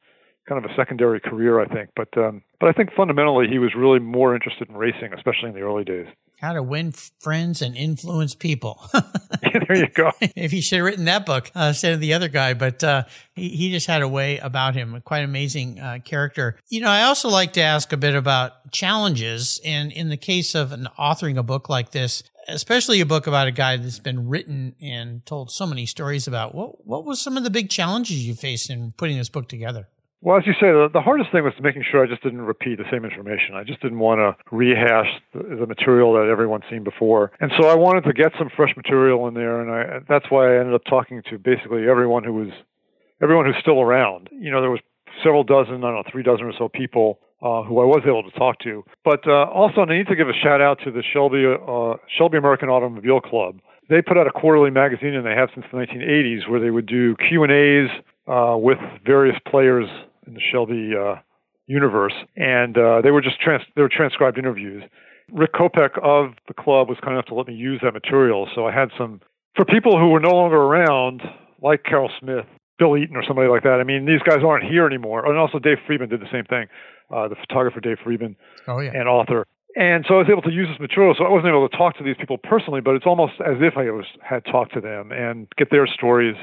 kind 0.49 0.63
of 0.63 0.71
a 0.71 0.75
secondary 0.75 1.21
career, 1.21 1.61
I 1.61 1.67
think. 1.67 1.91
But 1.97 2.17
um, 2.17 2.43
but 2.61 2.69
I 2.69 2.73
think 2.73 2.91
fundamentally 2.97 3.47
he 3.49 3.59
was 3.59 3.73
really 3.77 3.99
more 3.99 4.35
interested 4.35 4.69
in 4.69 4.77
racing, 4.77 5.13
especially 5.17 5.49
in 5.49 5.55
the 5.55 5.63
early 5.63 5.85
days. 5.85 6.07
How 6.41 6.55
to 6.55 6.63
win 6.63 6.93
friends 6.93 7.61
and 7.61 7.77
influence 7.77 8.35
people. 8.35 8.83
there 9.43 9.77
you 9.77 9.89
go. 9.89 10.13
if 10.21 10.51
he 10.51 10.61
should 10.61 10.77
have 10.77 10.87
written 10.87 11.05
that 11.05 11.27
book 11.27 11.51
uh, 11.55 11.67
instead 11.69 11.93
of 11.93 12.01
the 12.01 12.15
other 12.15 12.29
guy, 12.29 12.55
but 12.55 12.83
uh, 12.83 13.05
he, 13.35 13.51
he 13.51 13.71
just 13.71 13.87
had 13.87 14.03
a 14.03 14.09
way 14.09 14.39
about 14.39 14.75
him, 14.75 14.95
a 14.95 15.01
quite 15.01 15.21
amazing 15.21 15.79
uh, 15.79 15.99
character. 16.05 16.57
You 16.69 16.81
know, 16.81 16.89
I 16.89 17.03
also 17.03 17.29
like 17.29 17.53
to 17.55 17.61
ask 17.61 17.93
a 17.93 17.97
bit 17.97 18.15
about 18.15 18.73
challenges. 18.73 19.61
And 19.65 19.93
in 19.93 20.09
the 20.09 20.17
case 20.17 20.55
of 20.55 20.73
an 20.73 20.89
authoring 20.99 21.37
a 21.37 21.43
book 21.43 21.69
like 21.69 21.91
this, 21.91 22.23
especially 22.49 23.01
a 23.01 23.07
book 23.07 23.27
about 23.27 23.47
a 23.47 23.53
guy 23.53 23.77
that's 23.77 23.99
been 23.99 24.29
written 24.29 24.75
and 24.81 25.25
told 25.27 25.51
so 25.51 25.67
many 25.67 25.87
stories 25.87 26.27
about, 26.27 26.55
what, 26.55 26.87
what 26.87 27.05
was 27.05 27.21
some 27.21 27.37
of 27.37 27.45
the 27.45 27.51
big 27.51 27.69
challenges 27.71 28.27
you 28.27 28.35
faced 28.35 28.71
in 28.71 28.93
putting 28.93 29.19
this 29.19 29.29
book 29.29 29.49
together? 29.49 29.89
Well, 30.23 30.37
as 30.37 30.47
you 30.47 30.53
say, 30.53 30.69
the, 30.69 30.91
the 30.93 31.01
hardest 31.01 31.33
thing 31.33 31.45
was 31.45 31.55
making 31.63 31.85
sure 31.91 32.05
I 32.05 32.07
just 32.07 32.23
didn't 32.23 32.43
repeat 32.43 32.77
the 32.77 32.85
same 32.93 33.07
information. 33.07 33.55
I 33.55 33.65
just 33.65 33.81
didn't 33.81 34.01
want 34.01 34.21
to 34.21 34.37
rehash 34.55 35.09
the, 35.33 35.57
the 35.61 35.67
material 35.67 36.13
that 36.13 36.29
everyone's 36.31 36.65
seen 36.69 36.85
before. 36.85 37.33
And 37.41 37.51
so 37.59 37.69
I 37.69 37.75
wanted 37.75 38.05
to 38.05 38.13
get 38.13 38.33
some 38.39 38.51
fresh 38.55 38.77
material 38.77 39.27
in 39.29 39.35
there, 39.35 39.61
and 39.61 39.71
I, 39.71 40.01
that's 40.07 40.27
why 40.29 40.55
I 40.55 40.61
ended 40.61 40.75
up 40.75 40.85
talking 40.85 41.23
to 41.31 41.39
basically 41.39 41.89
everyone 41.89 42.23
who 42.23 42.35
was 42.35 42.51
everyone 43.23 43.47
who's 43.47 43.57
still 43.61 43.81
around. 43.81 44.29
You 44.31 44.51
know, 44.51 44.61
there 44.61 44.71
was 44.71 44.81
several 45.25 45.43
dozen, 45.43 45.77
I 45.77 45.89
don't 45.89 45.95
know, 45.95 46.03
three 46.13 46.23
dozen 46.23 46.45
or 46.45 46.53
so 46.57 46.69
people 46.69 47.19
uh, 47.41 47.63
who 47.63 47.81
I 47.81 47.85
was 47.85 48.03
able 48.07 48.23
to 48.23 48.31
talk 48.39 48.59
to. 48.61 48.85
But 49.03 49.27
uh, 49.27 49.49
also, 49.49 49.81
I 49.81 49.85
need 49.87 50.07
to 50.09 50.17
give 50.17 50.29
a 50.29 50.37
shout 50.37 50.61
out 50.61 50.81
to 50.85 50.91
the 50.91 51.03
Shelby 51.03 51.49
uh, 51.49 51.97
Shelby 52.19 52.37
American 52.37 52.69
Automobile 52.69 53.23
Club. 53.23 53.61
They 53.89 54.03
put 54.03 54.19
out 54.19 54.27
a 54.27 54.31
quarterly 54.31 54.71
magazine, 54.71 55.15
and 55.15 55.25
they 55.25 55.35
have 55.35 55.49
since 55.55 55.65
the 55.73 55.79
1980s, 55.79 56.47
where 56.49 56.61
they 56.61 56.71
would 56.71 56.87
do 56.87 57.17
Q 57.17 57.43
and 57.43 57.51
A's 57.53 57.89
uh, 58.29 58.57
with 58.59 58.79
various 59.05 59.37
players 59.49 59.89
in 60.31 60.35
the 60.35 60.41
Shelby 60.53 60.93
uh, 60.97 61.21
universe, 61.67 62.15
and 62.37 62.77
uh, 62.79 63.01
they 63.03 63.11
were 63.11 63.21
just 63.21 63.41
trans- 63.41 63.67
they 63.77 63.83
were 63.83 63.91
transcribed 63.91 64.39
interviews. 64.39 64.83
Rick 65.33 65.53
Kopec 65.55 65.99
of 66.03 66.35
the 66.49 66.55
club 66.55 66.89
was 66.89 66.99
kind 67.03 67.15
enough 67.15 67.27
to 67.27 67.35
let 67.35 67.47
me 67.47 67.55
use 67.55 67.81
that 67.83 67.93
material, 67.93 68.49
so 68.55 68.67
I 68.67 68.73
had 68.73 68.91
some 68.97 69.21
for 69.57 69.65
people 69.65 69.99
who 69.99 70.09
were 70.09 70.21
no 70.21 70.31
longer 70.31 70.57
around, 70.57 71.23
like 71.63 71.85
Carroll 71.85 72.11
Smith, 72.19 72.47
Bill 72.79 72.97
Eaton, 72.97 73.17
or 73.17 73.25
somebody 73.27 73.49
like 73.49 73.63
that. 73.65 73.79
I 73.81 73.85
mean, 73.85 74.07
these 74.07 74.23
guys 74.23 74.43
aren't 74.47 74.65
here 74.65 74.87
anymore, 74.87 75.27
and 75.27 75.39
also 75.39 75.59
Dave 75.59 75.79
Friedman 75.87 76.09
did 76.09 76.21
the 76.21 76.31
same 76.33 76.45
thing. 76.45 76.67
Uh, 77.11 77.27
the 77.27 77.35
photographer 77.35 77.81
Dave 77.81 77.99
Friedman 78.05 78.37
oh, 78.69 78.79
yeah. 78.79 78.93
and 78.95 79.09
author. 79.09 79.45
And 79.77 80.05
so 80.07 80.15
I 80.15 80.19
was 80.19 80.29
able 80.31 80.43
to 80.43 80.53
use 80.53 80.69
this 80.69 80.81
material. 80.81 81.15
So 81.19 81.25
I 81.25 81.31
wasn't 81.31 81.49
able 81.49 81.69
to 81.69 81.77
talk 81.77 81.97
to 81.99 82.05
these 82.05 82.17
people 82.19 82.39
personally, 82.39 82.81
but 82.81 82.95
it's 82.95 83.07
almost 83.07 83.35
as 83.41 83.57
if 83.61 83.77
I 83.77 83.91
was, 83.91 84.07
had 84.23 84.45
talked 84.45 84.75
to 84.75 84.81
them 84.81 85.11
and 85.11 85.49
get 85.57 85.71
their 85.71 85.87
stories 85.87 86.37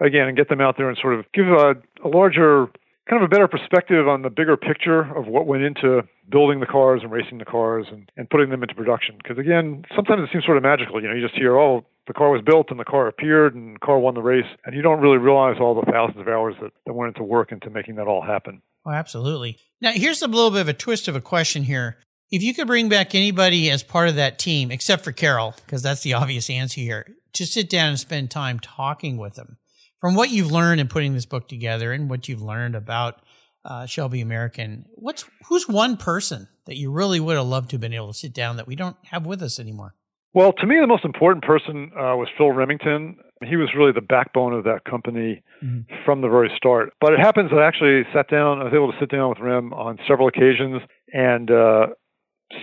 again 0.00 0.28
and 0.28 0.36
get 0.36 0.48
them 0.48 0.60
out 0.60 0.76
there 0.76 0.88
and 0.88 0.98
sort 1.00 1.14
of 1.18 1.24
give 1.32 1.48
a, 1.48 1.74
a 2.04 2.08
larger 2.08 2.68
kind 3.08 3.22
of 3.22 3.26
a 3.26 3.30
better 3.30 3.48
perspective 3.48 4.08
on 4.08 4.22
the 4.22 4.30
bigger 4.30 4.56
picture 4.56 5.00
of 5.16 5.26
what 5.26 5.46
went 5.46 5.62
into 5.62 6.02
building 6.28 6.60
the 6.60 6.66
cars 6.66 7.00
and 7.02 7.12
racing 7.12 7.38
the 7.38 7.44
cars 7.44 7.86
and, 7.90 8.10
and 8.16 8.28
putting 8.28 8.50
them 8.50 8.62
into 8.62 8.74
production. 8.74 9.16
Because 9.22 9.38
again, 9.38 9.84
sometimes 9.94 10.22
it 10.22 10.30
seems 10.32 10.44
sort 10.44 10.56
of 10.56 10.62
magical. 10.62 11.00
You 11.00 11.08
know, 11.08 11.14
you 11.14 11.22
just 11.22 11.38
hear, 11.38 11.56
oh, 11.56 11.84
the 12.06 12.12
car 12.12 12.30
was 12.30 12.42
built 12.42 12.70
and 12.70 12.78
the 12.78 12.84
car 12.84 13.06
appeared 13.08 13.54
and 13.54 13.76
the 13.76 13.80
car 13.80 13.98
won 13.98 14.14
the 14.14 14.22
race, 14.22 14.46
and 14.64 14.74
you 14.74 14.82
don't 14.82 15.00
really 15.00 15.18
realize 15.18 15.56
all 15.60 15.74
the 15.74 15.90
thousands 15.90 16.20
of 16.20 16.28
hours 16.28 16.54
that, 16.60 16.72
that 16.84 16.92
went 16.92 17.16
into 17.16 17.24
work 17.24 17.52
into 17.52 17.70
making 17.70 17.96
that 17.96 18.06
all 18.06 18.22
happen. 18.22 18.62
Oh, 18.84 18.92
absolutely. 18.92 19.58
Now, 19.80 19.92
here's 19.92 20.22
a 20.22 20.28
little 20.28 20.50
bit 20.50 20.60
of 20.60 20.68
a 20.68 20.72
twist 20.72 21.08
of 21.08 21.16
a 21.16 21.20
question 21.20 21.64
here. 21.64 21.98
If 22.30 22.42
you 22.42 22.54
could 22.54 22.66
bring 22.66 22.88
back 22.88 23.14
anybody 23.14 23.70
as 23.70 23.82
part 23.82 24.08
of 24.08 24.16
that 24.16 24.38
team, 24.38 24.70
except 24.70 25.04
for 25.04 25.12
Carroll, 25.12 25.54
because 25.64 25.82
that's 25.82 26.02
the 26.02 26.14
obvious 26.14 26.50
answer 26.50 26.80
here, 26.80 27.06
to 27.34 27.46
sit 27.46 27.68
down 27.68 27.90
and 27.90 27.98
spend 27.98 28.30
time 28.30 28.58
talking 28.58 29.16
with 29.16 29.34
them, 29.34 29.58
from 30.06 30.14
what 30.14 30.30
you've 30.30 30.52
learned 30.52 30.80
in 30.80 30.86
putting 30.86 31.14
this 31.14 31.26
book 31.26 31.48
together 31.48 31.90
and 31.90 32.08
what 32.08 32.28
you've 32.28 32.40
learned 32.40 32.76
about 32.76 33.18
uh, 33.64 33.86
Shelby 33.86 34.20
American, 34.20 34.84
what's 34.94 35.24
who's 35.48 35.68
one 35.68 35.96
person 35.96 36.46
that 36.66 36.76
you 36.76 36.92
really 36.92 37.18
would 37.18 37.34
have 37.34 37.44
loved 37.44 37.70
to 37.70 37.74
have 37.74 37.80
been 37.80 37.92
able 37.92 38.12
to 38.12 38.14
sit 38.14 38.32
down 38.32 38.56
that 38.56 38.68
we 38.68 38.76
don't 38.76 38.96
have 39.10 39.26
with 39.26 39.42
us 39.42 39.58
anymore? 39.58 39.96
Well, 40.32 40.52
to 40.52 40.64
me, 40.64 40.76
the 40.80 40.86
most 40.86 41.04
important 41.04 41.44
person 41.44 41.90
uh, 41.96 42.14
was 42.14 42.28
Phil 42.38 42.52
Remington. 42.52 43.16
He 43.44 43.56
was 43.56 43.70
really 43.76 43.90
the 43.90 44.00
backbone 44.00 44.52
of 44.52 44.62
that 44.62 44.84
company 44.88 45.42
mm-hmm. 45.60 45.92
from 46.04 46.20
the 46.20 46.28
very 46.28 46.52
start. 46.56 46.92
But 47.00 47.12
it 47.12 47.18
happens 47.18 47.50
that 47.50 47.58
I 47.58 47.66
actually 47.66 48.04
sat 48.14 48.30
down. 48.30 48.60
I 48.60 48.64
was 48.64 48.74
able 48.74 48.92
to 48.92 48.98
sit 49.00 49.10
down 49.10 49.30
with 49.30 49.40
Rem 49.40 49.72
on 49.72 49.98
several 50.06 50.28
occasions, 50.28 50.82
and 51.12 51.50
uh, 51.50 51.86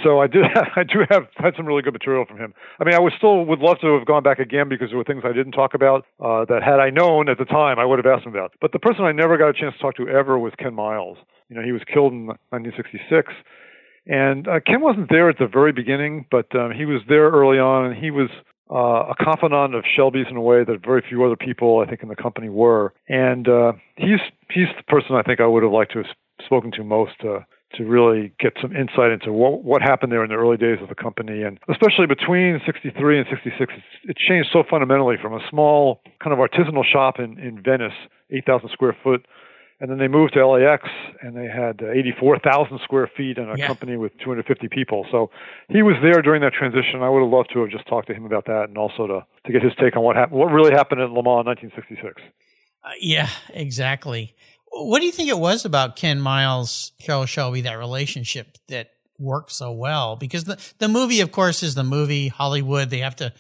so 0.04 0.20
I 0.20 0.28
did. 0.28 0.46
I 0.76 0.84
do 0.84 1.00
have 1.10 1.28
had 1.36 1.54
some 1.56 1.66
really 1.66 1.82
good 1.82 1.94
material 1.94 2.26
from 2.26 2.38
him. 2.38 2.54
I 2.80 2.84
mean, 2.84 2.96
I 2.96 3.00
would 3.00 3.14
still 3.18 3.46
would 3.46 3.60
love 3.60 3.80
to 3.82 3.98
have 3.98 4.06
gone 4.06 4.24
back 4.24 4.40
again 4.40 4.70
because 4.70 4.90
there 4.90 4.98
were 4.98 5.04
things 5.04 5.24
I 5.26 5.34
didn't 5.34 5.52
talk 5.52 5.74
about 5.74 6.06
uh, 6.20 6.46
that 6.46 6.62
had 6.64 6.80
I 6.80 6.90
known 6.90 7.30
at 7.30 7.38
the 7.38 7.46
time 7.46 7.80
I 7.80 7.86
would 7.86 8.00
have 8.00 8.06
asked 8.06 8.26
him 8.26 8.34
about. 8.34 8.54
But 8.62 8.72
the 8.72 8.80
person 8.80 9.06
I 9.06 9.12
never 9.12 9.38
got 9.38 9.50
a 9.50 9.54
chance 9.54 9.76
to 9.76 9.82
talk 9.82 9.96
to 9.98 10.08
ever 10.08 10.40
was 10.40 10.54
Ken 10.58 10.74
Miles. 10.74 11.18
You 11.50 11.58
know, 11.58 11.64
he 11.64 11.72
was 11.72 11.82
killed 11.92 12.14
in 12.14 12.28
1966, 12.50 13.34
and 14.08 14.48
uh, 14.48 14.60
Ken 14.66 14.82
wasn't 14.82 15.10
there 15.10 15.30
at 15.30 15.38
the 15.38 15.48
very 15.48 15.72
beginning, 15.72 16.26
but 16.32 16.54
um, 16.56 16.72
he 16.72 16.86
was 16.86 17.02
there 17.08 17.30
early 17.30 17.60
on, 17.60 17.86
and 17.86 17.96
he 17.96 18.12
was 18.12 18.30
uh, 18.72 19.12
a 19.12 19.16
confidant 19.22 19.76
of 19.76 19.84
Shelby's 19.96 20.26
in 20.30 20.38
a 20.38 20.42
way 20.42 20.64
that 20.64 20.84
very 20.84 21.04
few 21.08 21.24
other 21.24 21.36
people, 21.36 21.84
I 21.86 21.90
think, 21.90 22.02
in 22.02 22.10
the 22.10 22.16
company 22.16 22.50
were. 22.50 22.94
And 23.08 23.48
uh, 23.48 23.74
he's 23.98 24.20
he's 24.50 24.68
the 24.78 24.84
person 24.88 25.16
I 25.16 25.22
think 25.22 25.40
I 25.40 25.46
would 25.46 25.64
have 25.64 25.72
liked 25.72 25.92
to 25.94 26.00
have 26.00 26.08
spoken 26.44 26.72
to 26.72 26.84
most 26.84 27.16
uh, 27.24 27.40
to 27.76 27.86
really 27.86 28.32
get 28.40 28.54
some 28.62 28.76
insight 28.76 29.12
into 29.12 29.34
what, 29.34 29.64
what 29.64 29.82
happened 29.82 30.12
there 30.12 30.24
in 30.24 30.30
the 30.30 30.36
early 30.36 30.58
days 30.58 30.78
of 30.82 30.90
the 30.90 30.96
company. 30.96 31.42
And 31.42 31.60
especially 31.70 32.06
between 32.08 32.62
63 32.66 33.20
and 33.20 33.28
66, 33.30 33.74
it 34.04 34.18
changed 34.18 34.50
so 34.54 34.64
fundamentally 34.70 35.16
from 35.22 35.34
a 35.34 35.40
small 35.50 36.02
kind 36.24 36.34
of 36.34 36.40
artisanal 36.40 36.86
shop 36.86 37.20
in, 37.20 37.40
in 37.40 37.62
Venice, 37.62 37.94
8,000 38.32 38.70
square 38.70 38.96
foot, 39.04 39.26
and 39.80 39.92
then 39.92 39.98
they 39.98 40.08
moved 40.08 40.34
to 40.34 40.48
LAX 40.48 40.88
and 41.22 41.36
they 41.36 41.48
had 41.48 41.82
84,000 41.82 42.80
square 42.84 43.10
feet 43.18 43.38
and 43.38 43.52
a 43.52 43.58
yeah. 43.58 43.68
company 43.68 43.98
with 43.98 44.14
250 44.20 44.70
people. 44.70 45.06
So 45.12 45.30
he 45.68 45.82
was 45.82 45.96
there 46.02 46.22
during 46.22 46.42
that 46.42 46.54
transition. 46.54 47.02
I 47.02 47.10
would 47.10 47.22
have 47.22 47.30
loved 47.30 47.50
to 47.54 47.60
have 47.62 47.70
just 47.70 47.88
talked 47.88 48.08
to 48.08 48.14
him 48.14 48.26
about 48.26 48.46
that 48.46 48.66
and 48.70 48.78
also 48.78 49.08
to, 49.08 49.26
to 49.46 49.52
get 49.52 49.62
his 49.62 49.74
take 49.82 49.98
on 49.98 50.04
what 50.04 50.16
happened, 50.16 50.40
what 50.40 50.54
really 50.54 50.72
happened 50.72 51.02
in 51.02 51.08
Le 51.08 51.24
Mans 51.24 51.44
in 51.44 51.68
1966. 51.68 52.22
Uh, 52.84 52.90
yeah, 53.00 53.30
exactly. 53.54 54.36
What 54.76 55.00
do 55.00 55.06
you 55.06 55.12
think 55.12 55.30
it 55.30 55.38
was 55.38 55.66
about 55.66 55.96
Ken 55.96 56.20
Miles, 56.20 56.94
Carroll 57.00 57.28
Shelby, 57.28 57.62
that 57.62 57.78
relationship 57.78 58.58
that 58.70 58.90
worked 59.20 59.52
so 59.52 59.72
well? 59.72 60.16
Because 60.16 60.46
the, 60.46 60.60
the 60.80 60.88
movie, 60.88 61.22
of 61.22 61.32
course, 61.32 61.62
is 61.62 61.76
the 61.76 61.84
movie 61.84 62.28
Hollywood. 62.28 62.90
They 62.90 63.00
have 63.00 63.16
to 63.18 63.34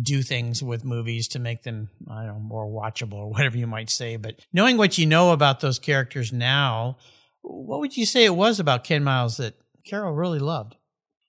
do 0.00 0.22
things 0.22 0.62
with 0.62 0.84
movies 0.84 1.28
to 1.28 1.38
make 1.38 1.62
them, 1.62 1.90
I 2.10 2.24
don't 2.24 2.34
know, 2.34 2.40
more 2.40 2.66
watchable 2.66 3.14
or 3.14 3.30
whatever 3.30 3.56
you 3.56 3.66
might 3.66 3.90
say. 3.90 4.16
But 4.16 4.40
knowing 4.52 4.76
what 4.76 4.98
you 4.98 5.06
know 5.06 5.30
about 5.30 5.60
those 5.60 5.78
characters 5.78 6.32
now, 6.32 6.96
what 7.42 7.80
would 7.80 7.96
you 7.96 8.06
say 8.06 8.24
it 8.24 8.34
was 8.34 8.58
about 8.58 8.84
Ken 8.84 9.04
Miles 9.04 9.36
that 9.36 9.54
Carroll 9.84 10.14
really 10.14 10.38
loved? 10.38 10.76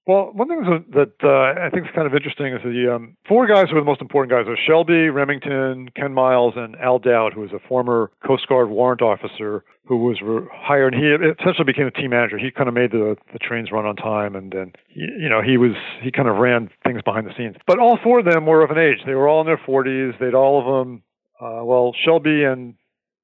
Well, 0.05 0.31
one 0.33 0.49
thing 0.49 0.85
that 0.91 1.13
uh, 1.23 1.65
I 1.65 1.69
think 1.69 1.85
is 1.85 1.91
kind 1.95 2.05
of 2.05 2.13
interesting 2.13 2.47
is 2.47 2.61
the 2.61 2.93
um, 2.93 3.15
four 3.27 3.47
guys 3.47 3.69
who 3.69 3.77
are 3.77 3.79
the 3.79 3.85
most 3.85 4.01
important 4.01 4.31
guys 4.31 4.51
are 4.51 4.57
Shelby, 4.57 5.07
Remington, 5.07 5.89
Ken 5.95 6.13
Miles, 6.13 6.55
and 6.57 6.75
Al 6.75 6.99
Dowd, 6.99 7.31
who 7.33 7.39
was 7.39 7.51
a 7.53 7.67
former 7.69 8.11
Coast 8.25 8.47
Guard 8.49 8.69
warrant 8.69 9.01
officer 9.01 9.63
who 9.85 10.03
was 10.03 10.19
re- 10.21 10.45
hired. 10.51 10.93
He 10.93 11.07
essentially 11.07 11.63
became 11.63 11.87
a 11.87 11.91
team 11.91 12.09
manager. 12.09 12.37
He 12.37 12.51
kind 12.51 12.67
of 12.67 12.75
made 12.75 12.91
the 12.91 13.15
the 13.31 13.39
trains 13.39 13.71
run 13.71 13.85
on 13.85 13.95
time, 13.95 14.35
and 14.35 14.51
then 14.51 14.73
you 14.93 15.29
know 15.29 15.41
he 15.41 15.55
was 15.55 15.71
he 16.01 16.11
kind 16.11 16.27
of 16.27 16.35
ran 16.35 16.69
things 16.83 17.01
behind 17.01 17.25
the 17.25 17.31
scenes. 17.37 17.55
But 17.65 17.79
all 17.79 17.97
four 18.03 18.19
of 18.19 18.25
them 18.25 18.45
were 18.45 18.61
of 18.61 18.71
an 18.71 18.77
age. 18.77 18.99
They 19.05 19.15
were 19.15 19.29
all 19.29 19.39
in 19.39 19.47
their 19.47 19.57
40s. 19.57 20.19
They'd 20.19 20.33
all 20.33 20.59
of 20.59 20.65
them. 20.65 21.03
Uh, 21.39 21.63
well, 21.63 21.93
Shelby 22.03 22.43
and 22.43 22.75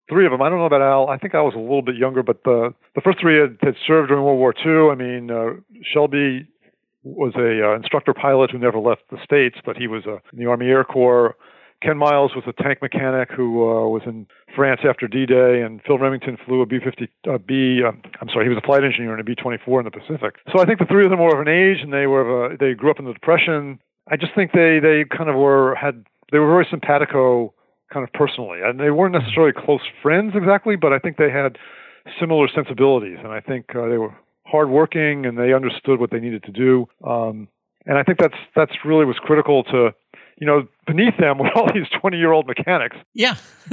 three 0.10 0.26
of 0.26 0.32
them. 0.32 0.42
I 0.42 0.50
don't 0.50 0.60
know 0.60 0.66
about 0.66 0.82
Al. 0.82 1.10
I 1.10 1.18
think 1.18 1.36
I 1.36 1.42
was 1.42 1.54
a 1.56 1.60
little 1.60 1.82
bit 1.82 1.96
younger, 1.96 2.24
but 2.24 2.44
the 2.44 2.74
the 2.96 3.02
first 3.02 3.20
three 3.20 3.40
had, 3.40 3.58
had 3.62 3.76
served 3.86 4.10
during 4.10 4.24
World 4.24 4.40
War 4.40 4.54
II. 4.66 4.92
I 4.92 4.96
mean, 4.96 5.30
uh, 5.30 5.60
Shelby 5.84 6.48
was 7.16 7.34
a 7.36 7.72
uh, 7.72 7.76
instructor 7.76 8.14
pilot 8.14 8.52
who 8.52 8.58
never 8.58 8.80
left 8.80 9.02
the 9.10 9.18
states, 9.24 9.58
but 9.66 9.78
he 9.78 9.88
was 9.88 10.04
uh, 10.06 10.18
in 10.34 10.40
the 10.40 10.46
Army 10.46 10.68
Air 10.68 10.84
Corps. 10.84 11.36
Ken 11.82 11.98
Miles 11.98 12.32
was 12.36 12.44
a 12.46 12.62
tank 12.62 12.82
mechanic 12.82 13.30
who 13.32 13.64
uh, 13.64 13.88
was 13.88 14.02
in 14.06 14.28
France 14.54 14.82
after 14.88 15.08
D-Day, 15.08 15.62
and 15.62 15.80
Phil 15.88 15.98
Remington 15.98 16.38
flew 16.46 16.62
a 16.62 16.66
B-50 16.66 17.08
uh, 17.34 17.38
B. 17.38 17.82
Uh, 17.86 17.92
I'm 18.20 18.28
sorry, 18.28 18.46
he 18.46 18.50
was 18.50 18.60
a 18.62 18.66
flight 18.66 18.84
engineer 18.84 19.14
in 19.14 19.20
a 19.20 19.24
B-24 19.24 19.80
in 19.80 19.86
the 19.86 19.92
Pacific. 19.92 20.36
So 20.52 20.62
I 20.62 20.66
think 20.66 20.80
the 20.80 20.86
three 20.86 21.06
of 21.06 21.10
them 21.10 21.20
were 21.20 21.34
of 21.34 21.40
an 21.40 21.48
age, 21.48 21.82
and 21.82 21.94
they 21.94 22.06
were 22.06 22.52
uh, 22.52 22.56
they 22.60 22.74
grew 22.74 22.92
up 22.92 23.00
in 23.00 23.06
the 23.06 23.14
Depression. 23.14 23.80
I 24.12 24.18
just 24.18 24.36
think 24.36 24.52
they 24.52 24.80
they 24.82 25.06
kind 25.06 25.30
of 25.30 25.38
were 25.38 25.76
had 25.76 26.04
they 26.32 26.40
were 26.40 26.48
very 26.48 26.68
simpatico 26.70 27.54
kind 27.94 28.04
of 28.04 28.12
personally, 28.14 28.60
and 28.64 28.80
they 28.80 28.92
weren't 28.92 29.14
necessarily 29.14 29.54
close 29.54 29.82
friends 30.02 30.34
exactly, 30.36 30.76
but 30.76 30.92
I 30.92 31.00
think 31.00 31.18
they 31.18 31.32
had 31.32 31.58
similar 32.20 32.48
sensibilities, 32.54 33.18
and 33.24 33.32
I 33.32 33.40
think 33.40 33.76
uh, 33.76 33.88
they 33.88 33.98
were 33.98 34.14
hardworking 34.50 35.26
and 35.26 35.38
they 35.38 35.54
understood 35.54 36.00
what 36.00 36.12
they 36.12 36.20
needed 36.20 36.44
to 36.44 36.52
do. 36.52 36.88
Um, 37.06 37.48
and 37.86 37.98
I 37.98 38.04
think 38.04 38.20
that's 38.20 38.38
that's 38.56 38.74
really 38.86 39.06
was 39.06 39.18
critical 39.22 39.64
to, 39.66 39.90
you 40.38 40.48
know, 40.48 40.68
beneath 40.86 41.18
them 41.18 41.38
were 41.38 41.50
all 41.56 41.68
these 41.74 41.88
twenty 42.00 42.18
year 42.18 42.32
old 42.32 42.48
mechanics. 42.48 42.98
Yeah, 43.14 43.36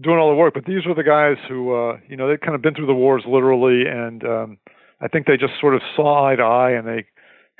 doing 0.00 0.18
all 0.18 0.30
the 0.30 0.36
work. 0.36 0.54
But 0.54 0.64
these 0.64 0.86
were 0.86 0.94
the 0.94 1.02
guys 1.02 1.36
who, 1.48 1.74
uh, 1.74 1.98
you 2.08 2.16
know, 2.16 2.28
they'd 2.28 2.40
kind 2.40 2.54
of 2.54 2.62
been 2.62 2.74
through 2.74 2.86
the 2.86 2.94
wars 2.94 3.24
literally, 3.26 3.84
and 3.86 4.24
um, 4.24 4.58
I 5.00 5.08
think 5.08 5.26
they 5.26 5.36
just 5.36 5.54
sort 5.60 5.74
of 5.74 5.82
saw 5.96 6.26
eye 6.26 6.36
to 6.36 6.42
eye, 6.42 6.72
and 6.72 6.86
they 6.86 7.06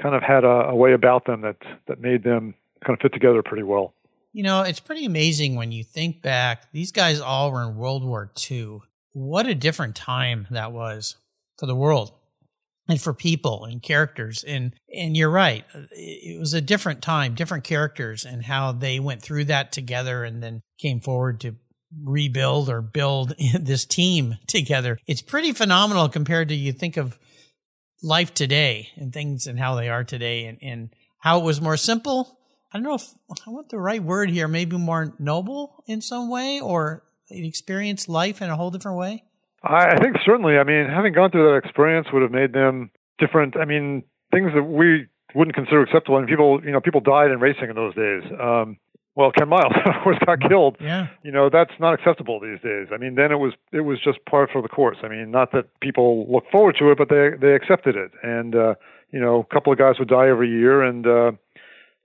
kind 0.01 0.15
of 0.15 0.23
had 0.23 0.45
a, 0.45 0.69
a 0.69 0.75
way 0.75 0.93
about 0.93 1.27
them 1.27 1.43
that 1.43 1.57
that 1.87 2.01
made 2.01 2.23
them 2.25 2.55
kind 2.85 2.97
of 2.97 3.01
fit 3.01 3.13
together 3.13 3.43
pretty 3.43 3.65
well. 3.65 3.95
You 4.33 4.43
know, 4.43 4.63
it's 4.63 4.81
pretty 4.81 5.05
amazing 5.05 5.57
when 5.57 5.73
you 5.73 5.83
think 5.83 6.23
back. 6.23 6.71
These 6.73 6.93
guys 6.93 7.21
all 7.21 7.51
were 7.51 7.63
in 7.63 7.77
World 7.77 8.05
War 8.05 8.31
II. 8.51 8.81
What 9.13 9.47
a 9.47 9.55
different 9.55 9.97
time 9.97 10.47
that 10.51 10.71
was 10.71 11.17
for 11.59 11.67
the 11.67 11.75
world 11.75 12.13
and 12.89 13.01
for 13.01 13.13
people 13.13 13.65
and 13.65 13.83
characters. 13.83 14.45
And 14.45 14.75
and 14.93 15.17
you're 15.17 15.31
right 15.31 15.65
uh, 15.75 15.83
it 15.93 16.39
was 16.41 16.55
a 16.55 16.61
different 16.61 17.03
time 17.03 17.35
different 17.35 17.65
characters 17.65 18.25
and 18.25 18.45
how 18.45 18.73
they 18.73 18.99
went 18.99 19.23
through 19.23 19.45
that 19.47 19.73
together 19.73 20.25
and 20.25 20.43
then 20.43 20.63
came 20.79 21.01
forward 21.01 21.41
to 21.41 21.57
rebuild 22.03 22.69
or 22.69 22.81
build 22.81 23.35
this 23.61 23.85
team 23.85 24.37
together. 24.47 24.99
It's 25.07 25.23
pretty 25.23 25.53
phenomenal 25.53 26.09
compared 26.09 26.49
to 26.49 26.55
you 26.55 26.73
think 26.73 26.97
of 26.97 27.19
life 28.03 28.33
today 28.33 28.89
and 28.97 29.13
things 29.13 29.47
and 29.47 29.59
how 29.59 29.75
they 29.75 29.89
are 29.89 30.05
today 30.05 30.47
and, 30.47 30.59
and 30.63 30.91
how 31.19 31.41
it 31.41 31.45
was 31.45 31.61
more 31.61 31.77
simple. 31.77 32.39
I 32.73 32.77
don't 32.77 32.85
know 32.85 32.95
if 32.95 33.09
i 33.47 33.51
want 33.51 33.71
the 33.71 33.79
right 33.79 34.03
word 34.03 34.31
here 34.31 34.47
maybe 34.47 34.77
more 34.77 35.15
noble 35.19 35.83
in 35.87 36.03
some 36.03 36.29
way 36.29 36.61
or 36.61 37.03
experienced 37.31 38.09
life 38.09 38.43
in 38.43 38.51
a 38.51 38.57
whole 38.57 38.71
different 38.71 38.99
way 38.99 39.25
I 39.63 39.99
think 39.99 40.17
certainly. 40.25 40.59
I 40.59 40.65
mean, 40.65 40.87
having 40.87 41.13
gone 41.13 41.31
through 41.31 41.51
that 41.51 41.57
experience 41.57 42.09
would 42.13 42.23
have 42.23 42.31
made 42.31 42.53
them 42.53 42.91
different. 43.19 43.57
I 43.57 43.65
mean, 43.65 44.05
things 44.31 44.53
that 44.55 44.63
we 44.63 45.07
wouldn't 45.35 45.55
consider 45.55 45.83
acceptable. 45.83 46.19
And 46.19 46.29
people, 46.29 46.61
you 46.65 46.71
know, 46.71 46.81
people 46.81 47.01
died 47.01 47.31
in 47.31 47.41
racing 47.41 47.71
in 47.71 47.77
those 47.77 47.95
days. 47.95 48.23
Um, 48.41 48.79
well, 49.15 49.33
Ken 49.33 49.49
Miles, 49.49 49.73
of 49.85 50.03
course, 50.05 50.17
got 50.25 50.41
killed. 50.41 50.77
Yeah. 50.81 51.09
You 51.25 51.33
know, 51.33 51.51
that's 51.51 51.73
not 51.81 51.93
acceptable 51.93 52.39
these 52.39 52.61
days. 52.61 52.89
I 52.93 52.99
mean, 52.99 53.17
then 53.17 53.33
it 53.33 53.37
was 53.41 53.53
it 53.73 53.81
was 53.81 53.99
just 54.01 54.25
part 54.27 54.51
for 54.53 54.63
the 54.63 54.69
course. 54.69 54.99
I 55.03 55.09
mean, 55.09 55.31
not 55.31 55.53
that 55.53 55.67
people 55.81 56.31
look 56.31 56.45
forward 56.53 56.77
to 56.79 56.93
it, 56.93 56.99
but 56.99 57.09
they 57.09 57.31
they 57.41 57.55
accepted 57.55 57.97
it. 57.97 58.13
And 58.23 58.55
uh, 58.55 58.75
you 59.11 59.21
know, 59.21 59.41
a 59.41 59.55
couple 59.55 59.73
of 59.73 59.79
guys 59.79 59.99
would 59.99 60.09
die 60.09 60.29
every 60.29 60.49
year, 60.49 60.83
and 60.83 61.07
uh, 61.07 61.33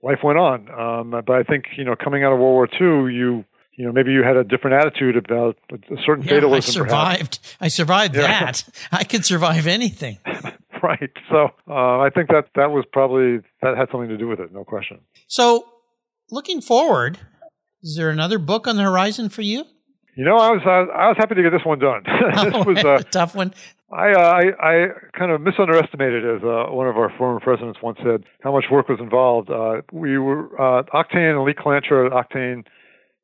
life 0.02 0.18
went 0.24 0.38
on. 0.38 0.68
Um, 0.70 1.22
but 1.24 1.30
I 1.30 1.44
think 1.44 1.66
you 1.76 1.84
know, 1.84 1.94
coming 1.94 2.24
out 2.24 2.32
of 2.32 2.40
World 2.40 2.54
War 2.54 2.68
II, 3.06 3.14
you 3.14 3.44
you 3.76 3.84
know, 3.86 3.92
maybe 3.92 4.12
you 4.12 4.22
had 4.22 4.36
a 4.36 4.44
different 4.44 4.76
attitude 4.84 5.16
about 5.16 5.56
a 5.72 5.78
certain 6.06 6.24
Yeah, 6.24 6.34
fatalism. 6.40 6.82
I 6.82 6.86
survived. 6.86 7.38
I 7.60 7.68
survived 7.68 8.14
Yeah. 8.14 8.22
that. 8.44 8.64
I 8.92 9.04
could 9.04 9.24
survive 9.24 9.66
anything. 9.66 10.18
right? 10.82 11.10
So 11.30 11.48
uh, 11.68 11.98
I 12.00 12.10
think 12.14 12.28
that 12.28 12.46
that 12.54 12.70
was 12.70 12.84
probably 12.92 13.38
that 13.62 13.76
had 13.76 13.88
something 13.90 14.08
to 14.10 14.16
do 14.18 14.28
with 14.28 14.40
it, 14.40 14.52
no 14.52 14.64
question. 14.64 15.00
So, 15.26 15.66
looking 16.30 16.60
forward, 16.60 17.18
is 17.82 17.96
there 17.96 18.10
another 18.10 18.38
book 18.38 18.66
on 18.66 18.76
the 18.76 18.82
horizon 18.82 19.28
for 19.28 19.42
you? 19.42 19.64
You 20.16 20.24
know, 20.24 20.36
I 20.36 20.50
was 20.50 20.62
I 20.64 21.08
was 21.08 21.16
happy 21.18 21.34
to 21.34 21.42
get 21.42 21.50
this 21.50 21.64
one 21.64 21.78
done. 21.80 22.02
this 22.06 22.66
was 22.66 22.78
uh, 22.84 22.98
a 23.00 23.02
tough 23.02 23.34
one. 23.34 23.52
I, 23.92 24.12
uh, 24.12 24.18
I 24.20 24.42
I 24.60 24.86
kind 25.18 25.30
of 25.32 25.40
misunderestimated, 25.40 26.24
as 26.24 26.42
uh, 26.42 26.66
one 26.72 26.86
of 26.88 26.96
our 26.96 27.12
former 27.18 27.40
presidents 27.40 27.78
once 27.82 27.98
said, 28.04 28.24
how 28.42 28.52
much 28.52 28.64
work 28.70 28.88
was 28.88 29.00
involved. 29.00 29.50
Uh, 29.50 29.82
we 29.92 30.18
were 30.18 30.46
uh, 30.60 30.82
Octane 30.94 31.34
and 31.36 31.44
Lee 31.44 31.54
Klancher 31.54 32.06
at 32.06 32.12
Octane 32.12 32.64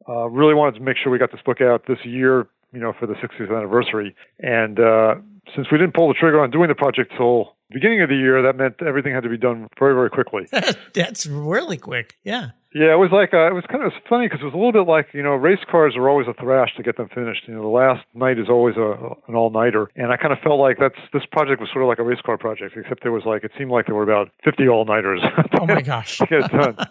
uh, 0.09 0.29
really 0.29 0.55
wanted 0.55 0.79
to 0.79 0.81
make 0.81 0.97
sure 0.97 1.11
we 1.13 1.19
got 1.19 1.33
this 1.33 1.43
book 1.45 1.61
out 1.61 1.85
this 1.87 1.99
year, 2.05 2.47
you 2.73 2.81
know, 2.81 2.93
for 2.99 3.07
the 3.07 3.15
60th 3.15 3.55
anniversary. 3.55 4.15
And 4.39 4.79
uh, 4.81 5.15
since 5.55 5.69
we 5.71 5.79
didn't 5.79 5.95
pull 5.95 6.09
the 6.09 6.15
trigger 6.15 6.41
on 6.41 6.51
doing 6.51 6.69
the 6.69 6.75
project 6.75 7.13
till 7.17 7.57
beginning 7.71 8.03
of 8.03 8.09
the 8.09 8.17
year, 8.17 8.43
that 8.43 8.57
meant 8.57 8.77
everything 8.87 9.15
had 9.15 9.23
to 9.23 9.29
be 9.29 9.39
done 9.39 9.69
very 9.79 9.95
very 9.95 10.11
quickly. 10.11 10.47
That's 10.95 11.27
really 11.27 11.77
quick. 11.77 12.17
Yeah. 12.25 12.51
Yeah, 12.73 12.93
it 12.95 12.99
was 12.99 13.11
like 13.11 13.35
uh, 13.35 13.51
it 13.51 13.55
was 13.55 13.65
kind 13.69 13.83
of 13.83 13.91
funny 14.09 14.27
because 14.27 14.43
it 14.43 14.45
was 14.45 14.55
a 14.55 14.57
little 14.57 14.71
bit 14.71 14.87
like 14.89 15.09
you 15.13 15.25
know 15.25 15.35
race 15.35 15.59
cars 15.69 15.97
are 15.97 16.09
always 16.09 16.29
a 16.29 16.35
thrash 16.35 16.71
to 16.77 16.85
get 16.85 16.97
them 16.97 17.09
finished. 17.13 17.43
You 17.49 17.55
know, 17.55 17.63
the 17.63 17.67
last 17.67 18.07
night 18.15 18.39
is 18.39 18.49
always 18.49 18.77
a 18.77 18.95
an 19.27 19.35
all 19.35 19.51
nighter, 19.51 19.91
and 19.97 20.13
I 20.13 20.17
kind 20.17 20.33
of 20.33 20.39
felt 20.39 20.61
like 20.61 20.79
that's 20.79 20.95
this 21.13 21.25
project 21.33 21.61
was 21.61 21.69
sort 21.73 21.83
of 21.83 21.89
like 21.89 21.99
a 21.99 22.05
race 22.05 22.21
car 22.25 22.39
project, 22.39 22.77
except 22.77 23.03
there 23.03 23.11
was 23.11 23.25
like 23.27 23.43
it 23.43 23.51
seemed 23.59 23.73
like 23.73 23.87
there 23.87 23.97
were 23.97 24.05
about 24.05 24.31
fifty 24.45 24.69
all 24.69 24.85
nighters. 24.85 25.21
Oh 25.61 25.67
my 25.67 25.83
gosh. 25.83 26.19
to 26.19 26.27
get 26.27 26.45
it 26.45 26.53
done. 26.53 26.77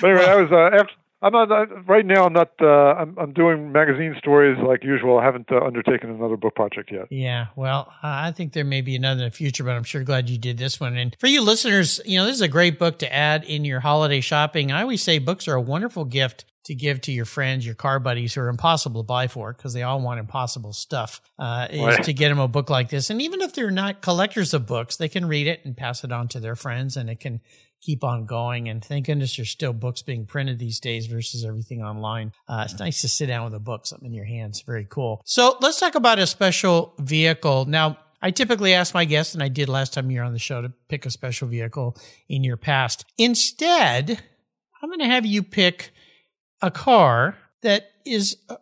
But 0.00 0.10
anyway, 0.10 0.24
I 0.26 0.36
was 0.36 0.50
uh, 0.52 0.76
after. 0.80 0.94
I'm 1.24 1.32
not 1.32 1.88
right 1.88 2.04
now. 2.04 2.26
I'm 2.26 2.34
not. 2.34 2.50
Uh, 2.60 2.66
I'm, 2.66 3.16
I'm 3.18 3.32
doing 3.32 3.72
magazine 3.72 4.14
stories 4.18 4.58
like 4.62 4.84
usual. 4.84 5.18
I 5.18 5.24
haven't 5.24 5.50
uh, 5.50 5.58
undertaken 5.64 6.10
another 6.10 6.36
book 6.36 6.54
project 6.54 6.92
yet. 6.92 7.06
Yeah, 7.10 7.46
well, 7.56 7.90
I 8.02 8.30
think 8.32 8.52
there 8.52 8.64
may 8.64 8.82
be 8.82 8.94
another 8.94 9.22
in 9.24 9.30
the 9.30 9.34
future, 9.34 9.64
but 9.64 9.74
I'm 9.74 9.84
sure 9.84 10.04
glad 10.04 10.28
you 10.28 10.36
did 10.36 10.58
this 10.58 10.78
one. 10.78 10.96
And 10.98 11.16
for 11.18 11.26
you 11.26 11.40
listeners, 11.40 11.98
you 12.04 12.18
know, 12.18 12.26
this 12.26 12.34
is 12.34 12.42
a 12.42 12.48
great 12.48 12.78
book 12.78 12.98
to 12.98 13.10
add 13.12 13.44
in 13.44 13.64
your 13.64 13.80
holiday 13.80 14.20
shopping. 14.20 14.70
I 14.70 14.82
always 14.82 15.02
say 15.02 15.18
books 15.18 15.48
are 15.48 15.54
a 15.54 15.60
wonderful 15.62 16.04
gift 16.04 16.44
to 16.64 16.74
give 16.74 17.00
to 17.02 17.12
your 17.12 17.24
friends, 17.26 17.64
your 17.66 17.74
car 17.74 17.98
buddies 17.98 18.34
who 18.34 18.40
are 18.42 18.48
impossible 18.48 19.02
to 19.02 19.06
buy 19.06 19.26
for 19.26 19.52
because 19.52 19.72
they 19.74 19.82
all 19.82 20.00
want 20.00 20.20
impossible 20.20 20.72
stuff. 20.72 21.20
Uh, 21.38 21.68
is 21.70 21.80
Right. 21.80 22.02
to 22.04 22.12
get 22.12 22.28
them 22.28 22.38
a 22.38 22.48
book 22.48 22.68
like 22.70 22.88
this, 22.90 23.08
and 23.10 23.20
even 23.22 23.40
if 23.40 23.52
they're 23.54 23.70
not 23.70 24.00
collectors 24.02 24.54
of 24.54 24.66
books, 24.66 24.96
they 24.96 25.08
can 25.08 25.26
read 25.26 25.46
it 25.46 25.60
and 25.64 25.76
pass 25.76 26.04
it 26.04 26.12
on 26.12 26.28
to 26.28 26.40
their 26.40 26.56
friends, 26.56 26.96
and 26.96 27.08
it 27.10 27.20
can 27.20 27.40
keep 27.84 28.02
on 28.02 28.24
going. 28.24 28.68
And 28.68 28.84
thank 28.84 29.06
goodness 29.06 29.36
there's 29.36 29.50
still 29.50 29.72
books 29.72 30.02
being 30.02 30.26
printed 30.26 30.58
these 30.58 30.80
days 30.80 31.06
versus 31.06 31.44
everything 31.44 31.82
online. 31.82 32.32
Uh, 32.48 32.62
it's 32.64 32.78
nice 32.78 33.00
to 33.02 33.08
sit 33.08 33.26
down 33.26 33.44
with 33.44 33.54
a 33.54 33.60
book, 33.60 33.86
something 33.86 34.06
in 34.06 34.14
your 34.14 34.24
hands. 34.24 34.62
Very 34.62 34.86
cool. 34.88 35.20
So 35.24 35.56
let's 35.60 35.78
talk 35.78 35.94
about 35.94 36.18
a 36.18 36.26
special 36.26 36.94
vehicle. 36.98 37.66
Now, 37.66 37.98
I 38.22 38.30
typically 38.30 38.72
ask 38.72 38.94
my 38.94 39.04
guests, 39.04 39.34
and 39.34 39.42
I 39.42 39.48
did 39.48 39.68
last 39.68 39.92
time 39.92 40.10
you 40.10 40.20
were 40.20 40.24
on 40.24 40.32
the 40.32 40.38
show, 40.38 40.62
to 40.62 40.72
pick 40.88 41.04
a 41.04 41.10
special 41.10 41.46
vehicle 41.46 41.98
in 42.26 42.42
your 42.42 42.56
past. 42.56 43.04
Instead, 43.18 44.22
I'm 44.82 44.88
going 44.88 45.00
to 45.00 45.06
have 45.06 45.26
you 45.26 45.42
pick 45.42 45.92
a 46.62 46.70
car 46.70 47.36
that 47.60 47.90
is 48.06 48.38
uh, 48.48 48.56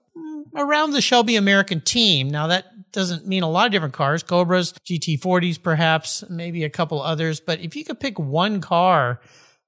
around 0.56 0.90
the 0.90 1.00
Shelby 1.00 1.36
American 1.36 1.80
team. 1.80 2.28
Now, 2.28 2.48
that 2.48 2.71
doesn't 2.92 3.26
mean 3.26 3.42
a 3.42 3.50
lot 3.50 3.66
of 3.66 3.72
different 3.72 3.94
cars 3.94 4.22
Cobras, 4.22 4.72
GT40s, 4.84 5.62
perhaps, 5.62 6.24
maybe 6.28 6.64
a 6.64 6.70
couple 6.70 7.00
others. 7.02 7.40
But 7.40 7.60
if 7.60 7.74
you 7.76 7.84
could 7.84 8.00
pick 8.00 8.18
one 8.18 8.60
car 8.60 9.20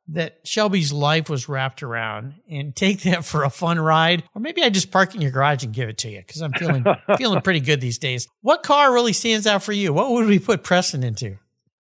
that 0.08 0.40
Shelby's 0.44 0.92
life 0.92 1.30
was 1.30 1.48
wrapped 1.48 1.82
around 1.82 2.34
and 2.48 2.76
take 2.76 3.02
that 3.02 3.24
for 3.24 3.44
a 3.44 3.50
fun 3.50 3.78
ride, 3.80 4.24
or 4.34 4.40
maybe 4.40 4.62
I 4.62 4.70
just 4.70 4.90
park 4.90 5.14
in 5.14 5.20
your 5.20 5.30
garage 5.30 5.64
and 5.64 5.72
give 5.72 5.88
it 5.88 5.98
to 5.98 6.10
you 6.10 6.18
because 6.18 6.42
I'm 6.42 6.52
feeling 6.52 6.84
feeling 7.16 7.40
pretty 7.40 7.60
good 7.60 7.80
these 7.80 7.98
days. 7.98 8.28
What 8.42 8.62
car 8.62 8.92
really 8.92 9.12
stands 9.12 9.46
out 9.46 9.62
for 9.62 9.72
you? 9.72 9.92
What 9.92 10.10
would 10.12 10.26
we 10.26 10.38
put 10.38 10.62
Preston 10.62 11.02
into? 11.02 11.38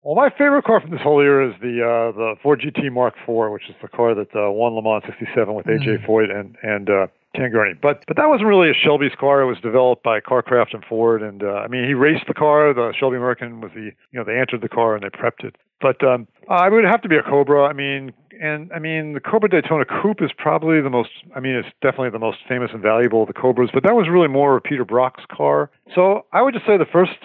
Well, 0.03 0.14
my 0.14 0.31
favorite 0.31 0.64
car 0.64 0.81
from 0.81 0.92
this 0.92 1.01
whole 1.03 1.20
year 1.20 1.51
is 1.51 1.55
the 1.61 1.83
uh, 1.83 2.16
the 2.16 2.35
Ford 2.40 2.61
GT 2.61 2.92
Mark 2.92 3.14
IV, 3.22 3.51
which 3.51 3.68
is 3.68 3.75
the 3.83 3.88
car 3.88 4.14
that 4.14 4.29
uh, 4.37 4.53
won 4.53 4.75
Le 4.75 4.83
Mans 4.83 5.03
'67 5.05 5.53
with 5.53 5.66
AJ 5.66 6.07
Foyt 6.07 6.31
and 6.31 6.57
and 6.62 6.88
uh, 6.88 7.07
Gurney. 7.37 7.75
But 7.81 8.05
but 8.07 8.16
that 8.16 8.29
wasn't 8.29 8.49
really 8.49 8.70
a 8.70 8.75
Shelby's 8.75 9.14
car. 9.18 9.42
It 9.42 9.46
was 9.46 9.59
developed 9.61 10.03
by 10.03 10.20
Kar 10.20 10.42
Kraft 10.42 10.75
and 10.75 10.85
Ford. 10.85 11.22
And 11.22 11.42
uh, 11.42 11.64
I 11.64 11.68
mean, 11.68 11.85
he 11.85 11.94
raced 11.94 12.27
the 12.27 12.35
car. 12.35 12.72
The 12.75 12.92
Shelby 12.99 13.16
American 13.16 13.61
was 13.61 13.70
the 13.75 13.92
you 14.11 14.18
know 14.18 14.25
they 14.25 14.38
entered 14.38 14.62
the 14.62 14.68
car 14.68 14.94
and 14.94 15.05
they 15.05 15.09
prepped 15.09 15.44
it. 15.44 15.57
But 15.81 16.03
um, 16.03 16.27
I 16.49 16.68
would 16.68 16.85
have 16.85 17.03
to 17.03 17.09
be 17.09 17.16
a 17.16 17.22
Cobra. 17.22 17.64
I 17.64 17.72
mean, 17.72 18.12
and 18.40 18.72
I 18.72 18.79
mean 18.79 19.12
the 19.12 19.20
Cobra 19.20 19.49
Daytona 19.49 19.85
Coupe 19.85 20.22
is 20.22 20.31
probably 20.37 20.81
the 20.81 20.90
most. 20.90 21.11
I 21.35 21.40
mean, 21.40 21.55
it's 21.55 21.68
definitely 21.83 22.11
the 22.11 22.18
most 22.18 22.38
famous 22.49 22.70
and 22.72 22.83
valuable 22.83 23.22
of 23.22 23.29
the 23.29 23.35
Cobras. 23.35 23.70
But 23.72 23.83
that 23.85 23.94
was 23.94 24.09
really 24.11 24.29
more 24.29 24.57
of 24.57 24.64
Peter 24.64 24.85
Brock's 24.85 25.25
car. 25.31 25.70
So 25.94 26.27
I 26.33 26.42
would 26.42 26.55
just 26.55 26.66
say 26.66 26.77
the 26.77 26.87
first. 26.90 27.18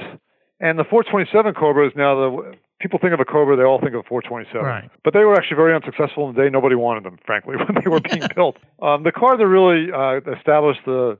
And 0.64 0.78
the 0.78 0.84
427 0.84 1.56
Cobra 1.56 1.88
is 1.88 1.94
now 1.96 2.14
the 2.14 2.54
people 2.82 3.00
think 3.00 3.14
of 3.14 3.20
a 3.20 3.26
Cobra, 3.26 3.56
they 3.56 3.64
all 3.64 3.80
think 3.80 3.94
of 3.94 4.02
a 4.02 4.08
427. 4.08 4.66
Right. 4.66 4.90
But 5.04 5.14
they 5.14 5.24
were 5.24 5.36
actually 5.36 5.58
very 5.58 5.74
unsuccessful 5.74 6.30
in 6.30 6.36
the 6.36 6.42
day. 6.42 6.50
Nobody 6.50 6.76
wanted 6.76 7.04
them, 7.04 7.18
frankly, 7.26 7.56
when 7.62 7.78
they 7.84 7.90
were 7.90 8.02
being 8.02 8.28
built. 8.36 8.58
Um, 8.82 9.04
the 9.04 9.12
car 9.12 9.38
that 9.38 9.48
really 9.48 9.92
uh, 9.92 10.20
established 10.38 10.82
the 10.86 11.18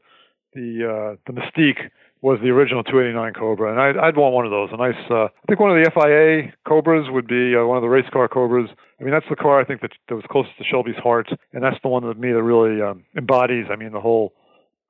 the 0.54 0.84
uh, 0.84 1.16
the 1.26 1.40
mystique 1.40 1.90
was 2.22 2.38
the 2.44 2.50
original 2.50 2.84
289 2.84 3.34
Cobra, 3.34 3.72
and 3.72 3.82
I'd, 3.82 3.98
I'd 3.98 4.18
want 4.18 4.36
one 4.36 4.46
of 4.46 4.52
those. 4.52 4.70
A 4.72 4.78
nice, 4.78 5.00
uh, 5.10 5.26
I 5.26 5.46
think 5.48 5.60
one 5.60 5.76
of 5.76 5.84
the 5.84 5.90
FIA 5.90 6.54
Cobras 6.68 7.10
would 7.10 7.26
be 7.26 7.56
uh, 7.56 7.66
one 7.66 7.78
of 7.78 7.82
the 7.82 7.90
race 7.90 8.06
car 8.14 8.28
Cobras. 8.28 8.70
I 9.00 9.04
mean, 9.04 9.12
that's 9.12 9.26
the 9.28 9.36
car 9.36 9.60
I 9.60 9.66
think 9.66 9.82
that, 9.82 9.94
that 10.08 10.16
was 10.16 10.24
closest 10.30 10.58
to 10.60 10.64
Shelby's 10.64 11.02
heart, 11.02 11.30
and 11.54 11.64
that's 11.64 11.78
the 11.82 11.90
one 11.90 12.06
that 12.06 12.20
me 12.20 12.32
that 12.32 12.44
really 12.44 12.80
um, 12.80 13.06
embodies. 13.18 13.66
I 13.72 13.76
mean, 13.76 13.92
the 13.92 14.00
whole 14.00 14.34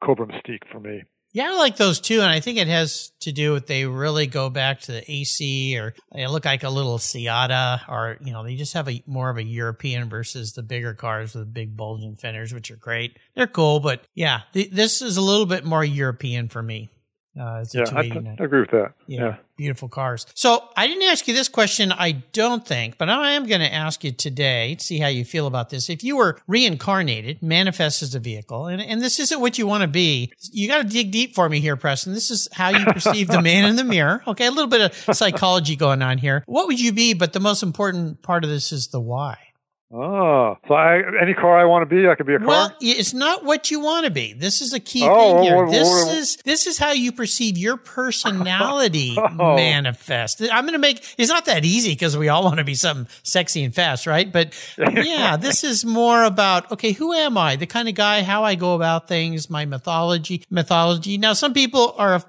Cobra 0.03 0.27
mystique 0.27 0.67
for 0.69 0.81
me. 0.81 1.03
Yeah, 1.33 1.51
I 1.51 1.57
like 1.57 1.77
those 1.77 2.01
too, 2.01 2.19
and 2.19 2.29
I 2.29 2.41
think 2.41 2.57
it 2.57 2.67
has 2.67 3.11
to 3.21 3.31
do 3.31 3.53
with 3.53 3.67
they 3.67 3.85
really 3.85 4.27
go 4.27 4.49
back 4.49 4.81
to 4.81 4.91
the 4.91 5.11
AC, 5.11 5.77
or 5.77 5.93
they 6.11 6.27
look 6.27 6.43
like 6.43 6.63
a 6.63 6.69
little 6.69 6.97
Seata, 6.97 7.81
or 7.87 8.17
you 8.19 8.33
know, 8.33 8.43
they 8.43 8.55
just 8.55 8.73
have 8.73 8.89
a 8.89 9.01
more 9.07 9.29
of 9.29 9.37
a 9.37 9.43
European 9.43 10.09
versus 10.09 10.53
the 10.53 10.63
bigger 10.63 10.93
cars 10.93 11.33
with 11.33 11.53
big 11.53 11.77
bulging 11.77 12.17
fenders, 12.17 12.53
which 12.53 12.69
are 12.69 12.75
great. 12.75 13.17
They're 13.33 13.47
cool, 13.47 13.79
but 13.79 14.03
yeah, 14.13 14.41
th- 14.53 14.71
this 14.71 15.01
is 15.01 15.15
a 15.15 15.21
little 15.21 15.45
bit 15.45 15.63
more 15.63 15.85
European 15.85 16.49
for 16.49 16.61
me. 16.61 16.89
Uh, 17.39 17.61
it's 17.61 17.73
a 17.73 17.79
Yeah, 17.79 17.85
I, 17.95 18.35
I 18.41 18.43
agree 18.43 18.59
with 18.61 18.71
that. 18.71 18.93
Yeah, 19.07 19.21
yeah. 19.21 19.35
beautiful 19.55 19.87
cars. 19.87 20.25
So 20.33 20.67
I 20.75 20.87
didn't 20.87 21.03
ask 21.03 21.27
you 21.27 21.33
this 21.33 21.47
question, 21.47 21.91
I 21.91 22.11
don't 22.33 22.65
think, 22.65 22.97
but 22.97 23.09
I 23.09 23.31
am 23.31 23.45
going 23.45 23.61
to 23.61 23.73
ask 23.73 24.03
you 24.03 24.11
today 24.11 24.75
to 24.75 24.83
see 24.83 24.99
how 24.99 25.07
you 25.07 25.23
feel 25.23 25.47
about 25.47 25.69
this. 25.69 25.89
If 25.89 26.03
you 26.03 26.17
were 26.17 26.39
reincarnated, 26.47 27.41
manifest 27.41 28.01
as 28.01 28.13
a 28.15 28.19
vehicle, 28.19 28.67
and, 28.67 28.81
and 28.81 29.01
this 29.01 29.19
isn't 29.19 29.39
what 29.39 29.57
you 29.57 29.65
want 29.65 29.81
to 29.81 29.87
be, 29.87 30.33
you 30.51 30.67
got 30.67 30.81
to 30.81 30.87
dig 30.87 31.11
deep 31.11 31.33
for 31.33 31.47
me 31.47 31.61
here, 31.61 31.77
Preston. 31.77 32.13
This 32.13 32.31
is 32.31 32.49
how 32.51 32.69
you 32.69 32.85
perceive 32.85 33.27
the 33.27 33.41
man 33.41 33.65
in 33.65 33.75
the 33.75 33.83
mirror. 33.83 34.23
Okay, 34.31 34.45
a 34.45 34.51
little 34.51 34.69
bit 34.69 34.81
of 34.81 35.15
psychology 35.15 35.75
going 35.75 36.01
on 36.01 36.17
here. 36.17 36.43
What 36.45 36.67
would 36.67 36.79
you 36.79 36.93
be? 36.93 37.13
But 37.13 37.33
the 37.33 37.41
most 37.41 37.63
important 37.63 38.21
part 38.21 38.45
of 38.45 38.49
this 38.49 38.71
is 38.71 38.87
the 38.87 38.99
why. 38.99 39.50
Oh, 39.93 40.55
so 40.67 40.73
I, 40.73 41.01
any 41.21 41.33
car 41.33 41.59
I 41.59 41.65
want 41.65 41.87
to 41.89 41.95
be, 41.95 42.07
I 42.07 42.15
could 42.15 42.25
be 42.25 42.35
a 42.35 42.39
car. 42.39 42.47
Well, 42.47 42.75
it's 42.79 43.13
not 43.13 43.43
what 43.43 43.71
you 43.71 43.81
want 43.81 44.05
to 44.05 44.11
be. 44.11 44.31
This 44.33 44.61
is 44.61 44.71
a 44.73 44.79
key 44.79 45.03
Oh, 45.03 45.33
thing 45.35 45.43
here. 45.43 45.63
what- 45.65 45.71
this 45.71 45.87
what- 45.89 46.15
is 46.15 46.35
this 46.45 46.65
is 46.65 46.77
how 46.77 46.91
you 46.91 47.11
perceive 47.11 47.57
your 47.57 47.75
personality 47.75 49.15
Oh. 49.39 49.55
manifest. 49.55 50.41
I'm 50.41 50.63
going 50.63 50.73
to 50.73 50.79
make 50.79 51.03
it's 51.17 51.29
not 51.29 51.45
that 51.45 51.65
easy 51.65 51.91
because 51.91 52.17
we 52.17 52.29
all 52.29 52.43
want 52.43 52.59
to 52.59 52.63
be 52.63 52.75
something 52.75 53.07
sexy 53.23 53.63
and 53.63 53.75
fast, 53.75 54.07
right? 54.07 54.31
But 54.31 54.53
yeah, 54.77 55.35
this 55.41 55.63
is 55.63 55.83
more 55.83 56.23
about 56.23 56.71
okay, 56.71 56.93
who 56.93 57.11
am 57.13 57.37
I? 57.37 57.57
The 57.57 57.67
kind 57.67 57.89
of 57.89 57.95
guy, 57.95 58.23
how 58.23 58.43
I 58.45 58.55
go 58.55 58.75
about 58.75 59.07
things, 59.09 59.49
my 59.49 59.65
mythology, 59.65 60.43
mythology. 60.49 61.17
Now, 61.17 61.33
some 61.33 61.53
people 61.53 61.95
are 61.97 62.15
a 62.15 62.23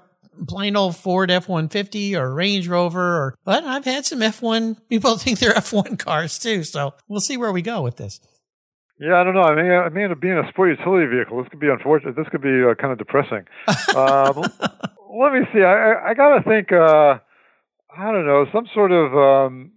plain 0.47 0.75
old 0.75 0.95
Ford 0.95 1.29
F 1.31 1.47
one 1.47 1.69
fifty 1.69 2.15
or 2.15 2.33
Range 2.33 2.67
Rover, 2.67 3.01
or 3.17 3.35
but 3.45 3.63
I've 3.63 3.85
had 3.85 4.05
some 4.05 4.21
F 4.21 4.41
one 4.41 4.75
people 4.89 5.17
think 5.19 5.39
they're 5.39 5.55
F 5.55 5.73
one 5.73 5.97
cars 5.97 6.37
too. 6.39 6.63
So 6.63 6.93
we'll 7.07 7.21
see 7.21 7.37
where 7.37 7.51
we 7.51 7.61
go 7.61 7.81
with 7.81 7.97
this. 7.97 8.19
Yeah, 8.99 9.15
I 9.19 9.23
don't 9.23 9.33
know. 9.33 9.41
I 9.41 9.55
mean, 9.55 9.71
I 9.71 9.89
mean, 9.89 10.13
being 10.21 10.37
a 10.37 10.47
sport 10.49 10.69
utility 10.77 11.07
vehicle, 11.07 11.41
this 11.41 11.49
could 11.49 11.59
be 11.59 11.67
unfortunate. 11.67 12.15
This 12.15 12.27
could 12.29 12.41
be 12.41 12.63
uh, 12.63 12.75
kind 12.75 12.91
of 12.93 12.99
depressing. 12.99 13.43
um, 13.95 14.39
let 15.19 15.33
me 15.33 15.41
see. 15.51 15.61
I, 15.61 15.91
I, 15.93 16.09
I 16.09 16.13
got 16.13 16.37
to 16.37 16.43
think. 16.47 16.71
Uh, 16.71 17.17
I 17.95 18.11
don't 18.11 18.25
know, 18.25 18.45
some 18.53 18.65
sort 18.73 18.91
of 18.91 19.13
um, 19.15 19.71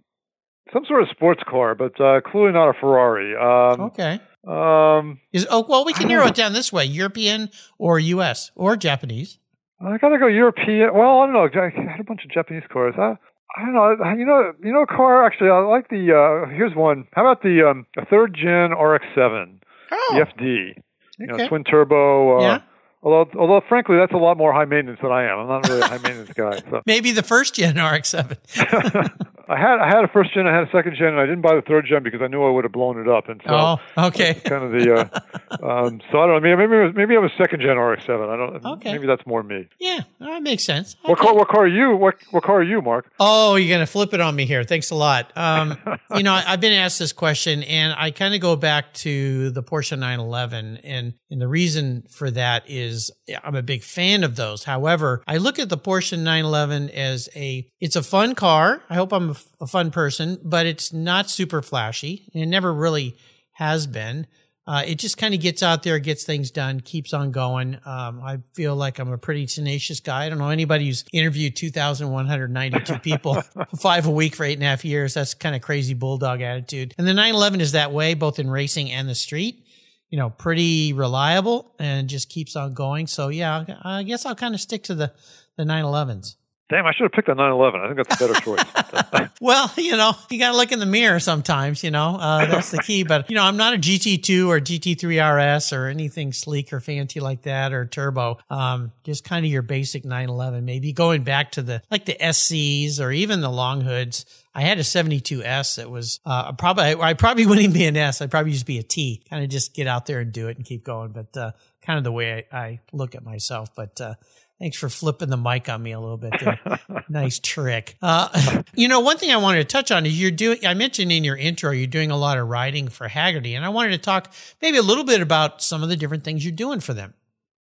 some 0.73 0.85
sort 0.85 1.01
of 1.03 1.09
sports 1.09 1.41
car, 1.47 1.75
but 1.75 1.99
uh, 1.99 2.21
clearly 2.21 2.51
not 2.53 2.69
a 2.69 2.73
Ferrari. 2.79 3.35
Um, 3.35 3.81
Okay. 3.87 4.19
um, 4.47 5.19
Is 5.33 5.45
oh 5.49 5.65
well, 5.67 5.83
we 5.85 5.93
can 5.93 6.07
narrow 6.07 6.27
it 6.27 6.35
down 6.35 6.53
this 6.53 6.71
way: 6.71 6.85
European 6.85 7.49
or 7.77 7.99
U.S. 7.99 8.51
or 8.55 8.75
Japanese. 8.77 9.39
I 9.79 9.97
gotta 9.97 10.17
go 10.17 10.27
European. 10.27 10.93
Well, 10.93 11.19
I 11.21 11.25
don't 11.27 11.33
know. 11.33 11.61
I 11.61 11.69
had 11.91 11.99
a 11.99 12.03
bunch 12.03 12.23
of 12.25 12.31
Japanese 12.31 12.63
cars. 12.71 12.95
I, 12.97 13.15
I 13.57 13.61
don't 13.65 13.73
know. 13.73 13.91
You 14.17 14.25
know, 14.25 14.53
you 14.63 14.73
know, 14.73 14.81
a 14.81 14.87
car. 14.87 15.25
Actually, 15.25 15.49
I 15.51 15.59
like 15.59 15.89
the. 15.89 16.13
Uh, 16.13 16.49
here's 16.49 16.75
one. 16.75 17.07
How 17.13 17.21
about 17.25 17.43
the 17.43 17.67
um, 17.69 17.85
a 17.97 18.05
third 18.05 18.33
gen 18.35 18.71
RX-7? 18.71 19.59
Oh. 19.91 20.15
the 20.15 20.25
FD. 20.43 20.73
You 21.19 21.27
Okay. 21.33 21.43
know, 21.43 21.47
twin 21.49 21.63
turbo. 21.63 22.37
Uh, 22.37 22.41
Yeah. 22.41 22.59
Although, 23.03 23.29
although 23.39 23.61
frankly, 23.69 23.95
that's 23.97 24.11
a 24.13 24.17
lot 24.17 24.37
more 24.37 24.51
high 24.51 24.65
maintenance 24.65 24.99
than 25.01 25.11
I 25.11 25.31
am. 25.31 25.39
I'm 25.39 25.47
not 25.47 25.67
really 25.69 25.81
a 25.81 25.87
high 25.87 25.97
maintenance 25.99 26.33
guy. 26.33 26.57
So 26.69 26.81
Maybe 26.87 27.11
the 27.11 27.21
first 27.23 27.53
gen 27.55 27.75
RX-7. 27.77 28.37
I 29.49 29.57
had 29.57 29.79
I 29.79 29.87
had 29.87 30.03
a 30.03 30.07
first 30.07 30.33
gen, 30.33 30.45
I 30.45 30.53
had 30.53 30.67
a 30.67 30.71
second 30.71 30.95
gen, 30.95 31.09
and 31.09 31.19
I 31.19 31.25
didn't 31.25 31.41
buy 31.41 31.55
the 31.55 31.61
third 31.61 31.85
gen 31.87 32.03
because 32.03 32.21
I 32.21 32.27
knew 32.27 32.43
I 32.43 32.49
would 32.49 32.65
have 32.65 32.71
blown 32.71 32.99
it 32.99 33.07
up. 33.07 33.29
And 33.29 33.41
so 33.45 33.53
oh, 33.53 34.05
okay. 34.07 34.33
kind 34.33 34.63
of 34.63 34.71
the. 34.71 34.93
Uh, 34.93 35.19
um, 35.87 36.01
so 36.11 36.19
I 36.19 36.27
don't 36.27 36.41
know. 36.43 36.55
Maybe 36.55 36.67
maybe 36.67 36.93
maybe 36.93 37.15
I 37.15 37.19
was 37.19 37.31
second 37.37 37.61
gen 37.61 37.77
RX-7. 37.77 38.29
I 38.29 38.37
don't. 38.37 38.65
Okay. 38.77 38.91
Maybe 38.91 39.07
that's 39.07 39.25
more 39.25 39.43
me. 39.43 39.67
Yeah, 39.79 40.01
that 40.19 40.41
makes 40.41 40.65
sense. 40.65 40.95
What 41.03 41.17
car? 41.19 41.33
What 41.33 41.47
car 41.47 41.63
are 41.63 41.67
you? 41.67 41.95
What 41.95 42.15
what 42.31 42.43
car 42.43 42.57
are 42.57 42.63
you, 42.63 42.81
Mark? 42.81 43.11
Oh, 43.19 43.55
you're 43.55 43.69
going 43.69 43.85
to 43.85 43.91
flip 43.91 44.13
it 44.13 44.19
on 44.19 44.35
me 44.35 44.45
here. 44.45 44.63
Thanks 44.63 44.91
a 44.91 44.95
lot. 44.95 45.31
Um, 45.35 45.77
you 46.15 46.23
know, 46.23 46.33
I've 46.33 46.61
been 46.61 46.73
asked 46.73 46.99
this 46.99 47.13
question, 47.13 47.63
and 47.63 47.93
I 47.97 48.11
kind 48.11 48.35
of 48.35 48.41
go 48.41 48.55
back 48.55 48.93
to 48.95 49.49
the 49.51 49.63
Porsche 49.63 49.97
911, 49.97 50.77
and 50.83 51.13
and 51.29 51.41
the 51.41 51.47
reason 51.47 52.03
for 52.09 52.29
that 52.31 52.63
is 52.67 53.11
I'm 53.43 53.55
a 53.55 53.63
big 53.63 53.83
fan 53.83 54.23
of 54.23 54.35
those. 54.35 54.65
However, 54.65 55.23
I 55.27 55.37
look 55.37 55.59
at 55.59 55.69
the 55.69 55.77
Porsche 55.77 56.17
911 56.17 56.89
as 56.89 57.29
a 57.35 57.67
it's 57.79 57.95
a 57.95 58.03
fun 58.03 58.35
car. 58.35 58.81
I 58.89 58.95
hope 58.95 59.13
I'm 59.13 59.29
a, 59.29 59.36
f- 59.37 59.47
a 59.61 59.67
fun 59.67 59.91
person, 59.91 60.39
but 60.43 60.65
it's 60.65 60.91
not 60.91 61.29
super 61.29 61.61
flashy. 61.61 62.29
And 62.33 62.43
It 62.43 62.47
never 62.47 62.73
really 62.73 63.15
has 63.53 63.87
been. 63.87 64.27
Uh, 64.67 64.83
it 64.85 64.95
just 64.99 65.17
kind 65.17 65.33
of 65.33 65.39
gets 65.39 65.63
out 65.63 65.83
there, 65.83 65.97
gets 65.97 66.25
things 66.25 66.51
done, 66.51 66.81
keeps 66.81 67.13
on 67.13 67.31
going. 67.31 67.75
Um, 67.85 68.21
I 68.21 68.39
feel 68.53 68.75
like 68.75 68.99
I'm 68.99 69.13
a 69.13 69.17
pretty 69.17 69.45
tenacious 69.45 70.01
guy. 70.01 70.25
I 70.25 70.29
don't 70.29 70.39
know 70.39 70.49
anybody 70.49 70.87
who's 70.87 71.05
interviewed 71.13 71.55
2,192 71.55 72.99
people, 73.03 73.41
five 73.79 74.07
a 74.07 74.11
week 74.11 74.35
for 74.35 74.43
eight 74.43 74.55
and 74.55 74.63
a 74.63 74.65
half 74.65 74.83
years. 74.83 75.13
That's 75.13 75.33
kind 75.33 75.55
of 75.55 75.61
crazy 75.61 75.93
bulldog 75.93 76.41
attitude. 76.41 76.93
And 76.97 77.07
the 77.07 77.13
911 77.13 77.61
is 77.61 77.71
that 77.71 77.93
way, 77.93 78.13
both 78.13 78.39
in 78.39 78.49
racing 78.49 78.91
and 78.91 79.07
the 79.07 79.15
street. 79.15 79.63
You 80.09 80.17
know, 80.17 80.29
pretty 80.29 80.93
reliable 80.93 81.73
and 81.79 82.07
just 82.07 82.29
keeps 82.29 82.55
on 82.55 82.73
going. 82.73 83.07
So 83.07 83.27
yeah, 83.27 83.65
I 83.83 84.03
guess 84.03 84.25
I'll 84.25 84.35
kind 84.35 84.53
of 84.53 84.61
stick 84.61 84.83
to 84.83 84.95
the 84.95 85.13
the 85.57 85.63
911s. 85.63 86.35
Damn, 86.69 86.85
I 86.85 86.91
should 86.91 87.03
have 87.03 87.13
picked 87.13 87.29
a 87.29 87.35
911. 87.35 87.79
I 87.79 87.85
think 87.87 87.97
that's 87.97 88.21
a 88.21 88.27
better 88.27 88.41
choice. 88.41 89.29
Well, 89.39 89.71
you 89.77 89.95
know, 89.95 90.13
you 90.31 90.39
got 90.39 90.51
to 90.51 90.57
look 90.57 90.71
in 90.71 90.79
the 90.79 90.85
mirror 90.87 91.19
sometimes, 91.19 91.83
you 91.83 91.91
know, 91.91 92.17
uh, 92.19 92.47
that's 92.47 92.71
the 92.71 92.79
key. 92.79 93.03
But, 93.03 93.29
you 93.29 93.35
know, 93.35 93.43
I'm 93.43 93.55
not 93.55 93.75
a 93.75 93.77
GT2 93.77 94.47
or 94.47 94.59
GT3 94.59 95.57
RS 95.57 95.73
or 95.73 95.85
anything 95.85 96.33
sleek 96.33 96.73
or 96.73 96.79
fancy 96.79 97.19
like 97.19 97.43
that 97.43 97.71
or 97.71 97.85
turbo. 97.85 98.39
Um, 98.49 98.91
just 99.03 99.23
kind 99.23 99.45
of 99.45 99.51
your 99.51 99.61
basic 99.61 100.05
911, 100.05 100.65
maybe 100.65 100.91
going 100.91 101.21
back 101.23 101.51
to 101.51 101.61
the, 101.61 101.83
like 101.91 102.05
the 102.05 102.17
SCs 102.19 102.99
or 102.99 103.11
even 103.11 103.41
the 103.41 103.51
long 103.51 103.81
hoods. 103.81 104.25
I 104.55 104.61
had 104.61 104.79
a 104.79 104.83
72S 104.83 105.75
that 105.75 105.89
was, 105.89 106.19
uh, 106.25 106.51
probably, 106.53 106.95
I 106.95 107.13
probably 107.13 107.45
wouldn't 107.45 107.63
even 107.63 107.73
be 107.73 107.85
an 107.85 107.95
S. 107.95 108.21
I'd 108.21 108.31
probably 108.31 108.53
just 108.53 108.65
be 108.65 108.79
a 108.79 108.83
T, 108.83 109.21
kind 109.29 109.43
of 109.43 109.49
just 109.49 109.75
get 109.75 109.85
out 109.85 110.07
there 110.07 110.19
and 110.19 110.31
do 110.31 110.47
it 110.47 110.57
and 110.57 110.65
keep 110.65 110.83
going. 110.83 111.11
But, 111.11 111.37
uh, 111.37 111.51
kind 111.83 111.99
of 111.99 112.03
the 112.03 112.11
way 112.11 112.47
I, 112.51 112.57
I 112.57 112.79
look 112.91 113.13
at 113.13 113.23
myself. 113.23 113.69
But, 113.75 114.01
uh, 114.01 114.15
Thanks 114.59 114.75
for 114.75 114.89
flipping 114.89 115.29
the 115.29 115.37
mic 115.37 115.69
on 115.69 115.83
me 115.83 115.91
a 115.91 115.99
little 115.99 116.17
bit 116.17 116.33
there. 116.39 116.79
nice 117.09 117.37
trick. 117.39 117.95
Uh, 118.01 118.63
you 118.75 118.87
know, 118.87 119.01
one 119.01 119.17
thing 119.17 119.31
I 119.31 119.37
wanted 119.37 119.59
to 119.59 119.65
touch 119.65 119.91
on 119.91 120.05
is 120.05 120.19
you're 120.19 120.31
doing, 120.31 120.65
I 120.65 120.73
mentioned 120.73 121.11
in 121.11 121.23
your 121.23 121.37
intro, 121.37 121.71
you're 121.71 121.85
doing 121.85 122.09
a 122.09 122.17
lot 122.17 122.39
of 122.39 122.47
writing 122.47 122.87
for 122.87 123.07
Hagerty. 123.07 123.55
And 123.55 123.63
I 123.63 123.69
wanted 123.69 123.91
to 123.91 123.99
talk 123.99 124.33
maybe 124.61 124.77
a 124.77 124.81
little 124.81 125.03
bit 125.03 125.21
about 125.21 125.61
some 125.61 125.83
of 125.83 125.89
the 125.89 125.95
different 125.95 126.23
things 126.23 126.43
you're 126.43 126.51
doing 126.55 126.79
for 126.79 126.93
them. 126.93 127.13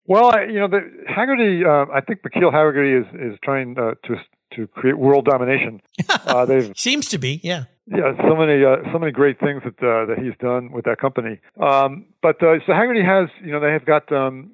well, 0.05 0.35
I, 0.35 0.43
you 0.43 0.59
know, 0.59 0.67
the, 0.67 0.81
Hagerty. 1.09 1.65
Uh, 1.65 1.89
I 1.93 2.01
think 2.01 2.23
McKeel 2.23 2.51
Hagerty 2.51 3.01
is 3.01 3.33
is 3.33 3.39
trying 3.41 3.77
uh, 3.79 3.93
to 4.07 4.15
to 4.55 4.67
create 4.67 4.97
world 4.97 5.25
domination. 5.25 5.81
Uh, 6.25 6.45
they've 6.45 6.71
Seems 6.77 7.09
to 7.09 7.17
be, 7.17 7.41
yeah. 7.43 7.65
Yeah, 7.87 8.13
so 8.27 8.35
many 8.35 8.63
uh, 8.63 8.77
so 8.93 8.99
many 8.99 9.11
great 9.11 9.39
things 9.39 9.63
that 9.63 9.77
uh, 9.83 10.05
that 10.05 10.17
he's 10.21 10.33
done 10.39 10.71
with 10.71 10.85
that 10.85 10.99
company. 10.99 11.39
Um, 11.59 12.05
but 12.21 12.41
uh, 12.43 12.59
so 12.65 12.71
Hagerty 12.71 13.03
has, 13.03 13.29
you 13.43 13.51
know, 13.51 13.59
they 13.59 13.71
have 13.71 13.85
got 13.85 14.11
um, 14.11 14.51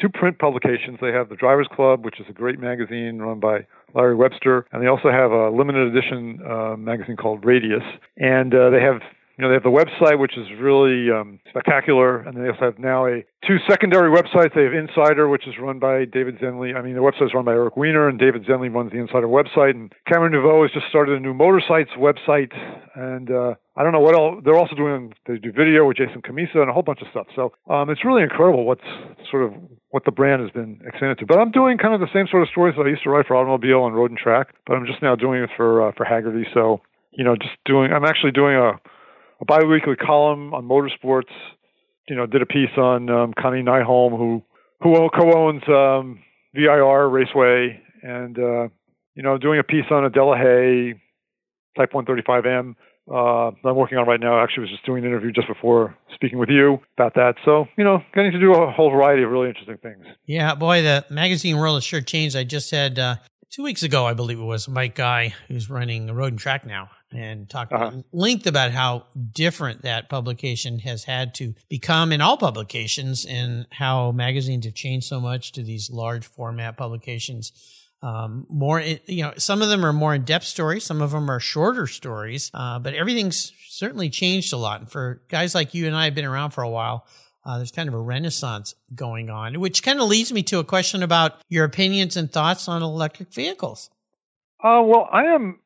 two 0.00 0.08
print 0.08 0.38
publications. 0.38 0.98
They 1.00 1.12
have 1.12 1.28
the 1.28 1.36
Drivers 1.36 1.68
Club, 1.74 2.04
which 2.04 2.20
is 2.20 2.26
a 2.28 2.32
great 2.32 2.58
magazine 2.58 3.18
run 3.18 3.40
by 3.40 3.66
Larry 3.94 4.14
Webster, 4.14 4.66
and 4.72 4.82
they 4.82 4.86
also 4.86 5.10
have 5.10 5.30
a 5.30 5.50
limited 5.50 5.94
edition 5.94 6.40
uh, 6.48 6.76
magazine 6.76 7.16
called 7.16 7.44
Radius. 7.44 7.82
And 8.16 8.54
uh, 8.54 8.70
they 8.70 8.80
have 8.80 9.00
you 9.38 9.44
know, 9.44 9.50
they 9.50 9.54
have 9.54 9.62
the 9.62 9.70
website, 9.70 10.18
which 10.18 10.36
is 10.36 10.48
really 10.58 11.12
um, 11.14 11.38
spectacular, 11.48 12.18
and 12.26 12.36
they 12.36 12.50
also 12.50 12.74
have 12.74 12.78
now 12.80 13.06
a 13.06 13.22
two 13.46 13.58
secondary 13.70 14.10
websites. 14.10 14.52
They 14.52 14.64
have 14.64 14.74
Insider, 14.74 15.28
which 15.28 15.46
is 15.46 15.54
run 15.62 15.78
by 15.78 16.06
David 16.06 16.40
Zenlea. 16.40 16.74
I 16.74 16.82
mean, 16.82 16.94
the 16.94 17.06
website 17.06 17.26
is 17.26 17.34
run 17.34 17.44
by 17.44 17.52
Eric 17.52 17.76
Weiner, 17.76 18.08
and 18.08 18.18
David 18.18 18.44
Zenlea 18.46 18.74
runs 18.74 18.90
the 18.90 18.98
Insider 18.98 19.28
website. 19.28 19.78
And 19.78 19.92
Cameron 20.10 20.32
Neveu 20.32 20.62
has 20.62 20.72
just 20.72 20.88
started 20.88 21.16
a 21.16 21.20
new 21.20 21.34
Motorsites 21.34 21.94
website, 21.96 22.50
and 22.96 23.30
uh, 23.30 23.54
I 23.76 23.84
don't 23.84 23.92
know 23.92 24.00
what 24.00 24.16
else. 24.16 24.42
They're 24.44 24.58
also 24.58 24.74
doing 24.74 25.14
they 25.28 25.38
do 25.38 25.52
video 25.52 25.86
with 25.86 25.98
Jason 25.98 26.20
Cammisa 26.20 26.58
and 26.58 26.68
a 26.68 26.72
whole 26.72 26.82
bunch 26.82 27.00
of 27.00 27.06
stuff. 27.12 27.28
So 27.36 27.52
um, 27.70 27.90
it's 27.90 28.04
really 28.04 28.24
incredible 28.24 28.66
what's 28.66 28.82
sort 29.30 29.44
of 29.44 29.52
what 29.90 30.04
the 30.04 30.10
brand 30.10 30.42
has 30.42 30.50
been 30.50 30.80
extended 30.84 31.16
to. 31.18 31.26
But 31.26 31.38
I'm 31.38 31.52
doing 31.52 31.78
kind 31.78 31.94
of 31.94 32.00
the 32.00 32.10
same 32.12 32.26
sort 32.28 32.42
of 32.42 32.48
stories 32.48 32.74
that 32.76 32.86
I 32.86 32.90
used 32.90 33.04
to 33.04 33.10
write 33.10 33.28
for 33.28 33.36
Automobile 33.36 33.86
and 33.86 33.94
Road 33.94 34.10
and 34.10 34.18
Track, 34.18 34.48
but 34.66 34.74
I'm 34.74 34.84
just 34.84 35.00
now 35.00 35.14
doing 35.14 35.44
it 35.44 35.50
for 35.56 35.86
uh, 35.86 35.92
for 35.96 36.04
Hagerty. 36.04 36.42
So 36.52 36.82
you 37.12 37.22
know, 37.22 37.36
just 37.36 37.54
doing. 37.64 37.92
I'm 37.92 38.04
actually 38.04 38.32
doing 38.32 38.56
a 38.56 38.80
a 39.40 39.44
biweekly 39.44 39.96
column 39.96 40.54
on 40.54 40.64
motorsports. 40.64 41.32
You 42.08 42.16
know, 42.16 42.26
did 42.26 42.42
a 42.42 42.46
piece 42.46 42.76
on 42.76 43.10
um, 43.10 43.34
Connie 43.38 43.62
Nyholm, 43.62 44.16
who 44.16 44.42
who 44.80 45.08
co-owns 45.10 45.62
um, 45.68 46.20
VIR 46.54 47.08
Raceway, 47.08 47.80
and 48.02 48.38
uh, 48.38 48.68
you 49.14 49.22
know, 49.22 49.36
doing 49.36 49.58
a 49.58 49.64
piece 49.64 49.86
on 49.90 50.04
a 50.04 50.10
Delahaye 50.10 50.94
Type 51.76 51.92
135M. 51.92 52.74
Uh, 53.10 53.50
I'm 53.64 53.76
working 53.76 53.96
on 53.96 54.06
right 54.06 54.20
now. 54.20 54.42
Actually, 54.42 54.62
was 54.62 54.70
just 54.70 54.84
doing 54.84 55.02
an 55.02 55.10
interview 55.10 55.32
just 55.32 55.48
before 55.48 55.96
speaking 56.14 56.38
with 56.38 56.50
you 56.50 56.78
about 56.96 57.14
that. 57.14 57.36
So, 57.44 57.66
you 57.78 57.84
know, 57.84 58.02
getting 58.14 58.32
to 58.32 58.38
do 58.38 58.52
a 58.52 58.70
whole 58.70 58.90
variety 58.90 59.22
of 59.22 59.30
really 59.30 59.48
interesting 59.48 59.78
things. 59.78 60.04
Yeah, 60.26 60.54
boy, 60.54 60.82
the 60.82 61.06
magazine 61.10 61.56
world 61.56 61.76
has 61.76 61.84
sure 61.84 62.02
changed. 62.02 62.36
I 62.36 62.44
just 62.44 62.70
had 62.70 62.98
uh, 62.98 63.16
two 63.50 63.62
weeks 63.62 63.82
ago, 63.82 64.06
I 64.06 64.14
believe 64.14 64.38
it 64.38 64.42
was, 64.44 64.68
Mike 64.68 64.94
Guy, 64.94 65.34
who's 65.48 65.70
running 65.70 66.12
Road 66.14 66.32
and 66.32 66.38
Track 66.38 66.66
now, 66.66 66.90
and 67.12 67.48
talked 67.48 67.72
Uh-huh. 67.72 67.98
at 67.98 68.04
length 68.12 68.46
about 68.46 68.72
how 68.72 69.06
different 69.32 69.82
that 69.82 70.08
publication 70.08 70.80
has 70.80 71.04
had 71.04 71.34
to 71.36 71.54
become 71.68 72.12
in 72.12 72.20
all 72.20 72.36
publications 72.36 73.24
and 73.24 73.66
how 73.72 74.12
magazines 74.12 74.64
have 74.66 74.74
changed 74.74 75.06
so 75.06 75.20
much 75.20 75.52
to 75.52 75.62
these 75.62 75.90
large 75.90 76.26
format 76.26 76.76
publications. 76.76 77.52
Um, 78.00 78.46
more, 78.48 78.80
you 78.80 79.24
know, 79.24 79.32
some 79.38 79.60
of 79.60 79.68
them 79.70 79.84
are 79.84 79.92
more 79.92 80.14
in 80.14 80.22
depth 80.22 80.44
stories, 80.44 80.84
some 80.84 81.02
of 81.02 81.10
them 81.10 81.28
are 81.28 81.40
shorter 81.40 81.86
stories, 81.88 82.50
uh, 82.54 82.78
but 82.78 82.94
everything's 82.94 83.52
certainly 83.68 84.08
changed 84.08 84.52
a 84.52 84.56
lot. 84.56 84.80
And 84.80 84.90
for 84.90 85.22
guys 85.28 85.52
like 85.54 85.74
you 85.74 85.86
and 85.86 85.96
I 85.96 86.04
have 86.04 86.14
been 86.14 86.24
around 86.24 86.52
for 86.52 86.62
a 86.62 86.70
while, 86.70 87.06
uh, 87.48 87.56
there's 87.56 87.72
kind 87.72 87.88
of 87.88 87.94
a 87.94 88.00
renaissance 88.00 88.74
going 88.94 89.30
on, 89.30 89.58
which 89.58 89.82
kind 89.82 89.98
of 89.98 90.06
leads 90.06 90.30
me 90.32 90.42
to 90.42 90.58
a 90.58 90.64
question 90.64 91.02
about 91.02 91.40
your 91.48 91.64
opinions 91.64 92.14
and 92.14 92.30
thoughts 92.30 92.68
on 92.68 92.82
electric 92.82 93.32
vehicles. 93.32 93.88
Uh, 94.62 94.82
well, 94.84 95.08
I 95.10 95.24
am. 95.24 95.60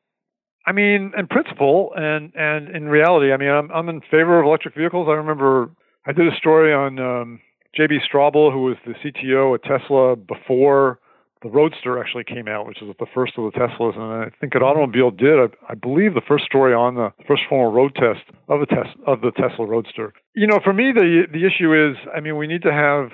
I 0.65 0.71
mean, 0.71 1.11
in 1.17 1.27
principle 1.27 1.91
and 1.93 2.31
and 2.35 2.73
in 2.73 2.85
reality, 2.85 3.33
I 3.33 3.37
mean, 3.37 3.49
I'm 3.49 3.69
I'm 3.69 3.89
in 3.89 3.99
favor 3.99 4.39
of 4.39 4.45
electric 4.45 4.75
vehicles. 4.75 5.07
I 5.09 5.15
remember 5.15 5.71
I 6.05 6.13
did 6.13 6.25
a 6.25 6.37
story 6.37 6.73
on 6.73 6.99
um, 6.99 7.41
J.B. 7.75 7.99
Straubel, 8.09 8.53
who 8.53 8.63
was 8.63 8.77
the 8.85 8.93
CTO 8.93 9.55
at 9.55 9.63
Tesla 9.63 10.15
before 10.15 10.99
the 11.43 11.49
Roadster 11.49 11.99
actually 11.99 12.23
came 12.23 12.47
out, 12.47 12.65
which 12.65 12.77
was 12.81 12.95
the 12.97 13.05
first 13.13 13.33
of 13.37 13.43
the 13.51 13.59
Teslas. 13.59 13.95
And 13.95 14.03
I 14.25 14.29
think 14.39 14.55
an 14.55 14.63
Automobile 14.63 15.11
did, 15.11 15.37
I, 15.37 15.47
I 15.69 15.75
believe, 15.75 16.13
the 16.13 16.21
first 16.27 16.45
story 16.45 16.73
on 16.73 16.95
the 16.95 17.11
first 17.27 17.43
formal 17.49 17.71
road 17.71 17.93
test 17.95 18.21
of 18.47 18.59
the 18.61 18.65
test 18.65 18.95
of 19.05 19.21
the 19.21 19.31
Tesla 19.31 19.65
Roadster. 19.67 20.13
You 20.35 20.47
know, 20.47 20.59
for 20.63 20.73
me, 20.73 20.91
the 20.93 21.23
the 21.31 21.45
issue 21.45 21.73
is, 21.75 21.97
I 22.15 22.19
mean, 22.21 22.37
we 22.37 22.47
need 22.47 22.61
to 22.63 22.71
have 22.73 23.11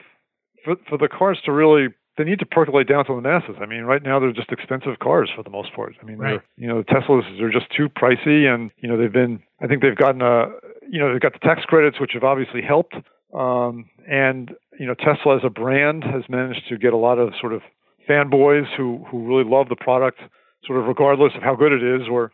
for 0.64 0.76
for 0.88 0.98
the 0.98 1.08
cars 1.10 1.40
to 1.46 1.52
really 1.52 1.88
they 2.18 2.24
need 2.26 2.40
to 2.40 2.46
percolate 2.46 2.88
down 2.88 3.06
to 3.06 3.16
the 3.16 3.22
masses. 3.22 3.56
I 3.62 3.66
mean, 3.66 3.84
right 3.84 4.04
now 4.04 4.20
they're 4.20 4.34
just 4.34 4.52
expensive 4.52 5.00
cars 5.02 5.30
for 5.36 5.42
the 5.42 5.50
most 5.50 5.74
part. 5.74 5.96
I 6.02 6.06
mean, 6.06 6.18
Right. 6.18 6.32
they're 6.32 6.44
you 6.58 6.68
know 6.68 6.78
the 6.82 6.86
Teslas 6.86 7.42
are 7.42 7.50
just 7.52 7.68
too 7.76 7.90
pricey, 7.90 8.46
and 8.46 8.72
you 8.78 8.88
know 8.90 8.98
they've 8.98 9.12
been. 9.12 9.42
I 9.62 9.68
think 9.68 9.82
they've 9.82 9.96
gotten 9.96 10.22
a 10.22 10.52
you 10.90 11.00
know 11.00 11.12
they've 11.12 11.22
got 11.22 11.34
the 11.34 11.40
tax 11.40 11.64
credits, 11.66 12.00
which 12.00 12.12
have 12.14 12.24
obviously 12.24 12.62
helped, 12.62 12.96
um, 13.34 13.90
and 14.08 14.52
you 14.80 14.86
know 14.86 14.94
Tesla 14.96 15.38
as 15.38 15.44
a 15.44 15.50
brand 15.50 16.04
has 16.04 16.24
managed 16.30 16.68
to 16.70 16.78
get 16.78 16.94
a 16.94 16.98
lot 16.98 17.20
of 17.20 17.34
sort 17.40 17.54
of 17.54 17.62
fanboys 18.10 18.66
who 18.76 19.06
who 19.10 19.28
really 19.28 19.50
love 19.50 19.70
the 19.70 19.76
product, 19.76 20.20
sort 20.66 20.80
of 20.80 20.86
regardless 20.86 21.34
of 21.36 21.44
how 21.44 21.56
good 21.56 21.72
it 21.72 21.84
is 21.84 22.08
or 22.10 22.32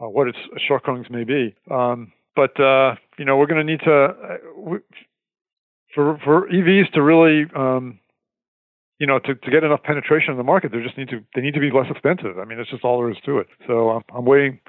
uh, 0.00 0.08
what 0.08 0.28
its 0.28 0.38
shortcomings 0.66 1.06
may 1.10 1.24
be. 1.24 1.54
Um, 1.70 2.12
but 2.34 2.58
uh, 2.60 2.94
you 3.18 3.24
know 3.24 3.36
we're 3.36 3.46
going 3.46 3.66
to 3.66 3.72
need 3.72 3.80
to 3.80 3.92
uh, 3.92 4.36
we, 4.56 4.78
for 5.94 6.18
for 6.24 6.48
EVs 6.48 6.92
to 6.92 7.02
really 7.02 7.44
um, 7.54 8.00
you 8.98 9.06
know, 9.06 9.18
to, 9.20 9.34
to 9.34 9.50
get 9.50 9.62
enough 9.62 9.82
penetration 9.82 10.32
in 10.32 10.36
the 10.36 10.44
market, 10.44 10.72
they 10.72 10.82
just 10.82 10.98
need 10.98 11.08
to 11.08 11.24
they 11.34 11.40
need 11.40 11.54
to 11.54 11.60
be 11.60 11.70
less 11.70 11.86
expensive. 11.90 12.38
I 12.38 12.44
mean, 12.44 12.58
that's 12.58 12.70
just 12.70 12.84
all 12.84 12.98
there 12.98 13.10
is 13.10 13.16
to 13.26 13.38
it. 13.38 13.46
So 13.66 13.90
I'm, 13.90 14.02
I'm 14.14 14.24
waiting. 14.24 14.60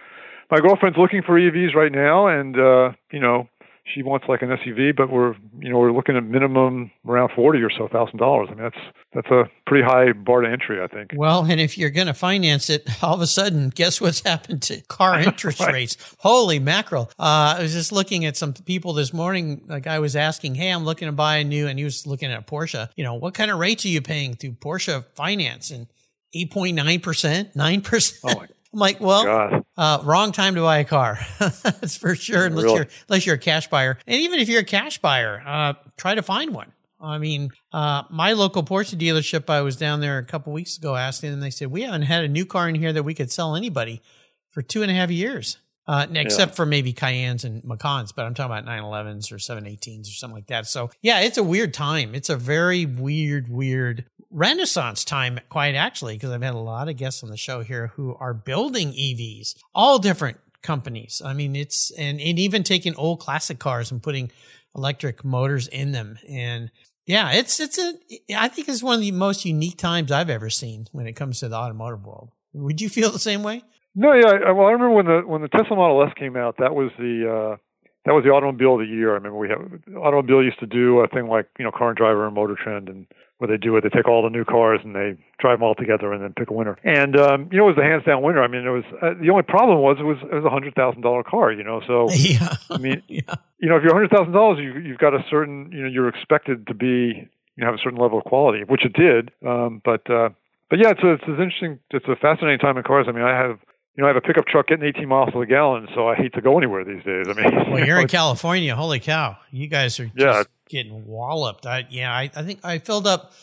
My 0.51 0.59
girlfriend's 0.59 0.97
looking 0.97 1.21
for 1.23 1.39
EVs 1.39 1.73
right 1.75 1.91
now, 1.91 2.27
and 2.27 2.55
uh, 2.55 2.91
you 3.11 3.19
know, 3.19 3.47
she 3.93 4.04
wants 4.04 4.25
like 4.28 4.41
an 4.41 4.49
SUV, 4.49 4.95
but 4.95 5.10
we're 5.10 5.36
you 5.60 5.69
know 5.69 5.80
we're 5.80 5.91
looking 5.91 6.15
at 6.15 6.23
minimum 6.23 6.91
around 7.08 7.32
forty 7.36 7.60
or 7.62 7.69
so 7.69 7.88
thousand 7.88 8.17
dollars. 8.17 8.49
I 8.52 8.56
mean 8.56 8.63
that's 8.63 8.95
that's 9.13 9.28
a 9.28 9.49
pretty 9.65 9.84
high 9.84 10.12
bar 10.13 10.41
to 10.41 10.49
entry, 10.49 10.82
I 10.82 10.88
think. 10.88 11.12
Well, 11.15 11.45
and 11.45 11.60
if 11.60 11.78
you're 11.78 11.89
going 11.89 12.08
to 12.08 12.13
finance 12.13 12.69
it, 12.69 12.88
all 13.04 13.13
of 13.13 13.21
a 13.21 13.28
sudden, 13.28 13.69
guess 13.69 13.99
what's 13.99 14.19
happened 14.25 14.62
to 14.63 14.82
car 14.82 15.19
interest 15.19 15.60
right. 15.60 15.73
rates? 15.73 15.97
Holy 16.19 16.60
mackerel! 16.60 17.10
Uh, 17.19 17.56
I 17.58 17.62
was 17.62 17.73
just 17.73 17.91
looking 17.91 18.25
at 18.25 18.38
some 18.38 18.54
people 18.54 18.93
this 18.93 19.13
morning. 19.13 19.65
A 19.69 19.80
guy 19.80 19.99
was 19.99 20.15
asking, 20.15 20.56
"Hey, 20.56 20.69
I'm 20.69 20.86
looking 20.86 21.08
to 21.08 21.13
buy 21.13 21.38
a 21.38 21.43
new," 21.43 21.67
and 21.67 21.78
he 21.78 21.86
was 21.86 22.06
looking 22.06 22.32
at 22.32 22.39
a 22.39 22.43
Porsche. 22.43 22.89
You 22.95 23.04
know, 23.04 23.15
what 23.15 23.34
kind 23.34 23.52
of 23.52 23.60
rates 23.60 23.86
are 23.86 23.89
you 23.89 24.02
paying 24.02 24.36
through 24.36 24.54
Porsche 24.54 25.04
finance? 25.15 25.71
And 25.71 25.88
8.9%, 26.36 27.56
9%. 27.56 28.19
Oh 28.23 28.45
I'm 28.71 28.79
like, 28.79 28.99
well, 28.99 29.63
uh, 29.77 30.01
wrong 30.03 30.32
time 30.32 30.55
to 30.55 30.62
buy 30.62 30.79
a 30.79 30.84
car. 30.84 31.19
That's 31.39 31.97
for 31.97 32.15
sure, 32.15 32.45
unless 32.45 32.65
really? 32.65 32.75
you're 32.75 32.88
unless 33.08 33.25
you're 33.25 33.36
a 33.36 33.39
cash 33.39 33.67
buyer. 33.67 33.97
And 34.05 34.21
even 34.21 34.39
if 34.39 34.47
you're 34.47 34.62
a 34.62 34.65
cash 34.65 34.99
buyer, 34.99 35.41
uh, 35.45 35.73
try 35.97 36.15
to 36.15 36.21
find 36.21 36.53
one. 36.53 36.71
I 37.01 37.17
mean, 37.17 37.51
uh, 37.71 38.03
my 38.10 38.34
local 38.34 38.63
Porsche 38.63 38.95
dealership, 38.95 39.49
I 39.49 39.62
was 39.62 39.77
down 39.77 40.01
there 40.01 40.17
a 40.17 40.25
couple 40.25 40.53
weeks 40.53 40.77
ago 40.77 40.95
asking, 40.95 41.34
and 41.34 41.41
they 41.41 41.49
said 41.49 41.71
we 41.71 41.84
haven't 41.84 42.03
had 42.03 42.23
a 42.23 42.27
new 42.27 42.45
car 42.45 42.67
in 42.67 42.75
here 42.75 42.93
that 42.93 43.03
we 43.03 43.13
could 43.13 43.32
sell 43.32 43.55
anybody 43.55 44.01
for 44.49 44.62
two 44.62 44.82
and 44.82 44.91
a 44.91 44.93
half 44.93 45.10
years. 45.10 45.58
Uh, 45.88 46.05
except 46.13 46.51
yeah. 46.51 46.55
for 46.55 46.67
maybe 46.67 46.93
Cayennes 46.93 47.43
and 47.43 47.63
Macans, 47.63 48.12
but 48.12 48.23
I'm 48.23 48.36
talking 48.36 48.55
about 48.55 48.65
911s 48.67 49.32
or 49.32 49.38
718s 49.38 50.01
or 50.01 50.12
something 50.12 50.36
like 50.36 50.45
that. 50.45 50.67
So 50.67 50.91
yeah, 51.01 51.21
it's 51.21 51.39
a 51.39 51.43
weird 51.43 51.73
time. 51.73 52.13
It's 52.13 52.29
a 52.29 52.36
very 52.36 52.86
weird, 52.86 53.49
weird 53.49 54.05
renaissance 54.31 55.03
time, 55.03 55.39
quite 55.49 55.75
actually, 55.75 56.15
because 56.15 56.31
I've 56.31 56.41
had 56.41 56.53
a 56.53 56.59
lot 56.59 56.89
of 56.89 56.97
guests 56.97 57.23
on 57.23 57.29
the 57.29 57.37
show 57.37 57.61
here 57.61 57.87
who 57.95 58.15
are 58.19 58.33
building 58.33 58.91
EVs, 58.91 59.55
all 59.73 59.99
different 59.99 60.37
companies. 60.61 61.21
I 61.23 61.33
mean, 61.33 61.55
it's, 61.55 61.91
and, 61.91 62.19
and 62.19 62.39
even 62.39 62.63
taking 62.63 62.95
old 62.95 63.19
classic 63.19 63.59
cars 63.59 63.91
and 63.91 64.03
putting 64.03 64.31
electric 64.75 65.23
motors 65.23 65.67
in 65.67 65.91
them. 65.91 66.19
And 66.27 66.71
yeah, 67.05 67.31
it's, 67.31 67.59
it's 67.59 67.77
a, 67.77 67.93
I 68.37 68.49
think 68.49 68.69
it's 68.69 68.83
one 68.83 68.95
of 68.95 69.01
the 69.01 69.11
most 69.11 69.45
unique 69.45 69.77
times 69.77 70.11
I've 70.11 70.29
ever 70.29 70.49
seen 70.49 70.87
when 70.91 71.07
it 71.07 71.13
comes 71.13 71.39
to 71.39 71.49
the 71.49 71.55
automotive 71.55 72.05
world. 72.05 72.31
Would 72.53 72.81
you 72.81 72.89
feel 72.89 73.11
the 73.11 73.19
same 73.19 73.43
way? 73.43 73.63
No, 73.95 74.13
yeah. 74.13 74.51
Well, 74.51 74.67
I 74.67 74.71
remember 74.71 74.91
when 74.91 75.05
the 75.05 75.21
when 75.25 75.41
the 75.41 75.47
Tesla 75.47 75.75
Model 75.75 76.03
S 76.03 76.13
came 76.17 76.35
out. 76.35 76.55
That 76.59 76.75
was 76.75 76.91
the 76.97 77.25
uh, 77.27 77.57
that 78.05 78.13
was 78.13 78.23
the 78.23 78.29
automobile 78.29 78.75
of 78.75 78.79
the 78.81 78.85
year. 78.85 79.11
I 79.11 79.15
remember 79.15 79.37
we 79.37 79.49
have 79.49 79.59
automobile 79.97 80.43
used 80.43 80.59
to 80.59 80.67
do 80.67 80.99
a 80.99 81.07
thing 81.07 81.27
like 81.27 81.47
you 81.57 81.65
know 81.65 81.71
Car 81.71 81.89
and 81.89 81.97
Driver 81.97 82.25
and 82.25 82.35
Motor 82.35 82.55
Trend, 82.61 82.87
and 82.87 83.07
where 83.39 83.47
they 83.47 83.58
do 83.58 83.75
it, 83.75 83.82
they 83.82 83.89
take 83.89 84.08
all 84.08 84.21
the 84.21 84.30
new 84.30 84.45
cars 84.45 84.80
and 84.84 84.95
they 84.95 85.15
drive 85.39 85.60
them 85.60 85.63
all 85.63 85.73
together 85.73 86.13
and 86.13 86.21
then 86.21 86.34
pick 86.38 86.49
a 86.49 86.54
winner. 86.54 86.78
And 86.84 87.19
um, 87.19 87.49
you 87.52 87.58
know, 87.58 87.65
it 87.65 87.75
was 87.75 87.75
the 87.78 87.84
hands 87.84 88.04
down 88.06 88.21
winner. 88.21 88.43
I 88.43 88.47
mean, 88.47 88.67
it 88.67 88.69
was 88.69 88.84
uh, 89.02 89.15
the 89.19 89.30
only 89.32 89.43
problem 89.43 89.80
was 89.80 89.97
it 89.99 90.04
was 90.04 90.17
it 90.21 90.36
was 90.36 90.45
a 90.45 90.49
hundred 90.49 90.75
thousand 90.75 91.02
dollar 91.02 91.23
car. 91.23 91.52
You 91.52 91.63
know, 91.63 91.82
so 91.88 92.10
yeah. 92.13 92.56
I 92.69 92.78
mean, 92.78 93.02
yeah. 93.08 93.36
you 93.58 93.67
know, 93.67 93.78
if 93.78 93.84
you're 93.84 93.91
a 93.91 93.95
hundred 93.95 94.12
thousand 94.12 94.34
dollars, 94.34 94.60
you 94.60 94.80
you've 94.80 94.99
got 94.99 95.13
a 95.15 95.23
certain 95.30 95.71
you 95.71 95.82
know 95.82 95.89
you're 95.89 96.10
expected 96.10 96.67
to 96.67 96.73
be 96.73 97.28
you 97.56 97.65
know, 97.65 97.65
have 97.65 97.75
a 97.75 97.84
certain 97.84 97.99
level 97.99 98.19
of 98.19 98.25
quality, 98.25 98.63
which 98.67 98.86
it 98.86 98.93
did. 98.93 99.32
Um, 99.45 99.82
but 99.84 100.10
uh, 100.10 100.30
but 100.69 100.80
yeah, 100.80 100.91
it's 100.91 101.04
a, 101.04 101.13
it's 101.13 101.23
an 101.28 101.41
interesting, 101.41 101.80
it's 101.91 102.06
a 102.08 102.15
fascinating 102.15 102.60
time 102.60 102.78
in 102.78 102.84
cars. 102.84 103.08
I 103.10 103.12
mean, 103.12 103.23
I 103.23 103.36
have 103.36 103.60
you 103.99 104.03
know, 104.03 104.07
I 104.12 104.13
have 104.13 104.23
a 104.23 104.25
pickup 104.25 104.45
truck 104.45 104.67
getting 104.67 104.85
18 104.85 105.09
miles 105.09 105.33
to 105.33 105.39
the 105.41 105.45
gallon, 105.45 105.89
so 105.93 106.07
I 106.07 106.15
hate 106.15 106.33
to 106.35 106.41
go 106.41 106.57
anywhere 106.57 106.85
these 106.85 107.03
days. 107.03 107.25
I 107.27 107.33
mean, 107.33 107.69
well, 107.69 107.85
you're 107.85 107.99
in 107.99 108.07
California. 108.07 108.73
Holy 108.73 109.01
cow. 109.01 109.35
You 109.51 109.67
guys 109.67 109.99
are 109.99 110.09
yeah. 110.15 110.43
getting 110.69 111.05
walloped. 111.05 111.65
I, 111.65 111.85
yeah, 111.89 112.09
I, 112.09 112.31
I 112.33 112.43
think 112.43 112.63
I 112.63 112.77
filled 112.77 113.05
up 113.05 113.33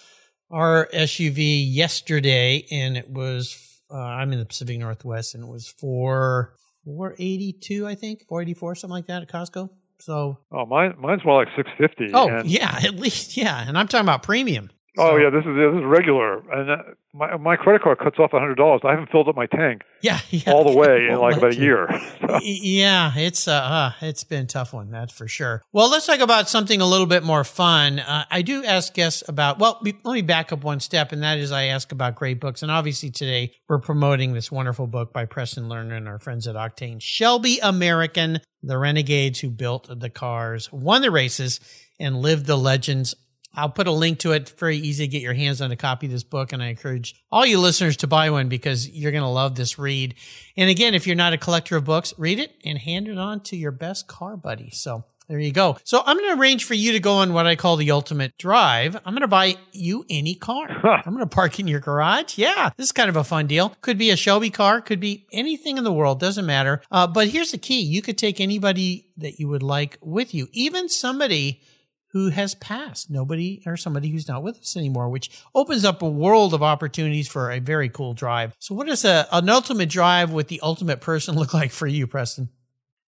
our 0.51 0.89
SUV 0.95 1.63
yesterday 1.69 2.65
and 2.71 2.97
it 2.97 3.11
was, 3.11 3.83
uh, 3.91 3.99
I'm 3.99 4.33
in 4.33 4.39
the 4.39 4.47
Pacific 4.47 4.79
Northwest 4.79 5.35
and 5.35 5.45
it 5.45 5.47
was 5.47 5.69
for 5.69 6.55
482, 6.87 7.87
I 7.87 7.95
think, 7.95 8.27
484, 8.27 8.77
something 8.77 8.93
like 8.93 9.09
that 9.09 9.21
at 9.21 9.29
Costco. 9.29 9.69
So, 9.99 10.39
oh, 10.51 10.65
mine, 10.65 10.95
mine's 10.99 11.23
more 11.23 11.45
like 11.45 11.55
650. 11.55 12.15
Oh, 12.15 12.29
and, 12.29 12.49
yeah, 12.49 12.79
at 12.83 12.95
least, 12.99 13.37
yeah. 13.37 13.63
And 13.69 13.77
I'm 13.77 13.89
talking 13.89 14.07
about 14.07 14.23
premium. 14.23 14.71
Oh 14.99 15.17
yeah, 15.17 15.31
this 15.31 15.45
is 15.45 15.55
this 15.57 15.75
is 15.75 15.85
regular, 15.85 16.39
and 16.51 16.71
uh, 16.71 16.77
my 17.13 17.37
my 17.37 17.57
credit 17.57 17.83
card 17.83 17.99
cuts 17.99 18.19
off 18.19 18.33
a 18.33 18.39
hundred 18.39 18.57
dollars. 18.57 18.81
I 18.85 18.91
haven't 18.91 19.11
filled 19.11 19.29
up 19.29 19.37
my 19.37 19.47
tank. 19.47 19.83
Yeah, 20.03 20.21
yeah 20.31 20.53
all 20.53 20.65
the 20.65 20.77
way 20.77 21.09
in 21.09 21.19
like 21.19 21.37
about 21.37 21.53
a 21.53 21.57
year. 21.57 21.89
So. 22.27 22.41
Yeah, 22.43 23.13
it's 23.17 23.47
uh, 23.47 23.53
uh, 23.53 23.93
it's 24.01 24.25
been 24.25 24.45
a 24.45 24.47
tough 24.47 24.73
one, 24.73 24.91
that's 24.91 25.13
for 25.13 25.29
sure. 25.29 25.63
Well, 25.73 25.89
let's 25.89 26.07
talk 26.07 26.19
about 26.19 26.49
something 26.49 26.81
a 26.81 26.87
little 26.87 27.07
bit 27.07 27.23
more 27.23 27.45
fun. 27.45 28.01
Uh, 28.01 28.25
I 28.29 28.43
do 28.43 28.65
ask 28.65 28.93
guests 28.95 29.23
about. 29.29 29.61
Well, 29.61 29.79
be, 29.83 29.95
let 30.03 30.15
me 30.15 30.23
back 30.23 30.51
up 30.51 30.65
one 30.65 30.81
step, 30.81 31.13
and 31.13 31.23
that 31.23 31.39
is 31.39 31.53
I 31.53 31.67
ask 31.67 31.93
about 31.93 32.17
great 32.17 32.41
books. 32.41 32.63
And 32.63 32.73
obviously 32.73 33.11
today 33.11 33.53
we're 33.69 33.79
promoting 33.79 34.33
this 34.33 34.51
wonderful 34.51 34.89
book 34.89 35.13
by 35.13 35.25
Preston 35.25 35.69
Lerner 35.69 35.97
and 35.97 36.09
our 36.09 36.19
friends 36.19 36.49
at 36.49 36.57
Octane, 36.57 37.01
Shelby 37.01 37.61
American, 37.63 38.41
the 38.63 38.79
renegades 38.79 39.39
who 39.39 39.51
built 39.51 39.89
the 40.01 40.11
cars, 40.11 40.73
won 40.73 41.03
the 41.03 41.13
races, 41.13 41.61
and 42.01 42.17
lived 42.17 42.47
the 42.47 42.57
legends 42.57 43.15
I'll 43.57 43.71
put 43.71 43.87
a 43.87 43.93
link 43.93 44.21
to 44.21 44.33
it. 44.33 44.51
Very 44.59 44.77
easy 44.77 45.05
to 45.05 45.11
get 45.11 45.23
your 45.23 45.35
hands 45.35 45.61
on 45.61 45.73
a 45.73 45.77
copy 45.77 46.07
of 46.07 46.13
this 46.13 46.23
book. 46.23 46.53
And 46.53 46.63
I 46.63 46.67
encourage 46.67 47.15
all 47.33 47.47
you 47.47 47.59
listeners 47.59 47.97
to 47.99 48.07
buy 48.07 48.31
one 48.31 48.49
because 48.49 48.89
you're 48.89 49.13
going 49.13 49.23
to 49.23 49.29
love 49.29 49.55
this 49.57 49.79
read. 49.79 50.15
And 50.57 50.71
again, 50.71 50.95
if 50.95 51.07
you're 51.07 51.17
not 51.17 51.33
a 51.33 51.39
collector 51.39 51.77
of 51.77 51.85
books, 51.85 52.15
read 52.19 52.39
it 52.39 52.53
and 52.65 52.79
hand 52.79 53.09
it 53.09 53.19
on 53.19 53.41
to 53.45 53.57
your 53.57 53.73
best 53.73 54.07
car 54.07 54.37
buddy. 54.37 54.71
So 54.71 55.05
there 55.29 55.41
you 55.41 55.53
go. 55.53 55.77
So 55.83 56.03
I'm 56.05 56.17
going 56.17 56.35
to 56.35 56.41
arrange 56.41 56.65
for 56.65 56.75
you 56.75 56.93
to 56.93 57.01
go 57.01 57.15
on 57.15 57.33
what 57.33 57.47
I 57.47 57.57
call 57.57 57.77
the 57.77 57.91
ultimate 57.91 58.39
drive. 58.39 58.95
I'm 59.05 59.13
going 59.13 59.23
to 59.23 59.29
buy 59.29 59.57
you 59.73 60.05
any 60.09 60.35
car. 60.37 60.69
Huh. 60.71 61.03
I'm 61.05 61.15
going 61.15 61.29
to 61.29 61.35
park 61.35 61.59
in 61.59 61.67
your 61.67 61.81
garage. 61.81 62.39
Yeah, 62.39 62.71
this 62.77 62.87
is 62.87 62.93
kind 62.93 63.09
of 63.09 63.17
a 63.17 63.25
fun 63.25 63.49
deal. 63.49 63.75
Could 63.81 63.99
be 63.99 64.11
a 64.11 64.17
Shelby 64.17 64.51
car, 64.51 64.81
could 64.81 65.01
be 65.01 65.27
anything 65.33 65.79
in 65.79 65.85
the 65.85 65.93
world, 65.93 66.21
doesn't 66.21 66.47
matter. 66.47 66.81
Uh, 66.93 67.09
but 67.09 67.29
here's 67.29 67.51
the 67.51 67.59
key. 67.59 67.81
You 67.81 68.03
could 68.03 68.19
take 68.19 68.41
anybody 68.41 69.09
that 69.17 69.41
you 69.41 69.49
would 69.49 69.65
like 69.65 69.99
with 70.01 70.33
you, 70.33 70.49
even 70.53 70.89
somebody 70.89 71.61
who 72.17 72.31
has 72.31 72.55
passed, 72.55 73.11
nobody 73.11 73.63
or 73.67 73.77
somebody 73.77 74.09
who's 74.09 74.27
not 74.27 74.43
with 74.43 74.59
us 74.59 74.75
anymore, 74.75 75.11
which 75.11 75.31
opens 75.55 75.85
up 75.85 76.01
a 76.01 76.09
world 76.09 76.55
of 76.55 76.63
opportunities 76.63 77.29
for 77.29 77.51
a 77.51 77.59
very 77.59 77.91
cool 77.91 78.15
drive. 78.15 78.55
So, 78.59 78.75
what 78.75 78.87
does 78.87 79.05
a, 79.05 79.29
an 79.33 79.51
ultimate 79.51 79.91
drive 79.91 80.33
with 80.33 80.49
the 80.49 80.59
ultimate 80.63 81.03
person 81.03 81.35
look 81.35 81.53
like 81.53 81.73
for 81.73 81.87
you, 81.87 82.07
Preston? 82.07 82.49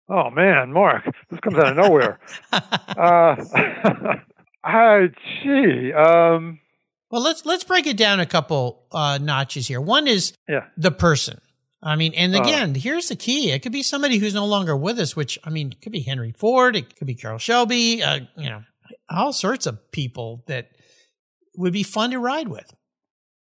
Oh 0.09 0.31
man, 0.31 0.73
Mark, 0.73 1.03
this 1.29 1.39
comes 1.39 1.55
out 1.55 1.67
of 1.67 1.77
nowhere. 1.77 2.19
uh, 2.51 3.35
I, 4.63 5.09
gee, 5.43 5.93
um, 5.93 6.59
well, 7.11 7.21
let's 7.21 7.45
let's 7.45 7.63
break 7.63 7.85
it 7.85 7.97
down 7.97 8.19
a 8.19 8.25
couple 8.25 8.87
uh, 8.91 9.19
notches 9.21 9.67
here. 9.67 9.79
One 9.79 10.07
is 10.07 10.33
yeah. 10.49 10.65
the 10.77 10.89
person. 10.89 11.39
I 11.83 11.95
mean, 11.95 12.15
and 12.15 12.33
uh-huh. 12.33 12.43
again, 12.43 12.71
uh, 12.71 12.79
here's 12.79 13.09
the 13.09 13.15
key. 13.15 13.51
It 13.51 13.61
could 13.61 13.71
be 13.71 13.83
somebody 13.83 14.17
who's 14.17 14.33
no 14.33 14.47
longer 14.47 14.75
with 14.75 14.97
us, 14.97 15.15
which 15.15 15.37
I 15.43 15.51
mean, 15.51 15.73
it 15.73 15.81
could 15.81 15.91
be 15.91 15.99
Henry 15.99 16.31
Ford, 16.31 16.75
it 16.75 16.95
could 16.95 17.05
be 17.05 17.13
Carroll 17.13 17.37
Shelby, 17.37 18.01
uh, 18.01 18.21
you 18.35 18.49
know, 18.49 18.63
all 19.09 19.33
sorts 19.33 19.65
of 19.65 19.91
people 19.91 20.43
that 20.47 20.69
would 21.57 21.73
be 21.73 21.83
fun 21.83 22.11
to 22.11 22.19
ride 22.19 22.47
with. 22.47 22.73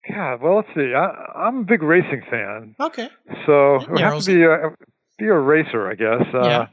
Yeah, 0.07 0.37
well, 0.41 0.57
let's 0.57 0.69
see. 0.75 0.93
I, 0.93 1.47
am 1.47 1.57
a 1.59 1.63
big 1.63 1.83
racing 1.83 2.21
fan. 2.29 2.75
Okay. 2.79 3.09
So 3.45 3.75
it 3.81 3.89
would 3.89 4.01
have 4.01 4.23
to 4.23 4.25
be 4.25 4.43
a, 4.43 4.75
be 5.17 5.25
a 5.25 5.37
racer, 5.37 5.89
I 5.89 5.95
guess. 5.95 6.27
Uh, 6.33 6.43
yeah. 6.43 6.67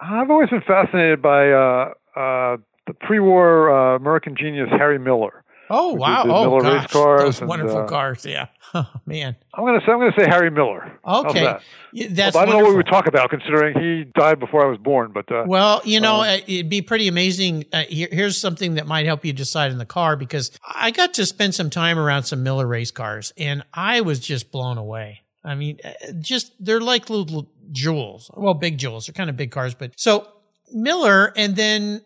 I've 0.00 0.30
always 0.30 0.50
been 0.50 0.62
fascinated 0.66 1.22
by 1.22 1.50
uh, 1.50 1.92
uh, 2.16 2.56
the 2.86 2.94
pre-war 3.00 3.70
uh, 3.70 3.96
American 3.96 4.36
genius 4.36 4.68
Harry 4.70 4.98
Miller. 4.98 5.43
Oh 5.70 5.94
wow! 5.94 6.24
Oh 6.24 6.44
Miller 6.44 6.62
gosh, 6.62 6.92
those 6.92 7.40
and, 7.40 7.48
wonderful 7.48 7.78
uh, 7.78 7.86
cars. 7.86 8.24
Yeah. 8.24 8.48
Oh, 8.76 8.90
man. 9.06 9.36
I'm 9.54 9.64
gonna 9.64 9.78
say 9.86 9.92
I'm 9.92 10.00
gonna 10.00 10.14
say 10.18 10.26
Harry 10.26 10.50
Miller. 10.50 10.98
Okay. 11.06 11.44
That? 11.44 11.62
Yeah, 11.92 12.08
that's. 12.10 12.34
I 12.34 12.44
don't 12.44 12.54
wonderful. 12.54 12.58
know 12.58 12.64
what 12.64 12.70
we 12.70 12.76
would 12.78 12.88
talk 12.88 13.06
about, 13.06 13.30
considering 13.30 13.78
he 13.78 14.02
died 14.18 14.40
before 14.40 14.66
I 14.66 14.68
was 14.68 14.78
born. 14.78 15.12
But 15.12 15.30
uh, 15.30 15.44
well, 15.46 15.80
you 15.84 16.00
know, 16.00 16.22
um, 16.22 16.40
it'd 16.48 16.68
be 16.68 16.82
pretty 16.82 17.06
amazing. 17.06 17.66
Uh, 17.72 17.84
here, 17.84 18.08
here's 18.10 18.36
something 18.36 18.74
that 18.74 18.88
might 18.88 19.06
help 19.06 19.24
you 19.24 19.32
decide 19.32 19.70
in 19.70 19.78
the 19.78 19.86
car 19.86 20.16
because 20.16 20.50
I 20.66 20.90
got 20.90 21.14
to 21.14 21.26
spend 21.26 21.54
some 21.54 21.70
time 21.70 22.00
around 22.00 22.24
some 22.24 22.42
Miller 22.42 22.66
race 22.66 22.90
cars, 22.90 23.32
and 23.36 23.62
I 23.72 24.00
was 24.00 24.18
just 24.18 24.50
blown 24.50 24.76
away. 24.76 25.22
I 25.44 25.54
mean, 25.54 25.78
uh, 25.84 26.10
just 26.18 26.52
they're 26.58 26.80
like 26.80 27.08
little 27.08 27.48
jewels. 27.70 28.28
Well, 28.34 28.54
big 28.54 28.76
jewels. 28.76 29.06
They're 29.06 29.12
kind 29.12 29.30
of 29.30 29.36
big 29.36 29.52
cars, 29.52 29.76
but 29.76 29.92
so 29.94 30.26
Miller, 30.72 31.32
and 31.36 31.54
then 31.54 32.02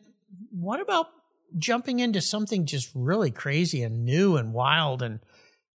what 0.50 0.80
about 0.80 1.06
jumping 1.56 2.00
into 2.00 2.20
something 2.20 2.66
just 2.66 2.90
really 2.94 3.30
crazy 3.30 3.82
and 3.82 4.04
new 4.04 4.36
and 4.36 4.52
wild 4.52 5.02
and 5.02 5.20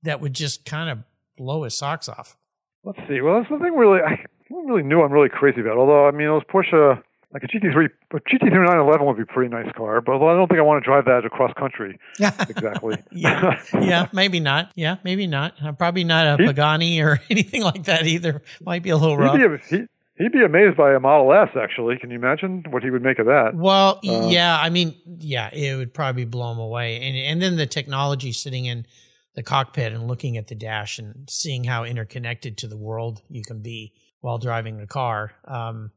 that 0.04 0.22
would 0.22 0.34
just 0.34 0.66
kind 0.66 0.90
of 0.90 1.00
blow 1.38 1.64
his 1.64 1.76
socks 1.76 2.08
off? 2.08 2.38
Let's 2.84 3.00
see. 3.08 3.22
Well, 3.22 3.40
that's 3.40 3.50
something 3.50 3.74
really 3.74 4.00
I 4.02 4.26
really 4.50 4.84
knew 4.84 5.02
I'm 5.02 5.12
really 5.12 5.30
crazy 5.30 5.62
about. 5.62 5.78
Although 5.78 6.08
I 6.08 6.12
mean, 6.12 6.28
it 6.28 6.32
those 6.32 6.44
Porsche 6.44 7.02
like 7.32 7.44
a 7.44 7.48
GT3, 7.48 7.90
a 8.12 8.16
GT3 8.16 8.52
911 8.52 9.06
would 9.06 9.18
be 9.18 9.24
a 9.24 9.26
pretty 9.26 9.54
nice 9.54 9.72
car, 9.76 10.02
but 10.02 10.16
I 10.16 10.36
don't 10.36 10.48
think 10.48 10.60
I 10.60 10.64
want 10.64 10.84
to 10.84 10.88
drive 10.88 11.06
that 11.06 11.26
across 11.26 11.54
country. 11.54 12.00
Yeah. 12.20 12.32
Exactly. 12.50 12.98
yeah, 13.12 13.62
yeah, 13.80 14.08
maybe 14.12 14.40
not. 14.40 14.72
Yeah, 14.76 14.98
maybe 15.04 15.28
not. 15.28 15.54
Uh, 15.63 15.72
probably 15.72 16.04
not 16.04 16.40
a 16.40 16.44
Pagani 16.44 17.00
or 17.02 17.20
anything 17.30 17.62
like 17.62 17.84
that 17.84 18.06
either. 18.08 18.42
Might 18.62 18.82
be 18.82 18.90
a 18.90 18.98
little 18.98 19.17
rough. 19.17 19.38
He'd 19.38 19.48
be, 19.48 19.78
he, 19.78 19.86
He'd 20.20 20.34
be 20.34 20.44
amazed 20.44 20.78
by 20.78 20.94
a 20.94 21.00
Model 21.00 21.34
S, 21.34 21.50
actually. 21.60 21.98
Can 21.98 22.12
you 22.12 22.17
imagine 22.17 22.63
what 22.70 22.84
he 22.84 22.92
would 22.92 23.02
make 23.02 23.17
of 23.20 23.26
that? 23.26 23.56
Well, 23.56 24.00
uh, 24.08 24.28
yeah, 24.28 24.60
I 24.62 24.70
mean, 24.70 24.94
yeah, 25.17 25.50
it 25.52 25.76
would 25.78 25.94
probably 25.94 26.26
blow 26.26 26.52
him 26.52 26.60
away. 26.60 26.98
And 26.98 27.15
and 27.17 27.42
then 27.42 27.56
the 27.56 27.65
technology 27.65 28.32
sitting 28.34 28.65
in 28.65 28.86
the 29.36 29.44
cockpit 29.44 29.94
and 29.94 30.08
looking 30.08 30.36
at 30.38 30.48
the 30.48 30.56
dash 30.56 31.00
and 31.00 31.30
seeing 31.30 31.63
how 31.63 31.86
interconnected 31.86 32.58
to 32.58 32.67
the 32.67 32.78
world 32.78 33.22
you 33.30 33.44
can 33.44 33.62
be 33.62 33.94
while 34.20 34.38
driving 34.38 34.80
a 34.82 34.88
car. 34.88 35.32
Um, 35.46 35.92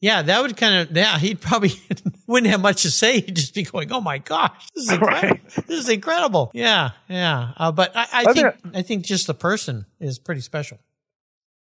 Yeah, 0.00 0.20
that 0.20 0.42
would 0.42 0.58
kind 0.58 0.74
of, 0.90 0.94
yeah, 0.94 1.18
he'd 1.18 1.40
probably 1.40 1.72
wouldn't 2.26 2.50
have 2.50 2.60
much 2.60 2.82
to 2.82 2.90
say. 2.90 3.20
He'd 3.20 3.36
just 3.36 3.54
be 3.54 3.62
going, 3.62 3.90
oh 3.90 4.02
my 4.02 4.18
gosh, 4.18 4.68
this 4.74 4.84
is 4.84 4.92
incredible. 4.98 5.38
Right. 5.56 5.66
This 5.66 5.78
is 5.80 5.88
incredible. 5.88 6.50
Yeah, 6.52 6.90
yeah. 7.08 7.52
Uh, 7.56 7.72
but 7.72 7.96
I, 7.96 8.06
I, 8.12 8.32
think, 8.34 8.54
I 8.74 8.82
think 8.82 9.06
just 9.06 9.26
the 9.26 9.32
person 9.32 9.86
is 10.00 10.18
pretty 10.18 10.42
special. 10.42 10.78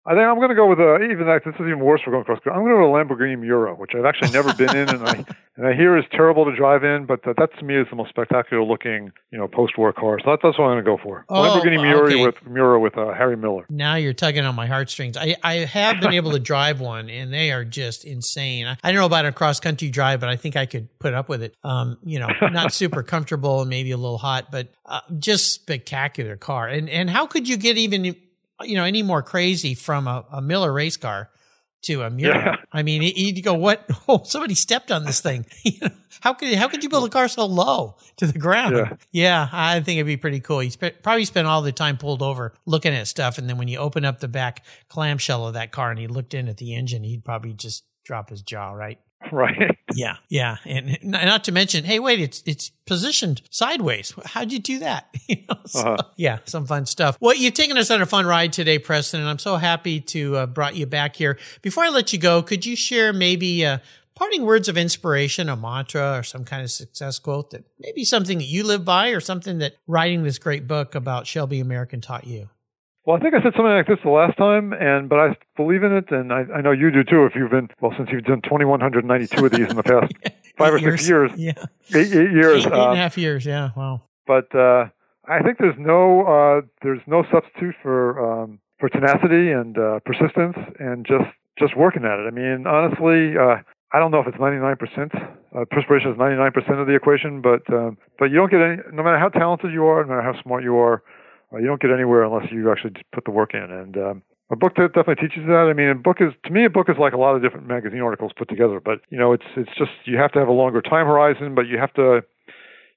I 0.06 0.16
think 0.16 0.28
I'm 0.28 0.36
going 0.36 0.50
to 0.50 0.56
go 0.56 0.68
with 0.68 0.80
a, 0.80 1.00
even 1.10 1.28
that 1.28 1.44
this 1.46 1.56
is 1.56 1.62
even 1.62 1.80
worse 1.80 2.02
for 2.04 2.12
going 2.12 2.26
cross 2.26 2.40
country. 2.40 2.52
I'm 2.52 2.68
going 2.68 2.76
to 2.76 2.84
go 2.84 2.92
with 2.92 3.10
a 3.10 3.14
Lamborghini 3.16 3.40
Miura, 3.40 3.74
which 3.74 3.92
I've 3.96 4.04
actually 4.04 4.32
never 4.32 4.54
been 4.54 4.76
in, 4.76 4.90
and 4.90 5.08
I 5.08 5.26
and 5.56 5.66
I 5.66 5.74
hear 5.74 5.98
is 5.98 6.04
terrible 6.12 6.44
to 6.44 6.54
drive 6.54 6.84
in, 6.84 7.06
but 7.06 7.24
that, 7.24 7.38
that 7.38 7.58
to 7.58 7.64
me 7.64 7.78
is 7.78 7.88
the 7.90 7.96
most 7.96 8.10
spectacular 8.10 8.64
looking, 8.64 9.14
you 9.32 9.38
know, 9.38 9.48
post-war 9.48 9.94
car. 9.94 10.20
So 10.20 10.32
that, 10.32 10.40
that's 10.44 10.58
what 10.58 10.66
I'm 10.66 10.74
going 10.74 10.84
to 10.84 10.92
go 10.92 10.98
for. 11.02 11.24
Oh, 11.30 11.36
Lamborghini 11.36 11.94
okay. 11.94 12.22
with 12.22 12.36
Miura 12.46 12.82
with 12.82 12.98
uh, 12.98 13.14
Harry 13.14 13.38
Miller. 13.38 13.66
Now 13.70 13.96
you're 13.96 14.12
tugging 14.12 14.44
on 14.44 14.56
my 14.56 14.68
heartstrings. 14.68 15.16
I 15.16 15.38
I 15.42 15.54
have 15.60 16.02
been 16.02 16.14
able 16.14 16.32
to 16.32 16.40
drive 16.54 16.82
one, 16.82 17.10
and 17.10 17.32
they 17.32 17.52
are 17.52 17.64
just 17.64 18.04
insane. 18.04 18.68
I, 18.68 18.78
I 18.84 18.92
don't 18.92 19.00
know 19.00 19.06
about 19.06 19.26
a 19.26 19.32
cross 19.32 19.62
country 19.62 19.90
drive, 19.90 20.20
but 20.20 20.28
I 20.28 20.36
think 20.36 20.58
I 20.58 20.66
could 20.66 20.90
put 21.00 21.14
up 21.14 21.30
with 21.30 21.42
it. 21.42 21.56
Um, 21.64 21.98
you 22.04 22.20
know, 22.20 22.28
not 22.42 22.74
super 22.74 23.04
comfortable 23.04 23.62
and 23.62 23.70
maybe 23.70 23.92
a 23.92 23.98
little 23.98 24.18
hot, 24.18 24.52
but 24.52 24.68
uh, 24.86 25.00
just 25.18 25.54
spectacular 25.54 26.36
car. 26.36 26.68
And 26.68 26.90
and 26.90 27.10
how 27.10 27.26
could 27.26 27.48
you 27.48 27.56
get 27.56 27.78
even 27.78 28.16
you 28.62 28.76
know, 28.76 28.84
any 28.84 29.04
more 29.04 29.22
crazy 29.22 29.74
from 29.74 30.08
a, 30.08 30.26
a 30.32 30.42
Miller 30.42 30.72
race 30.72 30.98
car 30.98 31.30
to 31.84 32.02
a 32.02 32.10
Miura. 32.10 32.38
Yeah. 32.38 32.56
I 32.72 32.84
mean, 32.84 33.02
you'd 33.02 33.44
go, 33.44 33.54
what? 33.54 33.90
Oh, 34.08 34.22
somebody 34.26 34.54
stepped 34.54 34.92
on 34.92 35.06
this 35.06 35.22
thing. 35.22 35.46
how 36.22 36.34
could 36.34 36.54
how 36.56 36.68
could 36.68 36.84
you 36.84 36.90
build 36.90 37.08
a 37.08 37.10
car 37.10 37.30
so 37.30 37.46
low 37.46 37.96
to 38.18 38.28
the 38.28 38.38
ground? 38.38 38.76
Yeah, 38.76 38.96
yeah 39.12 39.50
I 39.52 39.80
think 39.80 39.98
it'd 39.98 40.08
be 40.08 40.18
pretty 40.18 40.42
cool. 40.42 40.62
You 40.62 40.72
sp- 40.76 41.00
probably 41.02 41.24
spent 41.24 41.48
all 41.48 41.62
the 41.62 41.72
time 41.72 41.98
pulled 41.98 42.22
over 42.22 42.54
looking 42.66 42.94
at 42.94 43.08
stuff, 43.08 43.38
and 43.38 43.48
then 43.48 43.58
when 43.58 43.70
you 43.70 43.78
open 43.78 44.04
up 44.04 44.20
the 44.20 44.28
back 44.28 44.66
clamshell 44.90 45.48
of 45.48 45.54
that 45.54 45.72
car 45.72 45.90
and 45.90 46.00
he 46.00 46.08
looked 46.08 46.34
in 46.34 46.50
at 46.50 46.58
the 46.58 46.76
engine, 46.76 47.04
he'd 47.06 47.24
probably 47.24 47.54
just 47.54 47.86
drop 48.04 48.30
his 48.30 48.42
jaw, 48.42 48.72
right? 48.72 49.00
Right. 49.32 49.78
Yeah, 49.96 50.18
yeah, 50.30 50.58
and 50.66 50.98
not 51.04 51.44
to 51.46 51.52
mention, 51.52 51.84
hey, 51.86 52.00
wait, 52.00 52.20
it's 52.20 52.44
it's 52.46 52.70
positioned 52.86 53.42
sideways. 53.50 54.14
How'd 54.26 54.52
you 54.52 54.60
do 54.60 54.80
that? 54.80 55.08
you 55.28 55.38
know, 55.50 55.58
so, 55.66 55.80
uh-huh. 55.80 56.04
Yeah, 56.18 56.40
some 56.46 56.66
fun 56.66 56.86
stuff. 56.86 57.18
Well, 57.20 57.36
you've 57.36 57.54
taken 57.54 57.78
us 57.78 57.90
on 57.90 58.02
a 58.02 58.06
fun 58.06 58.26
ride 58.26 58.54
today, 58.54 58.80
Preston, 58.80 59.22
and 59.22 59.30
I'm 59.30 59.40
so 59.40 59.58
happy 59.58 60.02
to 60.02 60.36
uh, 60.38 60.46
brought 60.46 60.76
you 60.76 60.86
back 60.86 61.16
here. 61.16 61.38
Before 61.62 61.84
I 61.84 61.90
let 61.90 62.14
you 62.14 62.20
go, 62.20 62.42
could 62.44 62.66
you 62.66 62.76
share 62.76 63.14
maybe 63.14 63.66
uh, 63.66 63.80
parting 64.16 64.44
words 64.44 64.68
of 64.68 64.78
inspiration, 64.78 65.50
a 65.50 65.56
mantra, 65.56 66.20
or 66.20 66.24
some 66.24 66.44
kind 66.46 66.64
of 66.64 66.72
success 66.72 67.18
quote 67.20 67.52
that 67.52 67.64
maybe 67.80 68.04
something 68.04 68.38
that 68.40 68.46
you 68.46 68.64
live 68.64 68.86
by, 68.86 69.10
or 69.10 69.20
something 69.20 69.60
that 69.60 69.76
writing 69.88 70.24
this 70.24 70.38
great 70.38 70.68
book 70.68 70.96
about 70.96 71.28
Shelby 71.28 71.60
American 71.60 72.02
taught 72.02 72.26
you? 72.28 72.50
Well, 73.06 73.18
I 73.18 73.20
think 73.20 73.34
I 73.34 73.44
said 73.44 73.52
something 73.56 73.66
like 73.66 73.88
this 73.88 74.00
the 74.02 74.10
last 74.10 74.38
time, 74.38 74.72
and 74.72 75.10
but 75.10 75.20
I 75.20 75.36
believe 75.58 75.84
in 75.84 75.92
it, 75.92 76.10
and 76.12 76.32
I, 76.32 76.46
I 76.56 76.62
know 76.62 76.72
you 76.72 76.90
do 76.90 77.04
too. 77.04 77.26
If 77.26 77.36
you've 77.36 77.52
been 77.52 77.68
well, 77.82 77.94
since 77.98 78.10
you've 78.12 78.24
done 78.24 78.42
2,192 78.44 79.46
of 79.46 79.52
these 79.52 79.70
in 79.70 79.76
the 79.76 79.84
past 79.84 80.14
five 80.58 80.74
or 80.74 80.78
years. 80.78 81.02
six 81.02 81.10
years, 81.10 81.32
yeah, 81.36 81.52
eight, 81.94 82.14
eight 82.14 82.32
years, 82.32 82.66
eight, 82.66 82.72
eight 82.72 82.74
uh, 82.74 82.90
and 82.90 82.94
a 82.94 83.02
half 83.02 83.18
years, 83.18 83.46
yeah, 83.46 83.72
wow. 83.76 84.02
But 84.26 84.56
uh, 84.56 84.88
I 85.28 85.42
think 85.44 85.58
there's 85.58 85.76
no 85.78 86.24
uh, 86.24 86.62
there's 86.82 87.02
no 87.06 87.26
substitute 87.30 87.76
for 87.82 88.24
um, 88.24 88.60
for 88.80 88.88
tenacity 88.88 89.52
and 89.52 89.78
uh, 89.78 90.00
persistence 90.06 90.56
and 90.80 91.06
just 91.06 91.28
just 91.60 91.76
working 91.76 92.06
at 92.06 92.20
it. 92.20 92.28
I 92.28 92.32
mean, 92.32 92.66
honestly, 92.66 93.38
uh, 93.38 93.58
I 93.92 94.00
don't 94.00 94.12
know 94.12 94.22
if 94.22 94.28
it's 94.28 94.38
99%. 94.38 94.80
Uh, 95.54 95.66
perspiration 95.70 96.12
is 96.12 96.18
99% 96.18 96.82
of 96.82 96.88
the 96.88 96.96
equation, 96.96 97.42
but 97.42 97.62
um, 97.74 97.98
but 98.18 98.32
you 98.32 98.38
don't 98.38 98.50
get 98.50 98.62
any. 98.62 98.78
No 98.94 99.04
matter 99.04 99.20
how 99.20 99.28
talented 99.28 99.74
you 99.74 99.86
are, 99.88 100.06
no 100.06 100.16
matter 100.16 100.22
how 100.22 100.42
smart 100.42 100.64
you 100.64 100.78
are 100.78 100.96
uh, 100.96 101.00
you 101.60 101.68
don't 101.68 101.82
get 101.82 101.92
anywhere 101.92 102.24
unless 102.24 102.52
you 102.52 102.72
actually 102.72 102.94
put 103.14 103.26
the 103.26 103.32
work 103.32 103.54
in. 103.54 103.64
And 103.64 103.98
um, 103.98 104.24
a 104.52 104.56
book 104.56 104.76
that 104.78 104.94
definitely 104.94 105.28
teaches 105.28 105.46
that. 105.48 105.68
I 105.70 105.74
mean, 105.74 105.90
a 105.90 105.96
book 105.96 106.18
is 106.20 106.34
to 106.46 106.52
me 106.52 106.66
a 106.66 106.70
book 106.70 106.90
is 106.90 106.96
like 107.00 107.14
a 107.14 107.18
lot 107.18 107.36
of 107.36 107.42
different 107.42 107.68
magazine 107.68 108.02
articles 108.02 108.32
put 108.36 108.50
together. 108.50 108.80
But 108.80 109.00
you 109.10 109.18
know, 109.18 109.34
it's 109.34 109.46
it's 109.56 109.72
just 109.78 109.92
you 110.06 110.18
have 110.18 110.32
to 110.34 110.40
have 110.40 110.48
a 110.48 110.54
longer 110.54 110.82
time 110.82 111.08
horizon, 111.08 111.56
but 111.56 111.68
you 111.68 111.78
have 111.78 111.94
to 111.96 112.24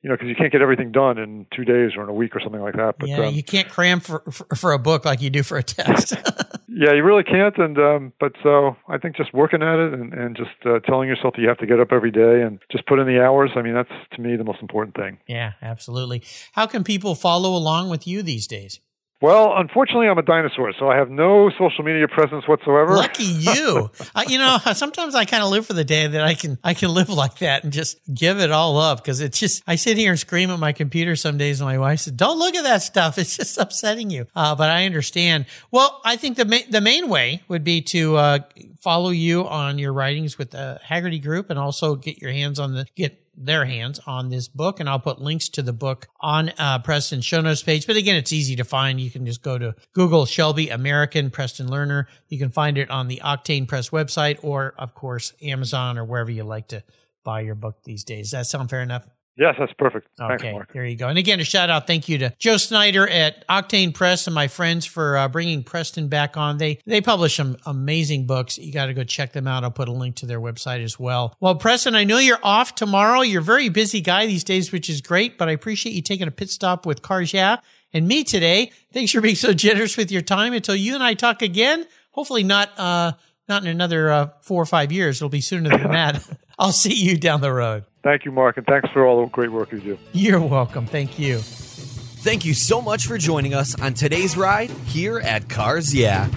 you 0.07 0.11
know, 0.11 0.15
because 0.15 0.29
you 0.29 0.37
can't 0.37 0.53
get 0.53 0.63
everything 0.63 0.93
done 0.93 1.19
in 1.19 1.47
two 1.53 1.65
days 1.65 1.93
or 1.97 2.05
in 2.05 2.09
a 2.09 2.13
week 2.13 2.37
or 2.37 2.41
something 2.41 2.61
like 2.61 2.77
that. 2.77 2.95
But 2.97 3.09
yeah, 3.09 3.27
um, 3.27 3.35
you 3.35 3.43
can't 3.43 3.69
cram 3.69 3.99
for, 3.99 4.23
for, 4.31 4.47
for 4.55 4.73
a 4.73 4.79
book 4.79 5.05
like 5.05 5.21
you 5.21 5.31
do 5.31 5.43
for 5.43 5.59
a 5.59 5.65
test. 5.65 6.15
yeah, 6.69 6.93
you 6.93 7.05
really 7.05 7.23
can't. 7.23 7.57
And 7.59 7.79
um, 7.79 8.13
but 8.19 8.33
so 8.43 8.77
I 8.89 8.99
think 8.99 9.17
just 9.17 9.33
working 9.33 9.63
at 9.63 9.79
it 9.79 9.93
and 9.93 10.13
and 10.13 10.37
just 10.37 10.51
uh, 10.65 10.81
telling 10.81 11.09
yourself 11.09 11.35
that 11.35 11.43
you 11.43 11.49
have 11.49 11.59
to 11.59 11.67
get 11.67 11.81
up 11.81 11.93
every 11.93 12.11
day 12.11 12.43
and 12.43 12.59
just 12.71 12.87
put 12.87 12.99
in 12.99 13.07
the 13.07 13.23
hours. 13.23 13.51
I 13.57 13.63
mean, 13.63 13.75
that's 13.75 13.93
to 14.13 14.21
me 14.21 14.37
the 14.37 14.45
most 14.45 14.61
important 14.61 14.97
thing. 14.97 15.19
Yeah, 15.27 15.53
absolutely. 15.63 16.23
How 16.53 16.67
can 16.67 16.85
people 16.85 17.15
follow 17.15 17.55
along 17.57 17.91
with 17.91 18.07
you 18.07 18.23
these 18.23 18.47
days? 18.47 18.81
Well, 19.23 19.55
unfortunately, 19.57 20.09
I'm 20.09 20.19
a 20.19 20.23
dinosaur, 20.23 20.75
so 20.79 20.91
I 20.91 20.97
have 20.97 21.09
no 21.09 21.49
social 21.59 21.83
media 21.83 22.07
presence 22.07 22.47
whatsoever. 22.47 22.97
Lucky 22.97 23.25
you. 23.25 23.91
uh, 24.15 24.25
you 24.29 24.37
know, 24.37 24.59
sometimes 24.75 25.15
I 25.15 25.25
kind 25.25 25.43
of 25.43 25.49
live 25.49 25.67
for 25.67 25.73
the 25.73 25.85
day 25.85 26.07
that 26.07 26.23
I 26.23 26.35
can 26.35 26.59
I 26.63 26.75
can 26.75 26.93
live 26.93 27.09
like 27.09 27.39
that 27.39 27.65
and 27.65 27.73
just 27.73 27.99
give 28.13 28.41
it 28.41 28.51
all 28.51 28.77
up 28.77 29.03
because 29.03 29.21
it's 29.21 29.39
just 29.39 29.63
I 29.67 29.77
sit 29.77 29.97
here 29.97 30.11
and 30.11 30.21
scream 30.21 30.51
at 30.51 30.59
my 30.59 30.73
computer 30.73 31.17
some 31.17 31.39
days, 31.39 31.61
and 31.61 31.67
my 31.67 31.79
wife 31.79 32.01
says, 32.01 32.13
"Don't 32.13 32.39
look 32.39 32.55
at 32.55 32.65
that 32.65 32.83
stuff; 32.83 33.17
it's 33.17 33.39
just 33.39 33.57
upsetting 33.59 34.11
you." 34.11 34.27
Uh, 34.37 34.55
but 34.55 34.69
I 34.69 34.85
understand. 34.85 35.47
Well, 35.71 35.99
I 36.05 36.17
think 36.17 36.37
the 36.37 36.45
ma- 36.45 36.69
the 36.69 36.83
main 36.83 37.09
way 37.09 37.43
would 37.49 37.65
be 37.65 37.81
to 37.83 38.17
uh, 38.17 38.39
follow 38.81 39.09
you 39.09 39.49
on 39.49 39.79
your 39.79 39.95
writings 39.95 40.37
with 40.37 40.51
the 40.51 40.79
Hagerty 40.87 41.23
Group, 41.23 41.49
and 41.49 41.59
also 41.59 41.95
get 41.95 42.21
your 42.21 42.33
hands 42.33 42.59
on 42.59 42.75
the 42.75 42.87
get 42.95 43.26
their 43.37 43.65
hands 43.65 44.01
on 44.07 44.31
this 44.31 44.49
book. 44.49 44.81
And 44.81 44.89
I'll 44.89 44.99
put 44.99 45.21
links 45.21 45.49
to 45.51 45.63
the 45.63 45.73
book 45.73 46.09
on 46.21 46.53
uh, 46.59 46.79
Preston 46.81 47.21
show 47.21 47.41
notes 47.41 47.63
page. 47.63 47.87
But 47.87 47.97
again, 47.97 48.17
it's 48.17 48.33
easy 48.33 48.57
to 48.57 48.65
find. 48.65 49.01
You 49.01 49.11
can 49.11 49.27
just 49.27 49.43
go 49.43 49.59
to 49.59 49.75
Google 49.93 50.27
Shelby 50.27 50.71
American 50.71 51.31
Preston 51.31 51.69
Lerner. 51.69 52.07
You 52.29 52.39
can 52.39 52.51
find 52.51 52.79
it 52.79 52.91
on 52.91 53.09
the 53.09 53.21
Octane 53.25 53.69
Press 53.69 53.91
website 53.91 54.39
or, 54.43 54.75
of 54.79 54.95
course, 54.95 55.33
Amazon 55.43 55.99
or 55.99 56.05
wherever 56.05 56.31
you 56.31 56.45
like 56.45 56.69
to 56.69 56.83
buy 57.25 57.41
your 57.41 57.55
book 57.55 57.83
these 57.85 58.05
days. 58.05 58.31
Does 58.31 58.33
that 58.33 58.47
sound 58.47 58.71
fair 58.71 58.83
enough? 58.83 59.09
Yes, 59.39 59.57
that's 59.59 59.73
perfect. 59.75 60.09
Okay, 60.19 60.53
Thanks, 60.53 60.73
there 60.73 60.87
you 60.87 60.97
go. 60.97 61.09
And 61.09 61.19
again, 61.19 61.41
a 61.41 61.45
shout 61.45 61.69
out, 61.69 61.87
thank 61.87 62.09
you 62.09 62.17
to 62.19 62.35
Joe 62.39 62.57
Snyder 62.57 63.07
at 63.07 63.47
Octane 63.49 63.93
Press 63.93 64.27
and 64.27 64.35
my 64.35 64.49
friends 64.49 64.87
for 64.87 65.17
uh, 65.19 65.29
bringing 65.29 65.63
Preston 65.63 66.09
back 66.09 66.39
on. 66.39 66.57
They 66.57 66.79
they 66.87 67.03
publish 67.03 67.37
some 67.37 67.59
amazing 67.67 68.27
books. 68.27 68.57
You 68.57 68.73
got 68.73 68.87
to 68.87 68.95
go 68.95 69.05
check 69.05 69.33
them 69.33 69.47
out. 69.47 69.63
I'll 69.63 69.71
put 69.71 69.89
a 69.89 69.93
link 69.93 70.17
to 70.17 70.27
their 70.27 70.41
website 70.41 70.83
as 70.83 70.99
well. 70.99 71.37
Well, 71.39 71.55
Preston, 71.55 71.95
I 71.95 72.05
know 72.05 72.19
you're 72.19 72.39
off 72.43 72.75
tomorrow. 72.75 73.21
You're 73.21 73.43
a 73.43 73.45
very 73.45 73.69
busy 73.69 74.01
guy 74.01 74.27
these 74.27 74.45
days, 74.45 74.73
which 74.73 74.89
is 74.89 75.03
great. 75.03 75.37
But 75.37 75.49
I 75.49 75.53
appreciate 75.53 75.95
you 75.95 76.03
taking 76.03 76.29
a 76.29 76.33
pit 76.33 76.49
stop 76.49 76.87
with 76.87 77.03
Cars 77.03 77.33
Yeah 77.33 77.59
and 77.93 78.09
me 78.09 78.25
today. 78.25 78.73
Thanks 78.93 79.13
for 79.13 79.21
being 79.21 79.35
so 79.35 79.53
generous 79.53 79.97
with 79.97 80.11
your 80.11 80.23
time. 80.23 80.55
Until 80.55 80.77
you 80.77 80.95
and 80.95 81.03
I 81.03 81.15
talk 81.15 81.43
again, 81.43 81.87
hopefully 82.11 82.43
not 82.43 82.71
uh, 82.79 83.13
not 83.49 83.63
in 83.63 83.69
another 83.69 84.11
uh, 84.11 84.31
four 84.41 84.63
or 84.63 84.67
five 84.67 84.93
years. 84.93 85.19
It'll 85.19 85.29
be 85.29 85.41
sooner 85.43 85.71
than 85.71 85.91
that. 85.93 86.27
I'll 86.59 86.73
see 86.73 86.95
you 86.95 87.19
down 87.19 87.43
the 87.43 87.53
road. 87.53 87.85
Thank 88.07 88.25
you, 88.25 88.31
Mark, 88.31 88.57
and 88.57 88.65
thanks 88.65 88.89
for 88.91 89.05
all 89.05 89.25
the 89.25 89.31
great 89.31 89.51
work 89.51 89.73
you 89.73 89.81
do. 89.81 89.99
You're 90.13 90.41
welcome. 90.41 90.87
Thank 90.87 91.19
you. 91.19 91.39
Thank 91.39 92.45
you 92.45 92.55
so 92.55 92.81
much 92.81 93.05
for 93.09 93.19
joining 93.19 93.53
us 93.53 93.75
on 93.81 93.95
today's 93.95 94.37
ride 94.37 94.71
here 94.87 95.19
at 95.19 95.49
Cars 95.49 95.93
Yeah. 95.93 96.29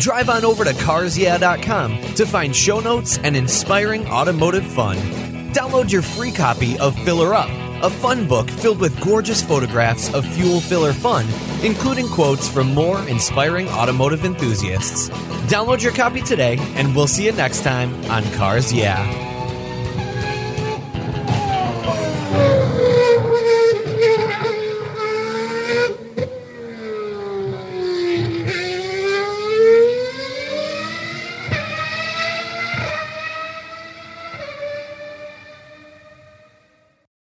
Drive 0.00 0.28
on 0.28 0.44
over 0.44 0.64
to 0.64 0.72
carsyeah.com 0.72 2.14
to 2.16 2.26
find 2.26 2.56
show 2.56 2.80
notes 2.80 3.18
and 3.18 3.36
inspiring 3.36 4.04
automotive 4.08 4.66
fun. 4.66 4.96
Download 5.52 5.92
your 5.92 6.02
free 6.02 6.32
copy 6.32 6.76
of 6.80 6.98
Filler 7.04 7.34
Up, 7.34 7.50
a 7.84 7.90
fun 7.90 8.26
book 8.26 8.50
filled 8.50 8.80
with 8.80 9.00
gorgeous 9.00 9.42
photographs 9.42 10.12
of 10.14 10.26
fuel 10.26 10.60
filler 10.60 10.92
fun, 10.92 11.24
including 11.62 12.08
quotes 12.08 12.48
from 12.48 12.74
more 12.74 12.98
inspiring 13.08 13.68
automotive 13.68 14.24
enthusiasts. 14.24 15.08
Download 15.46 15.80
your 15.80 15.92
copy 15.92 16.20
today, 16.20 16.56
and 16.74 16.96
we'll 16.96 17.06
see 17.06 17.26
you 17.26 17.32
next 17.32 17.62
time 17.62 17.94
on 18.06 18.24
Cars 18.32 18.72
Yeah. 18.72 19.06